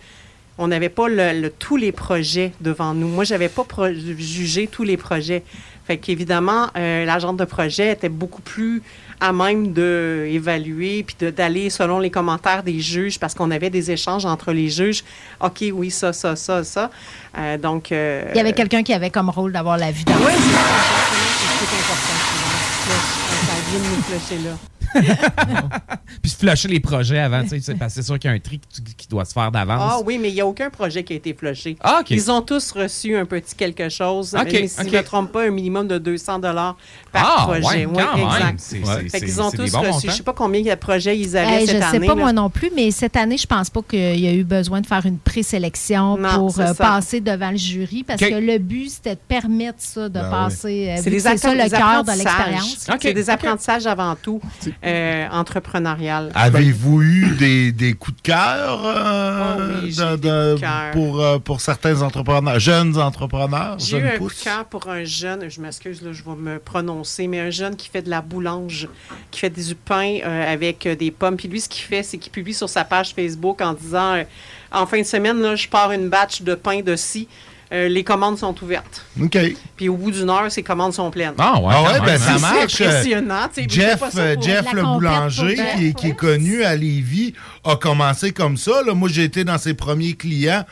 [0.57, 3.07] on n'avait pas le, le- tous les projets devant nous.
[3.07, 5.43] Moi, j'avais pas jugé tous les projets.
[5.85, 8.81] Fait qu'évidemment, euh, l'agente de projet était beaucoup plus
[9.21, 14.25] à même d'évaluer puis d'aller selon les commentaires des juges parce qu'on avait des échanges
[14.25, 15.03] entre les juges.
[15.41, 16.91] OK, oui, ça, ça, ça, ça.
[17.37, 17.91] Euh, donc.
[17.91, 21.65] euh, Il y avait quelqu'un qui avait comme rôle d'avoir la vue dans Oui, c'est
[21.65, 22.17] c'est important.
[22.27, 23.01] souvent.
[23.47, 24.76] Ça vient de nous flusher là.
[26.21, 28.35] Puis se flusher les projets avant, tu sais, parce que c'est sûr qu'il y a
[28.35, 29.93] un tri qui, qui doit se faire d'avance.
[29.95, 31.77] Ah oui, mais il n'y a aucun projet qui a été flushé.
[31.81, 32.11] Ah, OK.
[32.11, 34.35] Ils ont tous reçu un petit quelque chose.
[34.35, 34.87] OK, mais si OK.
[34.87, 36.75] je ne me trompe pas, un minimum de 200 dollars
[37.11, 37.85] par Ah, projet.
[37.85, 38.27] ouais, Oui, quand même.
[38.27, 38.59] exact.
[38.59, 39.75] C'est- Fait qu'ils ont tous reçu.
[39.75, 39.99] montants.
[39.99, 41.99] Je ne sais pas combien de projets ils avaient Hey, cette je année.
[41.99, 42.21] sais pas là.
[42.21, 44.87] moi non plus, mais cette année, je pense pas qu'il y a eu besoin de
[44.87, 49.15] faire une présélection Non, pour euh, passer devant le jury parce que le but, c'était
[49.15, 50.89] de permettre ça, de Ben passer.
[50.97, 52.87] euh, C'est des c'est ça le cœur de l'expérience.
[53.01, 54.41] C'est des apprentissages avant tout,
[54.85, 56.31] euh, entrepreneurial.
[56.35, 62.01] Avez-vous eu des, des coups de cœur euh, oui, de- de- de pour, pour certains
[62.01, 66.23] entrepreneurs, jeunes entrepreneurs, J'ai eu un coup de cœur pour un jeune, je m'excuse, je
[66.23, 68.87] vais me prononcer, mais un jeune qui fait de la boulange,
[69.31, 71.37] qui fait du pain euh, avec euh, des pommes.
[71.37, 74.23] Puis lui, ce qu'il fait, c'est qu'il publie sur sa page Facebook en disant euh,
[74.71, 77.27] En fin de semaine, là, je pars une batch de pain de scie.
[77.73, 79.05] Euh, les commandes sont ouvertes.
[79.21, 79.37] OK.
[79.75, 81.33] Puis au bout d'une heure, ces commandes sont pleines.
[81.37, 82.73] Ah ouais, Ah ouais, ben ça marche.
[82.75, 83.47] C'est impressionnant.
[83.67, 87.33] Jeff, pas ça euh, pour- Jeff le boulanger, qui, est- qui est connu à Lévis,
[87.65, 88.81] a commencé comme ça.
[88.85, 88.93] là.
[88.93, 90.63] Moi, j'ai été dans ses premiers clients.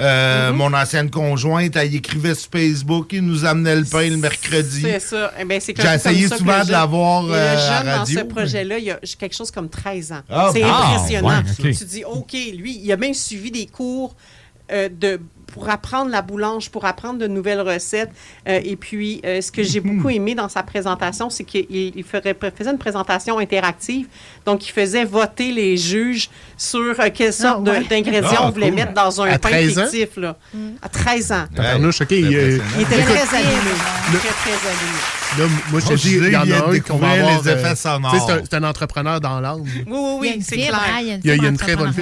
[0.00, 4.82] Euh, Mon ancienne conjointe, elle écrivait sur Facebook, il nous amenait le pain le mercredi.
[4.82, 5.32] C'est ça.
[5.40, 7.56] Eh ben, c'est J'ai comme- essayé comme ça que souvent de l'avoir, euh, Le à
[7.56, 10.20] jeune, radio, dans ce mais- projet-là, il a quelque chose comme 13 ans.
[10.30, 11.28] Ah, c'est impressionnant.
[11.30, 11.76] Ah, ouais, ok.
[11.76, 14.14] Tu dis, OK, lui, il a même suivi des cours
[14.70, 15.18] euh, de
[15.52, 18.10] pour apprendre la boulange, pour apprendre de nouvelles recettes.
[18.48, 22.04] Euh, et puis, euh, ce que j'ai beaucoup aimé dans sa présentation, c'est qu'il il
[22.04, 24.06] ferait- faisait une présentation interactive.
[24.46, 27.84] Donc, il faisait voter les juges sur euh, quelle sorte de- ouais.
[27.84, 28.76] d'ingrédients Ah, on voulait cool.
[28.76, 29.82] mettre dans un À pain 13 ans?
[29.86, 30.16] fictif.
[30.16, 30.36] Là.
[30.82, 31.44] À 13 ans.
[31.54, 32.10] Tabarnouche, OK.
[32.10, 33.74] il, euh, Il était très allumé.
[34.06, 34.98] Très, très allumé.
[35.36, 37.42] Là, moi, je te dis, il y en a un qu'on va avoir...
[37.42, 38.12] les effets euh, sonores.
[38.12, 39.60] tu sais, C'est un, entrepreneur dans l'âme.
[39.62, 40.74] Oui, oui, oui, c'est clair.
[40.74, 41.92] hein, il y a une très bonne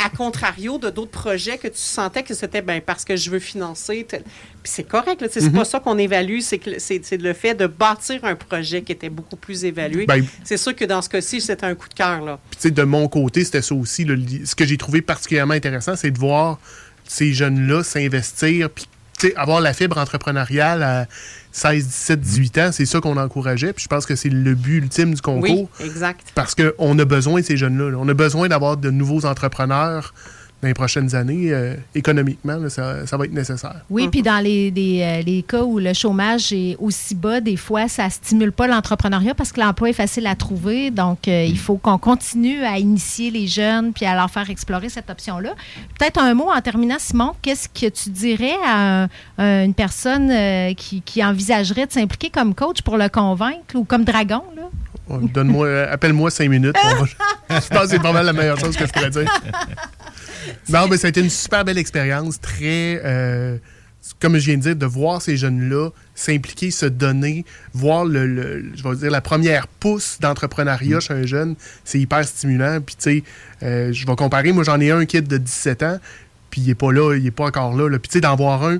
[0.00, 3.30] à, à contrario de d'autres projets que tu sentais que c'était ben, parce que je
[3.30, 4.04] veux financer.
[4.10, 4.20] Puis
[4.64, 5.52] c'est correct, là, tu sais, c'est Mhm.
[5.58, 8.92] pas ça qu'on évalue, c'est que c'est c'est le fait de bâtir un projet qui
[8.92, 10.06] était beaucoup plus évalué.
[10.06, 12.22] Ben- c'est sûr que dans ce cas-ci, c'était un coup de cœur.
[12.24, 12.38] là.
[12.50, 14.04] Puis, tu sais, de mon côté, c'était ça aussi.
[14.44, 16.58] ce que j'ai trouvé particulièrement intéressant, c'est de voir
[17.06, 18.86] ces jeunes-là s'investir, puis
[19.18, 21.06] tu sais, avoir la fibre entrepreneuriale à
[21.52, 22.70] 16, 17, 18 ans.
[22.72, 23.72] C'est ça qu'on encourageait.
[23.72, 25.42] Puis je pense que c'est le but ultime du concours.
[25.80, 26.32] Oui, exact.
[26.34, 27.90] Parce qu'on a besoin de ces jeunes-là.
[27.90, 27.96] là.
[28.00, 30.14] On a besoin d'avoir de nouveaux entrepreneurs
[30.60, 31.52] dans les prochaines années.
[31.52, 33.76] euh, économiquement, là, ça, ça va être nécessaire.
[33.90, 37.86] Oui, puis dans les, euh, les cas où le chômage est aussi bas, des fois,
[37.88, 40.90] ça stimule pas l'entrepreneuriat parce que l'emploi est facile à trouver.
[40.90, 44.88] Donc, euh, il faut qu'on continue à initier les jeunes puis à leur faire explorer
[44.88, 45.50] cette option-là.
[45.98, 47.34] Peut-être un mot en terminant, Simon.
[47.42, 49.08] Qu'est-ce que tu dirais à un-
[49.38, 53.84] à une personne euh, qui, qui envisagerait de s'impliquer comme coach pour le convaincre ou
[53.84, 54.42] comme dragon?
[54.56, 54.62] Là?
[55.10, 56.76] Oh, Donne-moi, appelle-moi cinq minutes.
[57.50, 59.24] je pense que c'est pas mal la meilleure chose que je pourrais dire.
[60.68, 63.56] Non, mais ça a été une super belle expérience, très, euh,
[64.20, 67.44] comme je viens de dire, de voir ces jeunes-là s'impliquer, se donner,
[67.74, 71.54] voir le, le- je vais dire la première pousse d'entrepreneuriat chez un jeune,
[71.84, 72.80] c'est hyper stimulant.
[72.84, 73.24] Puis tu sais,
[73.62, 75.98] euh, je vais comparer, moi j'en ai un kid de 17 ans,
[76.50, 77.88] puis il est pas là, il est pas encore là.
[77.88, 77.98] là.
[77.98, 78.78] Puis tu sais, d'en voir un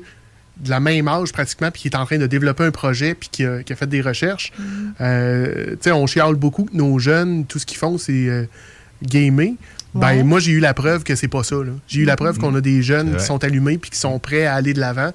[0.61, 3.29] de la même âge pratiquement, puis qui est en train de développer un projet, puis
[3.31, 4.53] qui a, qui a fait des recherches.
[5.01, 8.45] Euh, tu sais, on chiale beaucoup que nos jeunes, tout ce qu'ils font, c'est euh,
[9.03, 9.53] gamer.
[9.95, 10.23] Ben, Ouais.
[10.23, 11.57] moi, j'ai eu la preuve que c'est pas ça.
[11.57, 11.73] là.
[11.89, 14.45] J'ai eu la preuve qu'on a des jeunes qui sont allumés puis qui sont prêts
[14.47, 15.13] à aller de l'avant.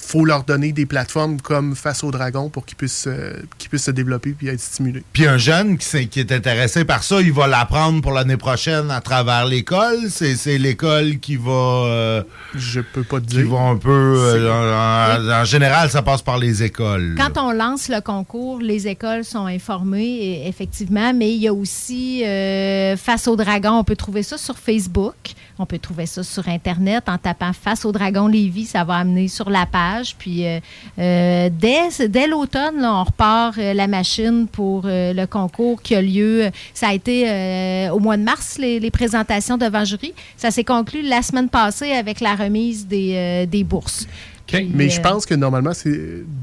[0.00, 3.84] Faut leur donner des plateformes comme Face au Dragon pour qu'ils puissent, euh, qu'ils puissent
[3.84, 5.02] se développer puis être stimulés.
[5.12, 8.90] Puis un jeune qui, qui est intéressé par ça, il va l'apprendre pour l'année prochaine
[8.90, 9.98] à travers l'école.
[10.08, 11.50] C'est, c'est l'école qui va.
[11.52, 12.22] euh,
[12.54, 13.48] Je peux pas te Qui dire.
[13.50, 13.90] va un peu.
[13.90, 17.14] euh, en, en- en général, ça passe par les écoles.
[17.18, 22.24] Quand on lance le concours, les écoles sont informées, effectivement, mais il y a aussi
[22.24, 23.72] euh, Face au Dragon.
[23.72, 25.14] On peut trouver ça sur Facebook.
[25.58, 28.66] On peut trouver ça sur Internet en tapant Face au Dragon Lévis.
[28.66, 29.87] Ça va amener sur la page
[30.18, 30.60] Puis euh,
[30.98, 36.02] euh, dès, dès l'automne, on repart euh, la machine pour euh, le concours qui a
[36.02, 36.50] lieu.
[36.74, 40.12] Ça a été euh, au mois de mars, les, les présentations devant jury.
[40.36, 44.06] Ça s'est conclu la semaine passée avec la remise des, euh, des bourses.
[44.46, 45.90] Puis, Mais euh, je pense que normalement, c'est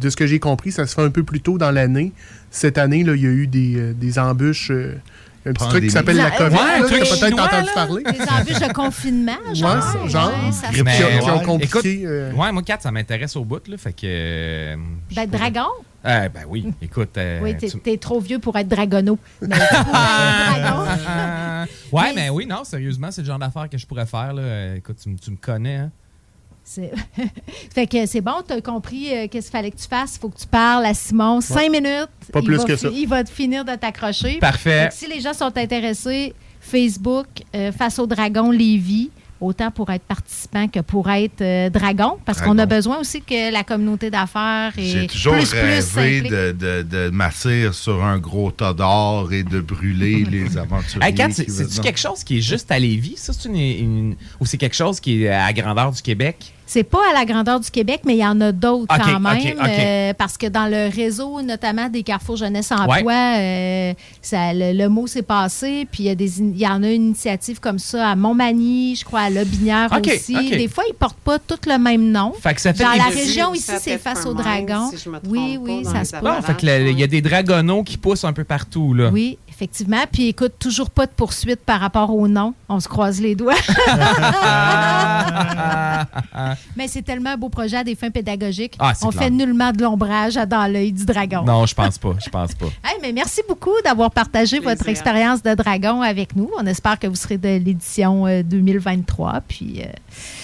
[0.02, 2.12] de ce que j'ai compris, ça se fait un peu plus tôt dans l'année.
[2.52, 4.72] Cette année, là, il y a eu des, des embûches.
[4.72, 4.96] euh,
[5.46, 8.04] un petit truc qui s'appelle la Ouais, COVID, un là, truc que peut-être entendu parler.
[8.04, 9.76] Des embûches de confinement, genre.
[10.04, 10.32] Ouais, genre.
[10.32, 10.74] Ouais,
[11.22, 12.02] Qui ont- compliqué.
[12.06, 13.78] euh, ouais, moi, 4, ça m'intéresse au bout, là.
[13.78, 14.02] Fait que.
[14.06, 14.76] euh,
[15.16, 15.68] Ben, dragon?
[16.06, 17.18] euh, ben oui, écoute.
[17.18, 19.18] euh, Oui, t'es tu- trop vieux pour être dragono.
[19.42, 20.86] Mais tu pourrais être dragon.
[21.92, 24.76] Ouais, mais oui, non, sérieusement, c'est le genre d'affaire que je pourrais faire, là.
[24.76, 25.92] Écoute, tu, tu me connais, hein.
[26.68, 26.92] C'est-
[27.76, 30.16] fait que c'est bon, tu as compris euh, qu'est-ce qu'il fallait que tu fasses?
[30.16, 31.40] Il faut que tu parles à Simon.
[31.40, 32.10] Cinq minutes.
[32.34, 32.90] Pas il plus va que fi- ça.
[32.92, 34.40] Il va te finir de t'accrocher.
[34.40, 34.90] Parfait.
[34.92, 40.68] Si les gens sont intéressés, Facebook, euh, Face au Dragon Lévis, autant pour être participant
[40.68, 44.84] que pour être euh, dragon, parce qu'on a besoin aussi que la communauté d'affaires et
[44.86, 49.60] J'ai toujours plus, rêvé de, de, de m'asseoir sur un gros tas d'or et de
[49.60, 51.06] brûler les aventuriers.
[51.22, 53.34] Hey, c'est-tu quelque chose qui est juste à Lévis, ça?
[53.34, 56.54] C'est une, une- Ou c'est quelque chose qui est à grandeur du Québec?
[56.68, 59.60] C'est pas à la grandeur du Québec, mais il y en a d'autres quand même.
[59.80, 64.90] Euh, parce que dans le réseau, notamment des Carrefour Jeunesse Emploi, euh, ça, le, le
[64.90, 65.88] mot s'est passé.
[65.92, 68.16] Puis il y, a des in- il y en a une initiative comme ça à
[68.16, 70.34] Montmagny, je crois, à Lobinière aussi.
[70.58, 72.34] Des fois, ils portent pas tous le même nom.
[72.42, 74.90] Fait que ça fait dans la région ici, c'est face un au monde, dragon.
[74.92, 76.18] si je me trompe oui, oui, ça se peut.
[76.26, 79.10] Bon, fait que le- il y a des dragonnaux qui poussent un peu partout, là.
[79.12, 80.04] Oui, effectivement.
[80.12, 82.54] Puis écoute, toujours pas de poursuite par rapport au nom.
[82.70, 83.54] On se croise les doigts.
[86.76, 88.76] Mais c'est tellement un beau projet à des fins pédagogiques.
[88.80, 89.24] Ah, On clair.
[89.24, 91.44] fait nullement de l'ombrage à dans l'œil du dragon.
[91.44, 92.66] Non, je pense pas, je pense pas.
[92.84, 94.78] Hey, mais merci beaucoup d'avoir partagé Plaisir.
[94.78, 96.50] votre expérience de dragon avec nous.
[96.60, 99.42] On espère que vous serez de l'édition euh, 2023.
[99.48, 99.86] Puis, euh,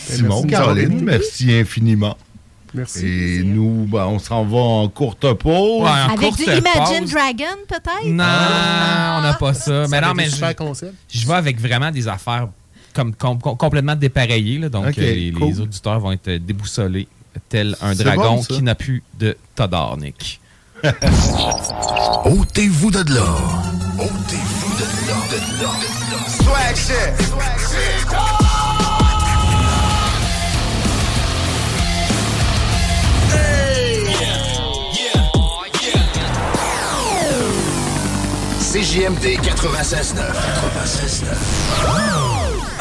[0.08, 1.02] Simon, Merci, Caroline.
[1.04, 2.16] merci infiniment.
[2.74, 3.06] Merci.
[3.06, 5.84] Et nous, ben, on s'en va en courte pause.
[5.84, 7.12] Ouais, en avec courte du Imagine pause.
[7.12, 8.06] Dragon, peut-être?
[8.06, 9.88] Non, on n'a pas ça.
[9.90, 12.48] Mais non, mais je, vais avec vraiment des affaires
[12.94, 14.60] comme, com- com- complètement dépareillées.
[14.60, 14.70] là.
[14.70, 15.48] donc, euh, les, cool.
[15.48, 17.08] les auditeurs vont être déboussolés,
[17.50, 20.40] tel un dragon bon, qui n'a plus de Todornik.
[22.26, 23.26] Ôtez-vous de là.
[24.00, 26.28] Ôtez-vous de là, de là, de là.
[26.28, 27.28] Swag shit.
[27.28, 27.61] Swag shit.
[38.92, 40.34] CJMD 96.9.
[40.76, 42.31] 96.9.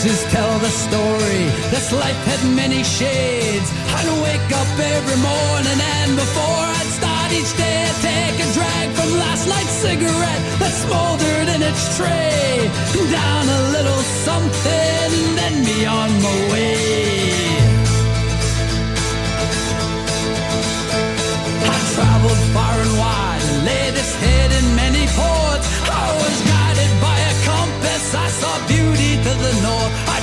[0.00, 1.44] Pictures tell the story.
[1.68, 3.68] This life had many shades.
[3.92, 8.86] I'd wake up every morning and before I'd start each day, I'd take a drag
[8.96, 12.64] from last night's cigarette that smoldered in its tray.
[13.12, 16.80] Down a little something, then be on my way.
[21.60, 25.66] I traveled far and wide laid its head in many ports.
[25.92, 28.04] I was guided by a compass.
[28.16, 29.89] I saw beauty to the north.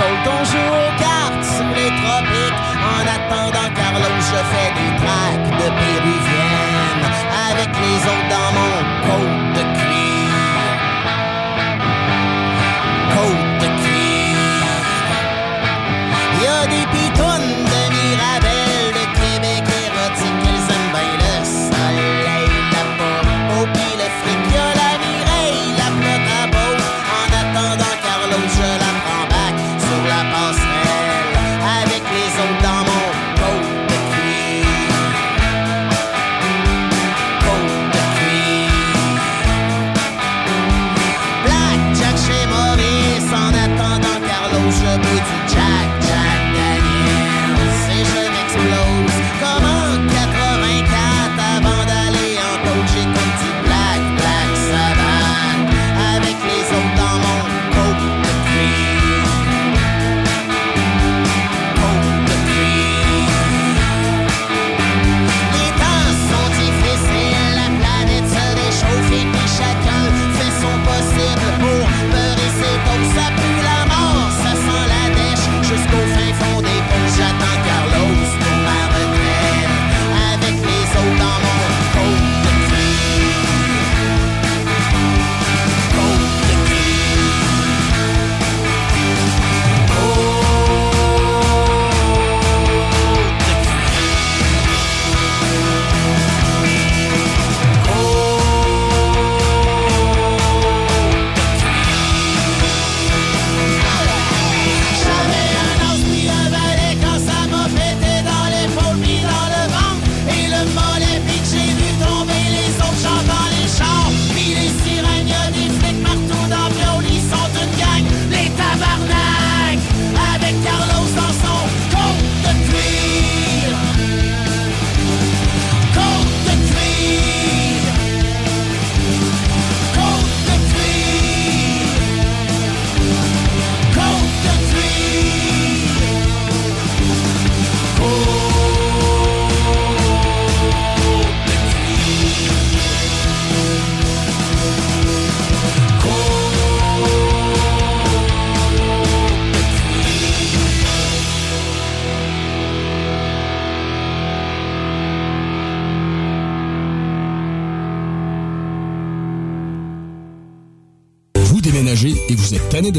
[0.00, 0.39] 首都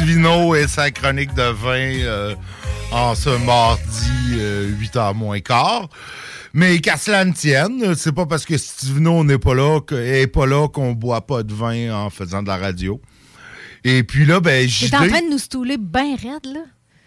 [0.00, 2.34] Postivino et sa chronique de vin euh,
[2.90, 4.38] en ce mardi
[4.80, 5.90] 8h moins quart.
[6.54, 10.26] Mais qu'à cela ne tienne, c'est pas parce que Stivino n'est pas là que- est
[10.26, 12.98] pas là qu'on boit pas de vin en faisant de la radio.
[13.84, 16.60] Et puis là, ben, JD, en train de nous stouler bien raide, là.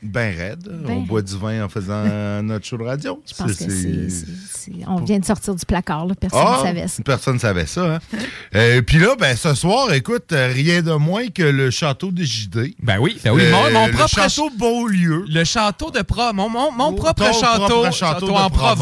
[0.04, 2.04] Ben raide, Ben on boit du vin en faisant
[2.44, 3.22] notre show de radio.
[3.28, 6.16] Je pense que c'est- c'est- c'est- On vient de sortir du placard, là.
[6.16, 7.04] Personne Ah, ne savait ça.
[7.04, 7.96] Personne ne savait ça.
[7.96, 8.00] Hein?
[8.56, 12.24] Euh, Puis là, ben, ce soir, écoute, euh, rien de moins que le château de
[12.24, 12.76] JD.
[12.82, 15.26] Ben oui, ben oui, mon, mon le propre château Beaulieu.
[15.28, 18.50] Le château de Pro, mon, mon, mon propre ton château, propre château, château de en
[18.52, 18.78] Provence,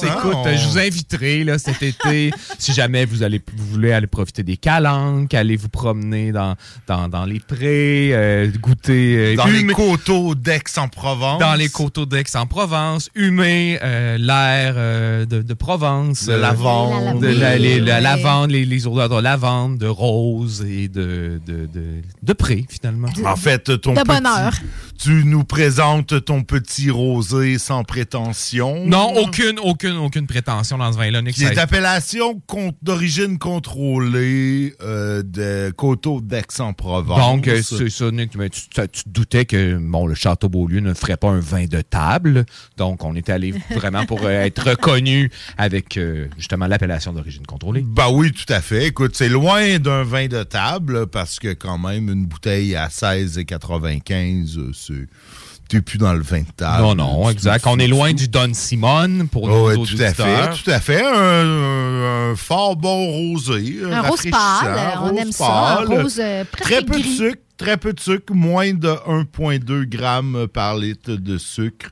[0.00, 0.04] Provence.
[0.04, 3.92] hein, Écoute, on- je vous inviterai là, cet été, si jamais vous allez vous voulez
[3.92, 6.54] aller profiter des calanques, aller vous promener dans,
[6.86, 10.34] dans, dans les prés, euh, goûter euh, Dans les coteaux
[10.64, 11.40] d'Aix-en-Provence.
[11.40, 17.20] dans les coteaux d'Aix-en-Provence, humer euh, l'air euh, de, de Provence, De euh, lavande.
[17.20, 18.02] de la, les- la Oui.
[18.02, 23.08] lavande, les, les odeurs de lavande, de rose et de de, de, de pré finalement.
[23.24, 24.52] En fait, ton De petit- bonheur.
[24.98, 28.86] Tu nous présentes ton petit rosé sans prétention.
[28.86, 31.20] Non, aucune, aucune, aucune prétention dans ce vin-là.
[31.20, 31.34] Nick.
[31.34, 32.40] Qui est appellation
[32.80, 37.18] d'origine contrôlée euh, de coteaux d'Aix-en-Provence.
[37.18, 40.48] Donc, euh, c'est ça, Nick, mais tu, tu- tu te doutais que bon, le Château
[40.54, 42.46] Beaulieu ne ferait pas un vin de table.
[42.76, 45.28] Donc, on est allé vraiment pour euh, être reconnu
[45.58, 47.84] avec euh, justement l'appellation d'origine contrôlée.
[47.84, 48.86] Ben oui, tout à fait.
[48.86, 54.58] Écoute, c'est loin d'un vin de table parce que quand même, une bouteille à 16,95,
[54.58, 55.08] euh, c'est...
[55.66, 56.82] T'es plus dans le vin de table.
[56.82, 57.66] non, non, exact.
[57.66, 60.78] On est loin du Don Simone pour nos Oui, autres tout à fait, tout à
[60.78, 61.02] fait.
[61.02, 63.78] Un, fort bon rosé.
[63.90, 67.42] Un rose pâle, on rose aime ça, un rose, euh, presque Très peu de sucre,
[67.56, 71.90] très peu de sucre, moins de 1,2 grammes par litre de sucre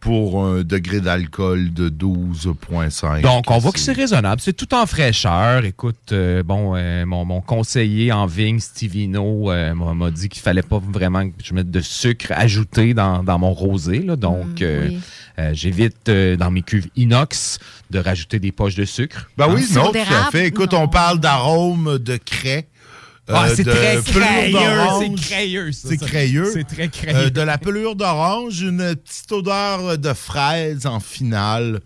[0.00, 3.20] pour un degré d'alcool de 12,5.
[3.20, 4.40] Donc, on voit que c'est raisonnable.
[4.40, 5.64] C'est tout en fraîcheur.
[5.66, 10.62] Écoute, euh, bon, euh, mon, mon conseiller en vigne, Stevino, euh, m'a dit qu'il fallait
[10.62, 13.98] pas vraiment que je mette de sucre ajouté dans, dans mon rosé.
[13.98, 14.16] là.
[14.16, 14.98] Donc, oui.
[15.38, 17.58] euh, j'évite euh, dans mes cuves inox
[17.90, 19.28] de rajouter des poches de sucre.
[19.36, 19.74] Ben oui, Hein?
[19.74, 20.46] non, tout à fait.
[20.46, 22.66] Écoute, on parle d'arôme de craie.
[23.32, 24.58] Ah, euh, c'est très crayeux,
[24.98, 26.50] c'est crayeux, C'est crayeux.
[26.52, 27.18] C'est très crayeux.
[27.18, 31.80] Euh, de la pelure d'orange, une petite odeur de fraise en finale.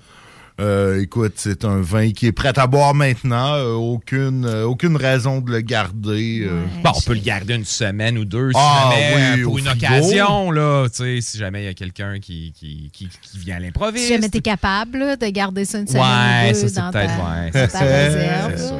[0.60, 3.54] Euh, écoute, c'est un vin qui est prêt à boire maintenant.
[3.54, 6.46] Euh, aucune, euh, aucune raison de le garder.
[6.48, 6.62] euh.
[6.84, 9.58] Bon, on peut le garder une semaine ou deux si Ah, jamais, oui, euh, pour
[9.58, 9.86] une frigo.
[9.86, 13.56] occasion, là, tu sais, si jamais il y a quelqu'un qui, qui, qui, qui vient
[13.56, 14.04] à l'improviste.
[14.06, 16.90] Si jamais t'es capable là, de garder ça une semaine Ouais, ou deux ça, dans
[16.92, 18.72] ta, ouais, ta réserve.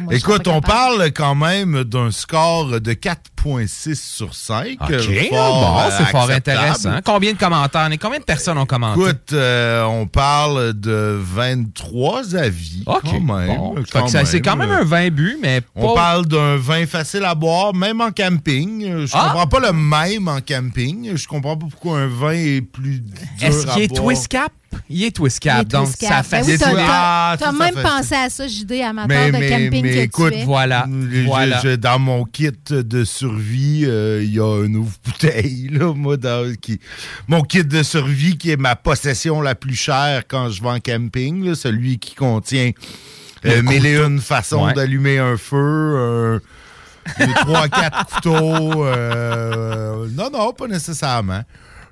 [0.00, 0.66] Moi, Écoute, on capable.
[0.66, 4.78] parle quand même d'un score de 4,6 sur 5.
[4.80, 4.98] OK, euh,
[5.30, 6.98] bon, fort, euh, c'est fort intéressant.
[7.04, 7.88] Combien de commentaires?
[8.00, 9.00] Combien de personnes ont commenté?
[9.00, 13.56] Écoute, euh, on parle de 23 avis OK, quand même.
[13.56, 13.74] bon.
[13.92, 17.24] Quand ça- c'est quand même un vin bu, mais On pas- parle d'un vin facile
[17.24, 19.06] à boire, même en camping.
[19.06, 19.28] Je Ah!
[19.32, 21.16] comprends pas le même en camping.
[21.16, 24.02] Je comprends pas pourquoi un vin est plus dur Est-ce qu'il est boire.
[24.02, 24.52] twist cap?
[24.88, 26.26] Il est twist Il est cap, donc ça cap.
[26.30, 27.82] Ben oui, t'as- Ah, même fait.
[27.82, 30.44] pensé à ça, JD, amateur Mais, de mais, camping mais que écoute, tu es.
[30.44, 30.86] Voilà,
[31.26, 31.60] voilà.
[31.62, 36.54] je- dans mon kit de survie, euh, il y a une ouvre-bouteille, là, moi, dans-
[36.60, 36.80] qui,
[37.28, 40.80] mon kit de survie qui est ma possession la plus chère quand je vais en
[40.80, 42.70] camping, là, celui qui contient
[43.46, 44.74] euh, Le mille et une façons Ouais.
[44.74, 46.40] d'allumer un feu,
[47.18, 48.84] des trois, quatre couteaux.
[48.84, 51.42] euh, non, non, pas nécessairement.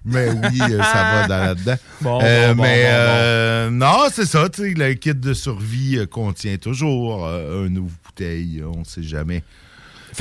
[0.09, 1.77] Mais oui, euh, ça va dans- là-dedans.
[2.01, 4.49] Bon, Euh, bon, mais bon, euh, non, c'est ça.
[4.59, 8.63] Le kit de survie contient toujours une ouvre-bouteille.
[8.65, 9.43] On ne sait jamais.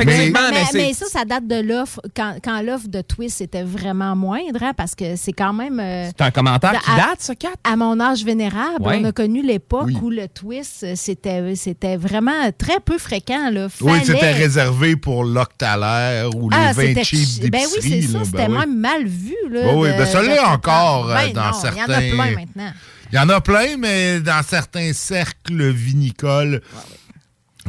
[0.03, 3.41] Effectivement, Mais, mais c'est- mais ça, ça date de l'offre, quand, quand l'offre de Twist
[3.41, 5.79] était vraiment moindre, hein, parce que c'est quand même...
[5.79, 7.49] euh, C'est un commentaire qui à- date, ça, Kat?
[7.63, 8.99] À mon âge vénérable, Ouais.
[9.01, 9.97] on a connu l'époque Oui.
[10.01, 13.49] où le Twist, euh, c'était c'était vraiment très peu fréquent.
[13.51, 13.67] Là.
[13.81, 18.01] Oui, c'était réservé pour l'octalaire ou Ah, les vins c'était cheap chi- Ben oui, c'est
[18.03, 18.57] ça, là, c'était ben oui.
[18.59, 19.35] même mal vu.
[19.49, 21.87] Là, Ben oui, ben ça l'est encore, euh, Ben dans non, Il y en a
[21.87, 22.71] certains- plein maintenant.
[23.11, 26.61] Il y en a plein, mais dans certains cercles vinicoles,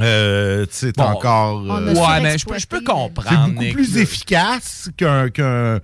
[0.00, 1.60] Euh, tu sais, Bon, encore.
[1.70, 4.02] euh, Ouais, mais je peux- je peux comprendre, C'est beaucoup Nick, plus là.
[4.02, 5.80] efficace qu'un qu'un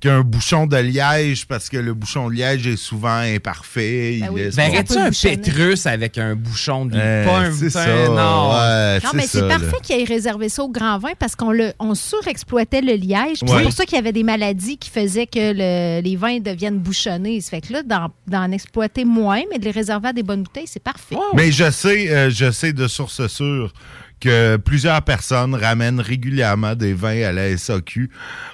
[0.00, 4.18] qu'un bouchon de liège parce que le bouchon de liège est souvent imparfait.
[4.18, 7.70] il laisse pas- Verrais-tu un pétrus avec un bouchon de Euh, pas un c'est un-
[7.70, 8.50] ça, Non.
[8.52, 11.72] ouais, Non, mais c'est parfait qu'il ait réservé ça au grand vin parce qu'on le,
[11.78, 13.42] on surexploitait le liège.
[13.42, 13.48] Ouais.
[13.56, 16.78] C'est pour ça qu'il y avait des maladies qui faisaient que le- les vins deviennent
[16.78, 17.40] bouchonnés.
[17.40, 20.42] Ça fait que là, d'en, d'en exploiter moins, mais de les réserver à des bonnes
[20.42, 21.16] bouteilles, c'est parfait.
[21.34, 23.72] Mais je sais, euh, je sais de source sûre
[24.20, 28.10] que plusieurs personnes ramènent régulièrement des vins à la SAQ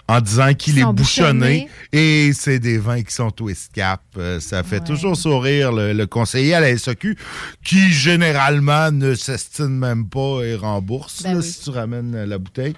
[0.09, 4.01] en disant qu'il est bouchonné et c'est des vins qui sont twist cap.
[4.16, 7.16] Euh, ça fait toujours sourire le, le conseiller à la SAQ
[7.64, 12.74] qui généralement ne s'estime même pas et rembourse Ben là, si tu ramènes la bouteille.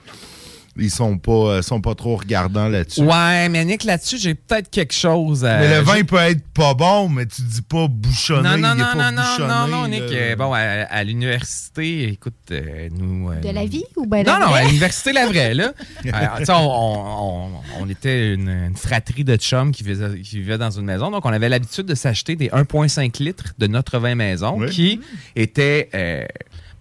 [0.77, 3.03] Ils sont pas, euh, sont pas trop regardants là-dessus.
[3.03, 5.59] Ouais, mais Nick, là-dessus, j'ai peut-être quelque chose à.
[5.59, 8.43] Mais le vin peut être pas bon, mais tu dis pas bouchonné.
[8.43, 9.89] Non, non, il est non, pas non, non, bouchonné, non, non.
[9.89, 10.03] Nick.
[10.03, 13.31] euh, bon, à, à l'université, écoute, euh, nous.
[13.31, 14.63] euh, De la vie ou ben Non, la non, vraie?
[14.63, 15.73] à l'université La Vraie, là.
[16.07, 20.21] Euh, tu sais, on, on- on- on était une, une fratrie de chums qui, vivaient-
[20.21, 21.11] qui vivaient dans une maison.
[21.11, 25.01] Donc, on avait l'habitude de s'acheter des 1,5 litres de notre vin maison qui
[25.37, 25.89] étaient.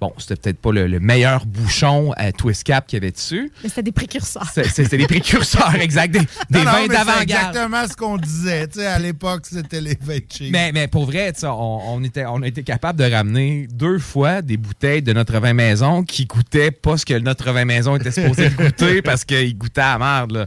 [0.03, 3.11] Euh, bon, c'était peut-être pas le, le meilleur bouchon à twist cap qu'il y avait
[3.11, 3.51] dessus.
[3.63, 4.49] Mais c'était des précurseurs.
[4.53, 6.11] C'était des précurseurs, exact.
[6.11, 7.21] Des, des Non, non, vins d'avant-garde.
[7.55, 8.67] exactement ce qu'on disait.
[8.67, 10.51] Tu sais, à l'époque, c'était les vins cheap.
[10.51, 11.47] Mais, mais pour vrai, on,
[11.87, 15.53] on était, on a été capable de ramener deux fois des bouteilles de notre vin
[15.53, 19.81] maison qui goûtaient pas ce que notre vin maison était supposé goûter parce qu'il goûtait
[19.81, 20.31] à la merde.
[20.31, 20.45] Là.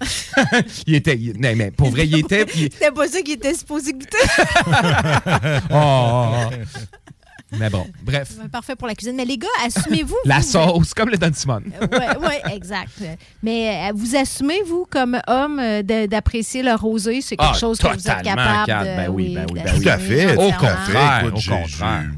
[0.87, 2.45] il était, il- non, mais pour vrai, il était.
[2.55, 4.16] il- C'était pas ça qu'il était supposé goûter.
[5.70, 6.51] Oh, oh, oh.
[7.52, 8.32] Mais bon, bref.
[8.51, 9.14] Parfait pour la cuisine.
[9.16, 10.16] Mais les gars, assumez-vous.
[10.24, 11.62] La vous, sauce, comme le Don Simon.
[11.81, 12.90] Oui, ouais, exact.
[13.43, 17.20] Mais euh, vous assumez, vous, comme homme, euh, d'apprécier le rosé?
[17.20, 18.97] C'est quelque Ah, chose que vous êtes capable de...
[18.97, 20.36] Ben oui, ben oui, ben d'assumer Tout à fait.
[20.36, 21.24] Au contraire.
[21.27, 22.10] au contraire.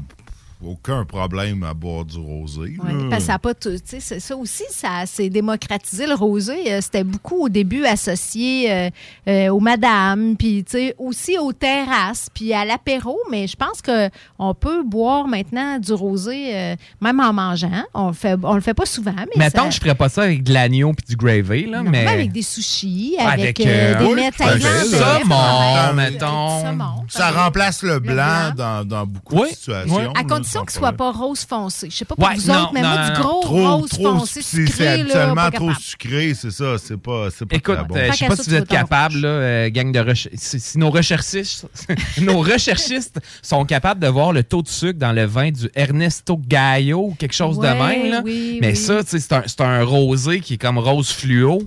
[0.63, 2.61] Aucun problème à boire du rosé.
[2.83, 6.05] Ouais, parce que ça a pas tout- tu sais, c'est- ça aussi, ça s'est démocratisé
[6.05, 6.71] le rosé.
[6.73, 8.89] Euh, C'était beaucoup au début associé euh,
[9.27, 13.17] euh, aux madames, puis tu sais, aussi aux terrasses, puis à l'apéro.
[13.31, 17.83] Mais je pense que on peut boire maintenant du rosé, euh, même en mangeant.
[17.93, 20.09] On le fait, on le fait pas souvent, mais Mettons ça- que je ferais pas
[20.09, 22.05] ça avec de l'agneau puis du gravy, là, non, mais.
[22.07, 27.05] avec des sushis, Avec, avec, des oui, mets thaïlandais, mettons.
[27.07, 29.95] Ça remplace le blanc, Dans, dans beaucoup de situations.
[29.95, 30.03] oui.
[30.15, 30.97] À sans qu'il soit problème.
[30.97, 31.89] pas rose foncé.
[31.89, 33.19] Je sais pas pour Ouais, vous non, autres, mais non, moi, du non.
[33.19, 35.81] gros Trop, rose trop, foncé c'est c'est sucré, là, habituellement pas trop capable.
[35.83, 36.75] sucré, c'est ça.
[36.77, 37.95] C'est pas, c'est pas Écoute, très bon.
[37.95, 40.43] euh, je sais pas si vous êtes capable, là, euh, gang de recherchistes.
[40.43, 41.67] Si, si nos recherchistes,
[42.21, 46.39] nos recherchistes sont capables de voir le taux de sucre dans le vin du Ernesto
[46.47, 48.21] Gallo ou quelque chose de même, là.
[48.23, 48.75] oui, mais oui.
[48.75, 51.63] ça, tu sais, c'est un, c'est un rosé qui est comme rose fluo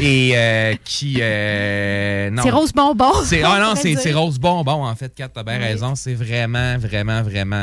[0.00, 1.18] et euh, qui.
[1.20, 2.42] euh, non.
[2.42, 3.12] C'est rose bonbon.
[3.24, 5.64] C'est, ah on non, c'est, c'est rose bonbon, en fait, Kat, t'as bien Oui.
[5.64, 5.94] raison.
[5.94, 7.56] C'est vraiment, vraiment, vraiment.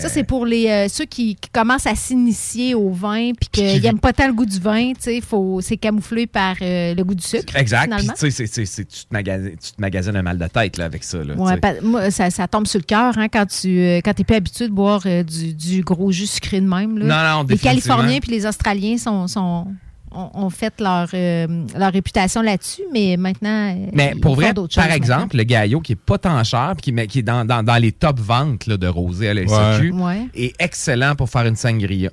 [0.00, 3.82] Ça, c'est pour les, euh, ceux qui, qui commencent à s'initier au vin puis qu'ils
[3.82, 4.92] n'aiment pas tant le goût du vin.
[4.94, 7.54] tu sais, faut- C'est camouflé par euh, le goût du sucre.
[7.56, 7.92] Exact.
[7.96, 11.18] Puis, tu sais, tu, te magasines, un mal de tête là, avec ça.
[11.22, 14.14] Là, Ouais, pa- moi, ça, ça tombe sur le cœur hein, quand tu euh, quand
[14.14, 16.98] t'es plus habitué de boire du, du gros jus sucré de même.
[16.98, 17.04] là.
[17.04, 17.58] Non, non, Les.
[17.58, 19.66] Californiens puis les Australiens sont, sont,
[20.12, 21.46] ont, ont fait leur, euh,
[21.76, 23.74] leur réputation là-dessus, mais maintenant.
[23.74, 26.42] euh, Mais ils pour font vrai, par choses exemple, le Gaillot qui est pas tant
[26.44, 29.28] cher, puis qui, mais qui est dans, dans, dans les top ventes là, de rosé
[29.28, 30.02] à la SAQ, Ouais.
[30.04, 30.26] Ouais.
[30.34, 32.10] est excellent pour faire une sangria.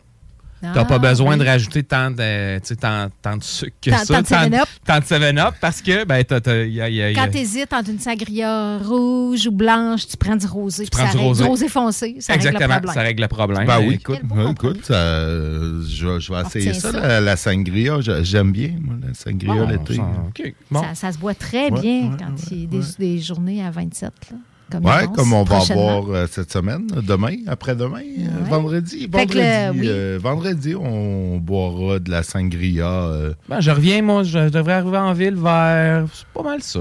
[0.63, 1.39] Ah, T'as pas besoin oui.
[1.39, 4.15] de rajouter tant de, tu tant, tant de sucre que Tant- ça.
[4.15, 4.67] tant de 7-Up.
[4.85, 7.29] tant de 7-Up parce que, ben, t'as, t'as- y a- y a- y a- Quand
[7.31, 10.83] tu hésites entre une sangria rouge ou blanche, tu prends du rosé.
[10.85, 11.67] puis prends ça du rosé.
[11.69, 13.67] foncé, ça règle le Exactement, ça règle le problème.
[13.67, 13.93] Ben oui.
[13.95, 16.99] Écoute, Ouais, écoute, ça, euh, je, je vais essayer ça, ça.
[17.01, 17.97] La, la sangria.
[18.21, 19.95] J'aime bien, moi, la sangria Bon, l'été.
[19.95, 20.53] ça- OK.
[20.71, 20.81] Bon.
[20.81, 23.63] Ça, ça se boit très Ouais, bien ouais, quand il y a des, des journées
[23.63, 24.11] à 27.
[24.31, 24.37] Là,
[24.71, 29.07] comme Ouais, comme on va avoir euh, cette semaine, demain, après-demain, euh, vendredi.
[29.11, 29.87] Vendredi, le- oui.
[29.87, 32.85] euh, vendredi, on boira de la sangria.
[32.89, 36.79] euh, Ben, je reviens, moi, je devrais arriver en ville vers, c'est pas mal ça,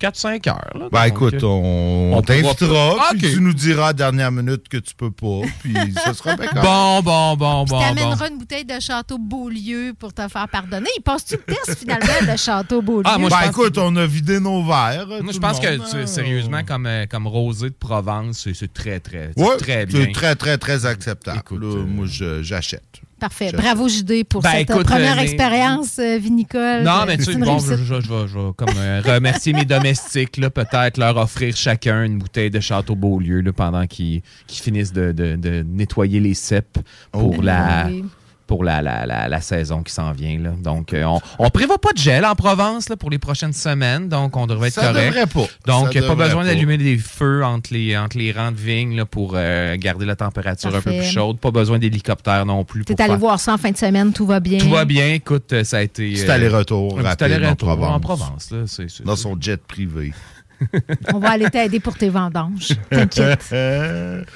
[0.00, 0.70] 4-5 heures.
[0.74, 3.32] Là, Ben Donc, écoute, on, on on t'invitera, pourra- puis Ok.
[3.34, 5.74] tu nous diras à la dernière minute que tu peux pas, puis
[6.06, 6.50] ce sera bien.
[6.54, 7.80] Bon, bon, bon, Puis bon, bon.
[7.80, 10.88] t'amèneras une bouteille de Château Beaulieu pour te faire pardonner.
[10.96, 13.02] Il passe-tu le test finalement de Château Beaulieu?
[13.06, 15.06] Ah, moi, je ben pense écoute, on a vidé nos verres.
[15.22, 16.06] Moi, je pense que, tu- hein.
[16.06, 20.04] sérieusement, comme, euh, comme rosé de Provence, c'est- très, très, Ouais, très bien.
[20.06, 21.40] c'est très, très, très acceptable.
[21.52, 22.82] Là, moi, je- j'achète.
[23.18, 23.50] Parfait.
[23.52, 26.82] Bravo, JD, pour Ben, cette écoute, première euh, expérience euh, vinicole.
[26.82, 27.86] Non, mais tu sais, bon, je, réussite.
[27.86, 32.60] je- je vais- comme euh, remercier mes domestiques, peut-être leur offrir chacun une bouteille de
[32.60, 36.78] Château Beaulieu là, pendant qu'ils finissent de, de- de nettoyer les cèpes
[37.10, 37.42] pour Oh.
[37.42, 38.04] la Oui.
[38.46, 40.38] Pour la, la, la, la saison qui s'en vient.
[40.38, 40.50] Là.
[40.62, 44.08] Donc, euh, on, on prévoit pas de gel en Provence là, pour les prochaines semaines,
[44.08, 45.06] donc on devrait être Ça correct.
[45.06, 45.46] devrait pas.
[45.66, 49.04] Donc, Ça pas besoin d'allumer des feux entre les, entre les rangs de vignes là,
[49.04, 51.38] pour euh, garder la température un peu plus chaude.
[51.40, 52.84] Pas besoin d'hélicoptère non plus.
[52.84, 54.58] T'es pour allé faire- voir ça en fin de semaine, tout va bien?
[54.58, 55.08] Tout va bien.
[55.14, 56.12] Écoute, euh, ça a été...
[56.12, 57.94] Petit euh, aller-retour rapide aller-retour en Provence.
[57.96, 58.50] en Provence.
[58.52, 60.12] là, c'est- c'est- Dans son jet privé.
[61.12, 62.68] On va aller t'aider pour tes vendanges.
[62.90, 63.44] T'inquiète.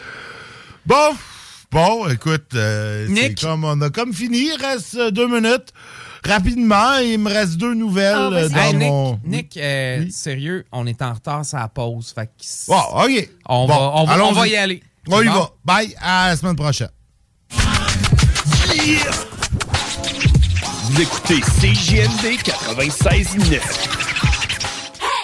[0.87, 0.95] bon,
[1.73, 3.41] bon, écoute, euh, c'est Nick?
[3.41, 4.51] comme, on a comme fini.
[4.55, 5.73] Il reste euh, deux minutes.
[6.25, 9.21] Rapidement, il me reste deux nouvelles Ah, euh, dans Hey, Nick, mon...
[9.25, 12.13] Nick, euh, sérieux, on est en retard sur la pause.
[12.15, 12.31] Fait que
[12.69, 13.29] Bon, OK.
[13.49, 14.35] On, Bon, va, on, va, on allons-y.
[14.35, 14.83] va y aller.
[15.09, 15.51] On y va.
[15.65, 16.91] Bye, à la semaine prochaine.
[20.91, 24.00] Vous écoutez CJMD 96.9.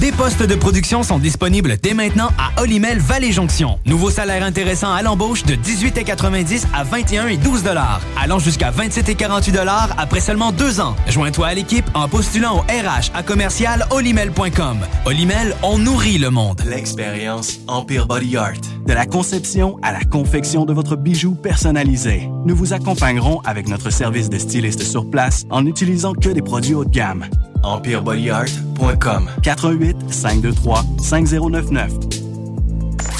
[0.00, 3.78] Des postes de production sont disponibles dès maintenant à Olimel Valley Jonction.
[3.84, 9.10] Nouveau salaire intéressant à l'embauche de 18,90 à 21 et 12 dollars, allant jusqu'à 27
[9.10, 10.96] et 48 dollars après seulement deux ans.
[11.06, 14.78] Joins-toi à l'équipe en postulant au RH à commercial olimel.com.
[15.04, 16.62] Olimel, on nourrit le monde.
[16.66, 18.62] L'expérience Empire Body Art.
[18.86, 22.30] De la conception à la confection de votre bijou personnalisé.
[22.46, 26.72] Nous vous accompagnerons avec notre service de styliste sur place en n'utilisant que des produits
[26.72, 27.26] haut de gamme.
[27.62, 32.19] EmpireBodyArt.com 88 523 5099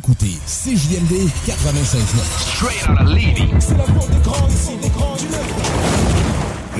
[0.00, 1.28] Écoutez CJMD
[1.60, 2.24] 96.9.
[2.54, 3.50] Straight out of Levy.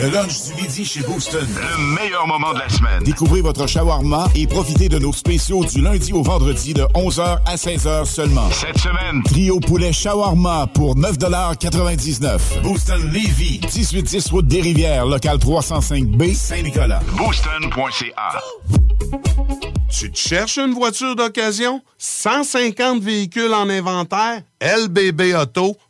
[0.03, 1.47] Le lunch du midi chez Booston.
[1.47, 3.03] Le meilleur moment de la semaine.
[3.03, 7.57] Découvrez votre shawarma et profitez de nos spéciaux du lundi au vendredi de 11h à
[7.57, 8.49] 16h seulement.
[8.51, 16.35] Cette semaine, Trio poulet shawarma pour 9,99 Booston Levy, 1810 route des Rivières, local 305B,
[16.35, 17.01] Saint-Nicolas.
[17.19, 18.41] booston.ca.
[19.91, 21.83] Tu te cherches une voiture d'occasion?
[21.99, 24.41] 150 véhicules en inventaire?
[24.63, 25.90] lbbauto.com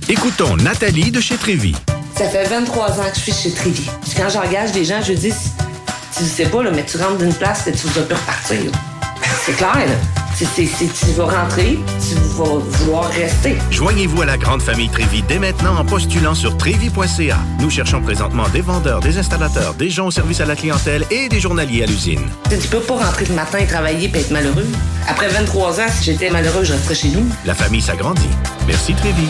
[0.09, 1.75] Écoutons Nathalie de chez Trévy.
[2.17, 3.49] Ça fait 23 ans que je suis chez.
[3.51, 3.85] Puis
[4.17, 5.33] quand j'engage des gens, je dis,
[6.17, 8.59] tu sais pas, là, mais tu rentres d'une place et tu vas plus repartir.
[9.45, 9.93] C'est clair, là.
[10.35, 13.55] C'est- tu vas rentrer, tu vas vouloir rester.
[13.69, 17.37] Joignez-vous à la grande famille Trévy dès maintenant en postulant sur trévy.ca.
[17.59, 21.29] Nous cherchons présentement des vendeurs, des installateurs, des gens au service à la clientèle et
[21.29, 22.21] des journaliers à l'usine.
[22.49, 24.67] Tu peux pas rentrer le matin et travailler et être malheureux.
[25.07, 27.25] Après 23 ans, si j'étais malheureux, je resterais chez nous.
[27.45, 28.29] La famille s'agrandit.
[28.67, 29.27] Merci Trévy.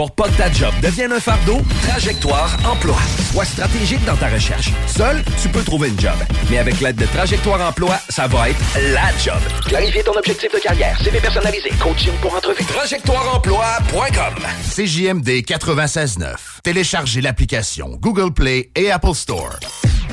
[0.00, 2.96] Pour pas que ta job devienne un fardeau, Trajectoire Emploi.
[3.30, 4.70] Sois stratégique dans ta recherche.
[4.86, 6.14] Seul, tu peux trouver une job.
[6.50, 8.58] Mais avec l'aide de Trajectoire Emploi, ça va être
[8.94, 9.38] la job.
[9.66, 12.64] Clarifier ton objectif de carrière, CV personnalisé, coaching pour entrevue.
[12.64, 14.42] TrajectoireEmploi.com
[14.74, 16.34] CJMD 96.9.
[16.62, 19.58] Téléchargez l'application Google Play et Apple Store.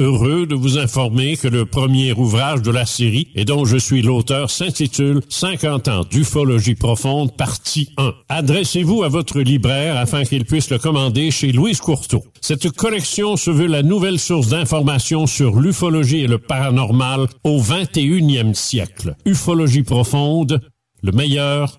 [0.00, 4.00] Heureux de vous informer que le premier ouvrage de la série et dont je suis
[4.00, 8.14] l'auteur s'intitule 50 ans d'ufologie profonde partie 1.
[8.30, 12.24] Adressez-vous à votre libraire afin qu'il puisse le commander chez Louise Courteau.
[12.40, 18.54] Cette collection se veut la nouvelle source d'information sur l'ufologie et le paranormal au 21e
[18.54, 19.16] siècle.
[19.26, 20.62] Ufologie profonde,
[21.02, 21.78] le meilleur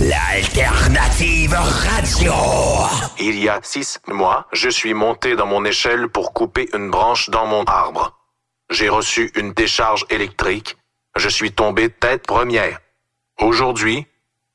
[0.00, 2.32] L'alternative radio.
[3.18, 7.30] Il y a six mois, je suis monté dans mon échelle pour couper une branche
[7.30, 8.18] dans mon arbre.
[8.68, 10.76] J'ai reçu une décharge électrique.
[11.16, 12.80] Je suis tombé tête première.
[13.38, 14.06] Aujourd'hui,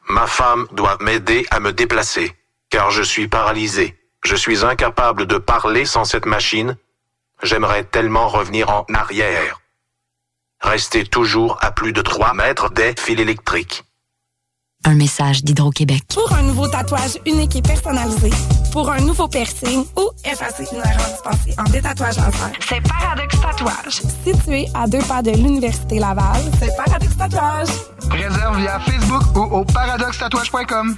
[0.07, 2.35] ma femme doit m'aider à me déplacer,
[2.69, 3.97] car je suis paralysé.
[4.23, 6.77] Je suis incapable de parler sans cette machine.
[7.41, 9.61] J'aimerais tellement revenir en arrière.
[10.61, 13.83] Rester toujours à plus de 3 mètres des fils électriques.
[14.87, 16.03] Un message d'Hydro-Québec.
[16.13, 18.29] Pour un nouveau tatouage unique et personnalisé,
[18.71, 24.01] pour un nouveau piercing ou effacer une erreur dispensée en détatouage laser, c'est Paradox Tatouage.
[24.23, 27.69] Situé à deux pas de l'Université Laval, c'est Paradox Tatouage.
[28.11, 30.95] Réserve via Facebook ou au paradoxtatouage.com.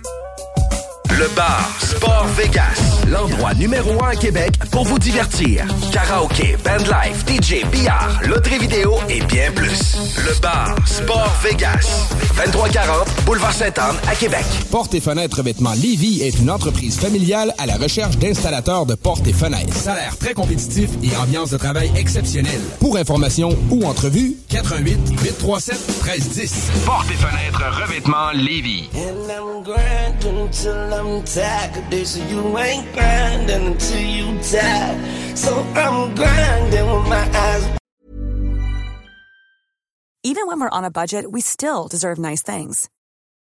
[1.11, 5.65] Le bar Sport Vegas, l'endroit numéro un à Québec pour vous divertir.
[5.91, 9.95] Karaoke, bandlife, DJ, billard, loterie vidéo et bien plus.
[10.17, 14.45] Le bar Sport Vegas, 2340 Boulevard Sainte-Anne à Québec.
[14.71, 19.27] Portes et fenêtres revêtements Lévis est une entreprise familiale à la recherche d'installateurs de portes
[19.27, 19.75] et fenêtres.
[19.75, 22.61] Salaire très compétitif et ambiance de travail exceptionnelle.
[22.79, 26.71] Pour information ou entrevue, 88 837 1310.
[26.85, 28.89] Portes et fenêtres revêtements Lévis.
[28.95, 31.83] And I'm grinding until I'm tired.
[31.91, 34.97] They say you ain't grinding until you tired.
[35.35, 37.67] So I'm grinding with my eyes.
[40.23, 42.89] Even when we're on a budget, we still deserve nice things.